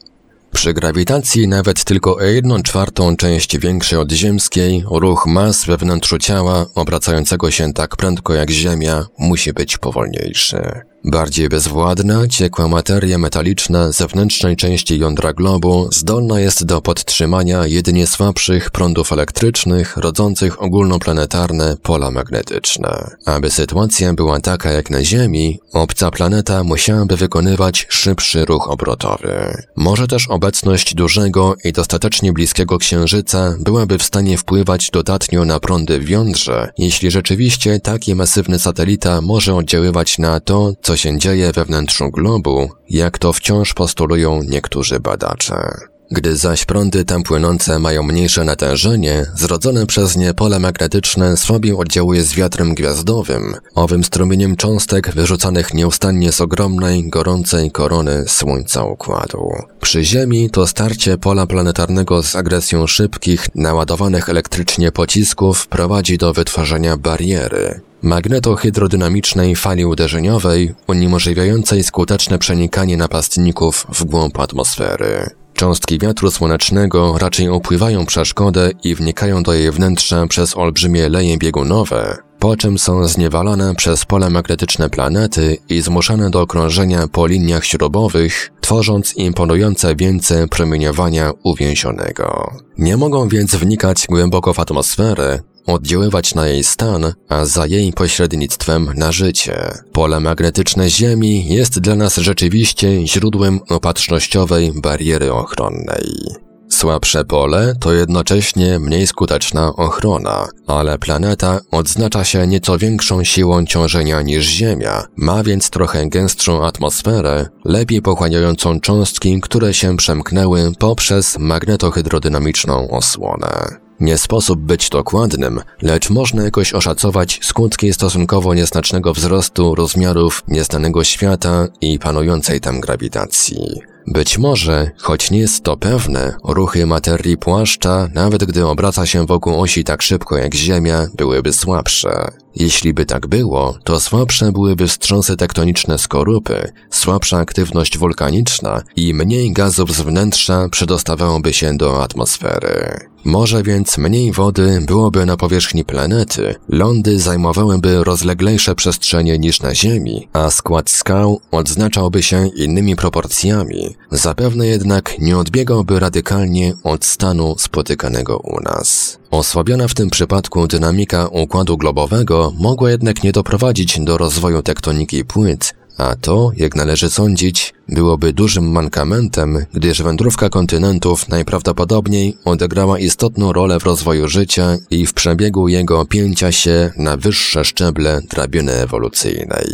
Przy 0.53 0.75
grawitacji 0.75 1.49
nawet 1.49 1.85
tylko 1.85 2.17
o 2.17 2.23
jedną 2.23 2.63
czwartą 2.63 3.17
część 3.17 3.59
większej 3.59 3.99
od 3.99 4.13
ziemskiej, 4.13 4.85
ruch 4.91 5.27
mas 5.27 5.65
we 5.65 5.77
wnętrzu 5.77 6.19
ciała, 6.19 6.67
obracającego 6.75 7.51
się 7.51 7.73
tak 7.73 7.97
prędko 7.97 8.35
jak 8.35 8.51
Ziemia, 8.51 9.07
musi 9.19 9.53
być 9.53 9.79
powolniejszy. 9.79 10.90
Bardziej 11.05 11.49
bezwładna, 11.49 12.29
ciekła 12.29 12.69
materia 12.69 13.19
metaliczna 13.19 13.93
zewnętrznej 13.93 14.57
części 14.57 14.99
jądra 14.99 15.33
globu 15.33 15.89
zdolna 15.93 16.41
jest 16.41 16.65
do 16.65 16.83
podtrzymania 16.83 17.67
jedynie 17.67 18.07
słabszych 18.07 18.71
prądów 18.71 19.13
elektrycznych 19.13 19.97
rodzących 19.97 20.63
ogólnoplanetarne 20.63 21.77
pola 21.83 22.11
magnetyczne. 22.11 23.11
Aby 23.25 23.51
sytuacja 23.51 24.15
była 24.15 24.41
taka 24.41 24.71
jak 24.71 24.91
na 24.91 25.05
Ziemi, 25.05 25.61
obca 25.73 26.11
planeta 26.11 26.65
musiałaby 26.65 27.17
wykonywać 27.17 27.87
szybszy 27.89 28.45
ruch 28.45 28.71
obrotowy. 28.71 29.63
Może 29.77 30.07
też 30.07 30.29
obecność 30.29 30.95
dużego 30.95 31.55
i 31.65 31.73
dostatecznie 31.73 32.33
bliskiego 32.33 32.79
Księżyca 32.79 33.57
byłaby 33.61 33.99
w 33.99 34.03
stanie 34.03 34.39
wpływać 34.39 34.91
dodatnio 34.91 35.45
na 35.45 35.61
prądy 35.61 35.99
w 35.99 36.09
jądrze, 36.09 36.73
jeśli 36.79 37.11
rzeczywiście 37.11 37.81
taki 37.81 38.15
masywny 38.15 38.59
satelita 38.59 39.21
może 39.21 39.55
oddziaływać 39.55 40.19
na 40.19 40.41
to, 40.41 40.73
co 40.83 40.90
się 40.97 41.19
dzieje 41.19 41.53
we 41.53 41.65
wnętrzu 41.65 42.11
globu, 42.11 42.71
jak 42.91 43.19
to 43.19 43.33
wciąż 43.33 43.75
postulują 43.75 44.43
niektórzy 44.43 45.01
badacze. 45.01 45.90
Gdy 46.13 46.37
zaś 46.37 46.65
prądy 46.65 47.05
tam 47.05 47.23
płynące 47.23 47.79
mają 47.79 48.03
mniejsze 48.03 48.45
natężenie, 48.45 49.27
zrodzone 49.35 49.87
przez 49.87 50.17
nie 50.17 50.35
pole 50.35 50.59
magnetyczne 50.59 51.37
słabiej 51.37 51.75
oddziałuje 51.75 52.23
z 52.23 52.35
wiatrem 52.35 52.75
gwiazdowym, 52.75 53.55
owym 53.75 54.05
strumieniem 54.05 54.57
cząstek 54.57 55.15
wyrzucanych 55.15 55.75
nieustannie 55.75 56.33
z 56.33 56.41
ogromnej, 56.41 57.09
gorącej 57.09 57.71
korony 57.71 58.25
Słońca 58.29 58.85
Układu. 58.85 59.51
Przy 59.81 60.05
Ziemi 60.05 60.51
to 60.51 60.67
starcie 60.67 61.19
pola 61.19 61.47
planetarnego 61.47 62.23
z 62.23 62.37
agresją 62.37 62.87
szybkich, 62.87 63.49
naładowanych 63.55 64.29
elektrycznie 64.29 64.93
pocisków 64.93 65.67
prowadzi 65.67 66.19
do 66.19 66.33
wytworzenia 66.33 66.97
bariery, 66.97 67.81
magnetohydrodynamicznej 68.03 69.57
fali 69.57 69.85
uderzeniowej 69.85 70.75
uniemożliwiającej 70.87 71.85
skuteczne 71.85 72.39
przenikanie 72.39 72.97
napastników 72.97 73.87
w 73.93 74.05
głąb 74.05 74.39
atmosfery. 74.39 75.40
Cząstki 75.61 75.99
wiatru 75.99 76.31
słonecznego 76.31 77.19
raczej 77.19 77.49
opływają 77.49 78.07
przeszkodę 78.07 78.71
i 78.85 78.95
wnikają 78.95 79.43
do 79.43 79.55
jej 79.55 79.71
wnętrza 79.71 80.27
przez 80.27 80.57
olbrzymie 80.57 81.09
leje 81.09 81.39
biegunowe, 81.39 82.17
po 82.39 82.57
czym 82.57 82.79
są 82.79 83.09
zniewalane 83.09 83.75
przez 83.75 84.05
pole 84.05 84.31
magnetyczne 84.31 84.91
planety 84.91 85.59
i 85.69 85.81
zmuszane 85.81 86.31
do 86.31 86.41
okrążenia 86.41 87.09
po 87.13 87.27
liniach 87.27 87.65
śrubowych, 87.65 88.51
tworząc 88.61 89.17
imponujące 89.17 89.97
wieńce 89.97 90.49
promieniowania 90.49 91.33
uwięzionego. 91.43 92.53
Nie 92.79 92.97
mogą 92.97 93.29
więc 93.29 93.55
wnikać 93.55 94.07
głęboko 94.09 94.55
w 94.55 94.61
atmosferę, 94.61 95.41
oddziaływać 95.67 96.35
na 96.35 96.49
jej 96.49 96.65
stan, 96.65 97.13
a 97.29 97.45
za 97.45 97.67
jej 97.67 97.93
pośrednictwem 97.93 98.91
na 98.97 99.13
życie. 99.13 99.71
Pole 99.93 100.21
magnetyczne 100.21 100.91
Ziemi 100.91 101.49
jest 101.49 101.81
dla 101.81 101.95
nas 101.95 102.17
rzeczywiście 102.17 103.07
źródłem 103.07 103.61
opatrznościowej 103.69 104.73
bariery 104.83 105.33
ochronnej. 105.33 106.41
Słabsze 106.71 107.25
pole 107.25 107.75
to 107.81 107.93
jednocześnie 107.93 108.79
mniej 108.79 109.07
skuteczna 109.07 109.77
ochrona, 109.77 110.49
ale 110.67 110.99
planeta 110.99 111.61
odznacza 111.71 112.25
się 112.25 112.47
nieco 112.47 112.79
większą 112.79 113.25
siłą 113.25 113.67
ciążenia 113.67 114.23
niż 114.23 114.47
Ziemia, 114.47 115.05
ma 115.17 115.43
więc 115.43 115.71
trochę 115.71 116.09
gęstszą 116.09 116.67
atmosferę, 116.67 117.47
lepiej 117.65 118.03
pochłaniającą 118.03 118.81
cząstki, 118.81 119.41
które 119.41 119.75
się 119.75 119.97
przemknęły 119.97 120.73
poprzez 120.79 121.39
magnetohydrodynamiczną 121.39 122.91
osłonę. 122.91 123.90
Nie 124.01 124.19
sposób 124.19 124.61
być 124.61 124.89
dokładnym, 124.89 125.61
lecz 125.83 126.11
można 126.11 126.43
jakoś 126.43 126.73
oszacować 126.73 127.41
skutki 127.43 127.93
stosunkowo 127.93 128.55
nieznacznego 128.55 129.15
wzrostu 129.15 129.75
rozmiarów 129.75 130.43
nieznanego 130.49 131.05
świata 131.05 131.67
i 131.81 131.99
panującej 131.99 132.61
tam 132.61 132.81
grawitacji. 132.81 133.81
Być 134.07 134.39
może, 134.39 134.91
choć 134.97 135.31
nie 135.31 135.39
jest 135.39 135.65
to 135.65 135.77
pewne, 135.77 136.35
ruchy 136.45 136.87
materii 136.87 137.37
płaszcza, 137.37 138.09
nawet 138.15 138.45
gdy 138.45 138.67
obraca 138.67 139.07
się 139.07 139.27
wokół 139.27 139.61
osi 139.61 139.85
tak 139.85 140.03
szybko 140.03 140.37
jak 140.37 140.55
Ziemia, 140.55 141.07
byłyby 141.15 141.53
słabsze. 141.53 142.31
Jeśli 142.57 142.95
by 142.95 143.07
tak 143.07 143.27
było, 143.27 143.79
to 143.85 144.01
słabsze 144.01 144.53
byłyby 144.53 144.87
wstrząsy 144.87 145.37
tektoniczne 145.37 145.99
skorupy, 145.99 146.73
słabsza 146.91 147.39
aktywność 147.39 147.99
wulkaniczna 147.99 148.83
i 148.97 149.15
mniej 149.15 149.53
gazów 149.53 149.95
z 149.95 150.01
wnętrza 150.01 150.69
przedostawałoby 150.69 151.53
się 151.53 151.77
do 151.77 152.03
atmosfery. 152.03 153.01
Może 153.25 153.63
więc 153.63 153.99
mniej 153.99 154.33
wody 154.33 154.83
byłoby 154.87 155.27
na 155.27 155.37
powierzchni 155.37 155.85
planety, 155.85 156.55
lądy 156.69 157.19
zajmowałyby 157.19 158.05
rozleglejsze 158.05 158.75
przestrzenie 158.75 159.39
niż 159.39 159.61
na 159.61 159.75
Ziemi, 159.75 160.29
a 160.33 160.51
skład 160.51 160.91
skał 160.91 161.41
odznaczałby 161.51 162.23
się 162.23 162.49
innymi 162.57 162.97
proporcjami, 162.97 163.97
Zapewne 164.11 164.67
jednak 164.67 165.19
nie 165.19 165.39
odbiegałby 165.39 166.01
radykalnie 166.01 166.75
od 166.85 167.05
stanu 167.05 167.55
spotykanego 167.59 168.39
u 168.39 168.61
nas. 168.61 169.20
Osłabiona 169.31 169.89
w 169.89 169.95
tym 169.95 170.11
przypadku 170.11 170.67
dynamika 170.67 171.27
układu 171.27 171.77
globowego 171.77 172.53
mogła 172.59 172.91
jednak 172.91 173.23
nie 173.23 173.33
doprowadzić 173.33 174.01
do 174.01 174.19
rozwoju 174.19 174.63
tektoniki 174.63 175.25
płyt, 175.25 175.75
a 175.99 176.17
to, 176.17 176.51
jak 176.57 176.77
należy 176.77 177.11
sądzić, 177.11 177.75
byłoby 177.89 178.33
dużym 178.33 178.71
mankamentem, 178.71 179.67
gdyż 179.75 180.03
wędrówka 180.03 180.49
kontynentów 180.49 181.29
najprawdopodobniej 181.29 182.37
odegrała 182.45 182.99
istotną 182.99 183.53
rolę 183.53 183.81
w 183.81 183.85
rozwoju 183.85 184.29
życia 184.29 184.77
i 184.91 185.07
w 185.07 185.15
przebiegu 185.15 185.69
jego 185.69 186.05
pięcia 186.05 186.53
się 186.53 186.93
na 186.97 187.17
wyższe 187.17 187.65
szczeble 187.65 188.21
drabiny 188.31 188.73
ewolucyjnej. 188.73 189.69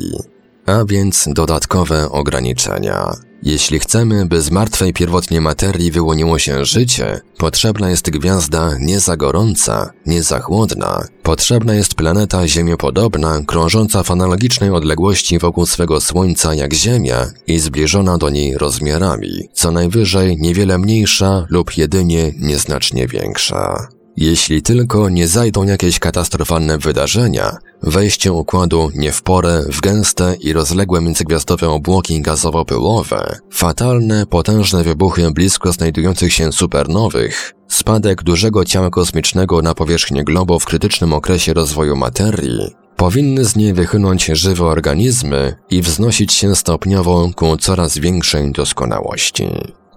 A 0.66 0.84
więc 0.84 1.28
dodatkowe 1.32 2.11
ograniczenia. 2.11 3.12
Jeśli 3.43 3.78
chcemy, 3.78 4.26
by 4.26 4.41
z 4.41 4.51
martwej 4.51 4.93
pierwotnie 4.93 5.41
materii 5.41 5.91
wyłoniło 5.91 6.39
się 6.39 6.64
życie, 6.64 7.20
potrzebna 7.39 7.91
jest 7.91 8.11
gwiazda 8.11 8.72
nie 8.80 9.01
za 9.01 9.16
gorąca, 9.16 9.93
nie 10.07 10.22
za 10.22 10.41
chłodna. 10.41 11.07
Potrzebna 11.22 11.74
jest 11.74 11.95
planeta 11.95 12.49
ziemiopodobna, 12.49 13.41
krążąca 13.47 14.03
w 14.03 14.11
analogicznej 14.11 14.70
odległości 14.70 15.39
wokół 15.39 15.66
swego 15.66 16.01
Słońca 16.01 16.55
jak 16.55 16.74
Ziemia 16.74 17.26
i 17.47 17.59
zbliżona 17.59 18.18
do 18.18 18.30
niej 18.30 18.59
rozmiarami, 18.59 19.49
co 19.53 19.70
najwyżej 19.70 20.37
niewiele 20.41 20.78
mniejsza 20.78 21.47
lub 21.51 21.76
jedynie 21.76 22.32
nieznacznie 22.39 23.07
większa. 23.07 23.95
Jeśli 24.16 24.62
tylko 24.62 25.08
nie 25.08 25.28
zajdą 25.28 25.64
jakieś 25.64 25.98
katastrofalne 25.98 26.78
wydarzenia, 26.78 27.56
wejście 27.82 28.32
układu 28.32 28.90
nie 28.94 29.12
w 29.12 29.22
porę 29.22 29.62
w 29.68 29.80
gęste 29.80 30.34
i 30.40 30.52
rozległe 30.52 31.00
międzygwiazdowe 31.00 31.68
obłoki 31.68 32.22
gazowo-pyłowe, 32.22 33.38
fatalne, 33.50 34.26
potężne 34.26 34.84
wybuchy 34.84 35.30
blisko 35.30 35.72
znajdujących 35.72 36.32
się 36.32 36.52
supernowych, 36.52 37.54
spadek 37.68 38.22
dużego 38.22 38.64
ciała 38.64 38.90
kosmicznego 38.90 39.62
na 39.62 39.74
powierzchnię 39.74 40.24
globu 40.24 40.60
w 40.60 40.64
krytycznym 40.64 41.12
okresie 41.12 41.54
rozwoju 41.54 41.96
materii, 41.96 42.74
powinny 42.96 43.44
z 43.44 43.56
niej 43.56 43.72
wychynąć 43.72 44.24
żywe 44.24 44.64
organizmy 44.64 45.56
i 45.70 45.82
wznosić 45.82 46.32
się 46.32 46.56
stopniowo 46.56 47.30
ku 47.34 47.56
coraz 47.56 47.98
większej 47.98 48.52
doskonałości. 48.52 49.48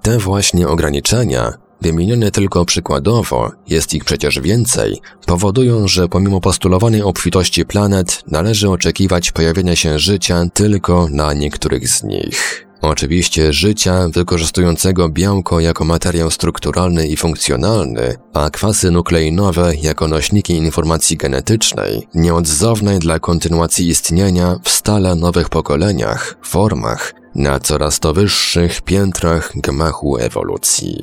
Te 0.01 0.17
właśnie 0.17 0.67
ograniczenia 0.67 1.68
wymienione 1.81 2.31
tylko 2.31 2.65
przykładowo, 2.65 3.51
jest 3.67 3.93
ich 3.93 4.05
przecież 4.05 4.39
więcej, 4.39 5.01
powodują, 5.25 5.87
że 5.87 6.07
pomimo 6.07 6.41
postulowanej 6.41 7.01
obfitości 7.01 7.65
planet 7.65 8.23
należy 8.27 8.69
oczekiwać 8.69 9.31
pojawienia 9.31 9.75
się 9.75 9.99
życia 9.99 10.43
tylko 10.53 11.07
na 11.11 11.33
niektórych 11.33 11.87
z 11.87 12.03
nich. 12.03 12.69
Oczywiście 12.81 13.53
życia 13.53 14.09
wykorzystującego 14.13 15.09
białko 15.09 15.59
jako 15.59 15.85
materiał 15.85 16.31
strukturalny 16.31 17.07
i 17.07 17.17
funkcjonalny, 17.17 18.15
a 18.33 18.49
kwasy 18.49 18.91
nukleinowe 18.91 19.75
jako 19.75 20.07
nośniki 20.07 20.53
informacji 20.53 21.17
genetycznej, 21.17 22.07
nieodzownej 22.13 22.99
dla 22.99 23.19
kontynuacji 23.19 23.87
istnienia 23.87 24.55
w 24.63 24.69
stale 24.69 25.15
nowych 25.15 25.49
pokoleniach, 25.49 26.37
formach, 26.43 27.13
na 27.35 27.59
coraz 27.59 27.99
to 27.99 28.13
wyższych 28.13 28.81
piętrach 28.81 29.51
gmachu 29.55 30.17
ewolucji. 30.17 30.99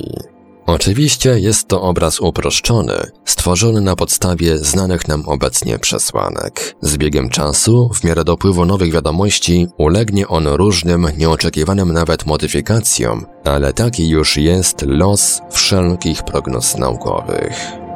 Oczywiście 0.67 1.39
jest 1.39 1.67
to 1.67 1.81
obraz 1.81 2.19
uproszczony, 2.19 2.93
stworzony 3.25 3.81
na 3.81 3.95
podstawie 3.95 4.57
znanych 4.57 5.07
nam 5.07 5.23
obecnie 5.25 5.79
przesłanek. 5.79 6.75
Z 6.81 6.97
biegiem 6.97 7.29
czasu, 7.29 7.89
w 7.93 8.03
miarę 8.03 8.23
dopływu 8.23 8.65
nowych 8.65 8.91
wiadomości, 8.91 9.67
ulegnie 9.77 10.27
on 10.27 10.47
różnym, 10.47 11.07
nieoczekiwanym 11.17 11.93
nawet 11.93 12.25
modyfikacjom, 12.25 13.25
ale 13.45 13.73
taki 13.73 14.09
już 14.09 14.37
jest 14.37 14.81
los 14.81 15.41
wszelkich 15.51 16.23
prognoz 16.23 16.77
naukowych. 16.77 17.86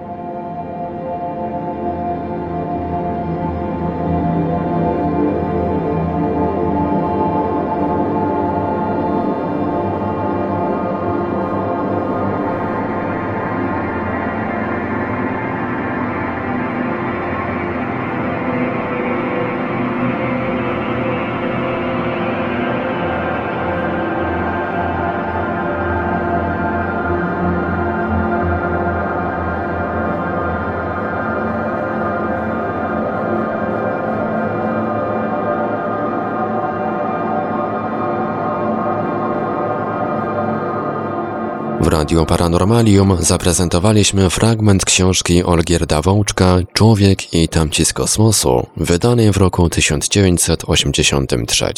Radio 42.12 42.26
Paranormalium 42.26 43.18
zaprezentowaliśmy 43.20 44.30
fragment 44.30 44.86
książki 44.86 45.44
Olgierda 45.44 46.02
Wołczka 46.02 46.58
Człowiek 46.74 47.34
i 47.34 47.48
tamci 47.48 47.86
z 47.86 47.94
kosmosu, 47.94 48.68
wydanej 48.78 49.32
w 49.32 49.38
roku 49.38 49.70
1983. 49.70 51.74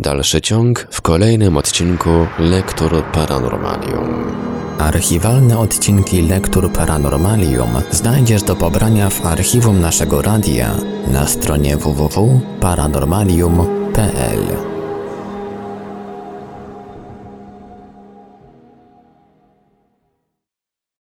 Dalszy 0.00 0.40
ciąg 0.40 0.86
w 0.90 1.02
kolejnym 1.02 1.56
odcinku 1.56 2.10
Lektur 2.38 3.04
Paranormalium. 3.12 4.32
Archiwalne 4.78 5.58
odcinki 5.58 6.22
Lektur 6.22 6.72
Paranormalium 6.72 7.70
znajdziesz 7.90 8.42
do 8.42 8.56
pobrania 8.56 9.10
w 9.10 9.26
archiwum 9.26 9.80
naszego 9.80 10.22
radia 10.22 10.70
na 11.06 11.26
stronie 11.26 11.76
www.paranormalium.pl. 11.76 14.75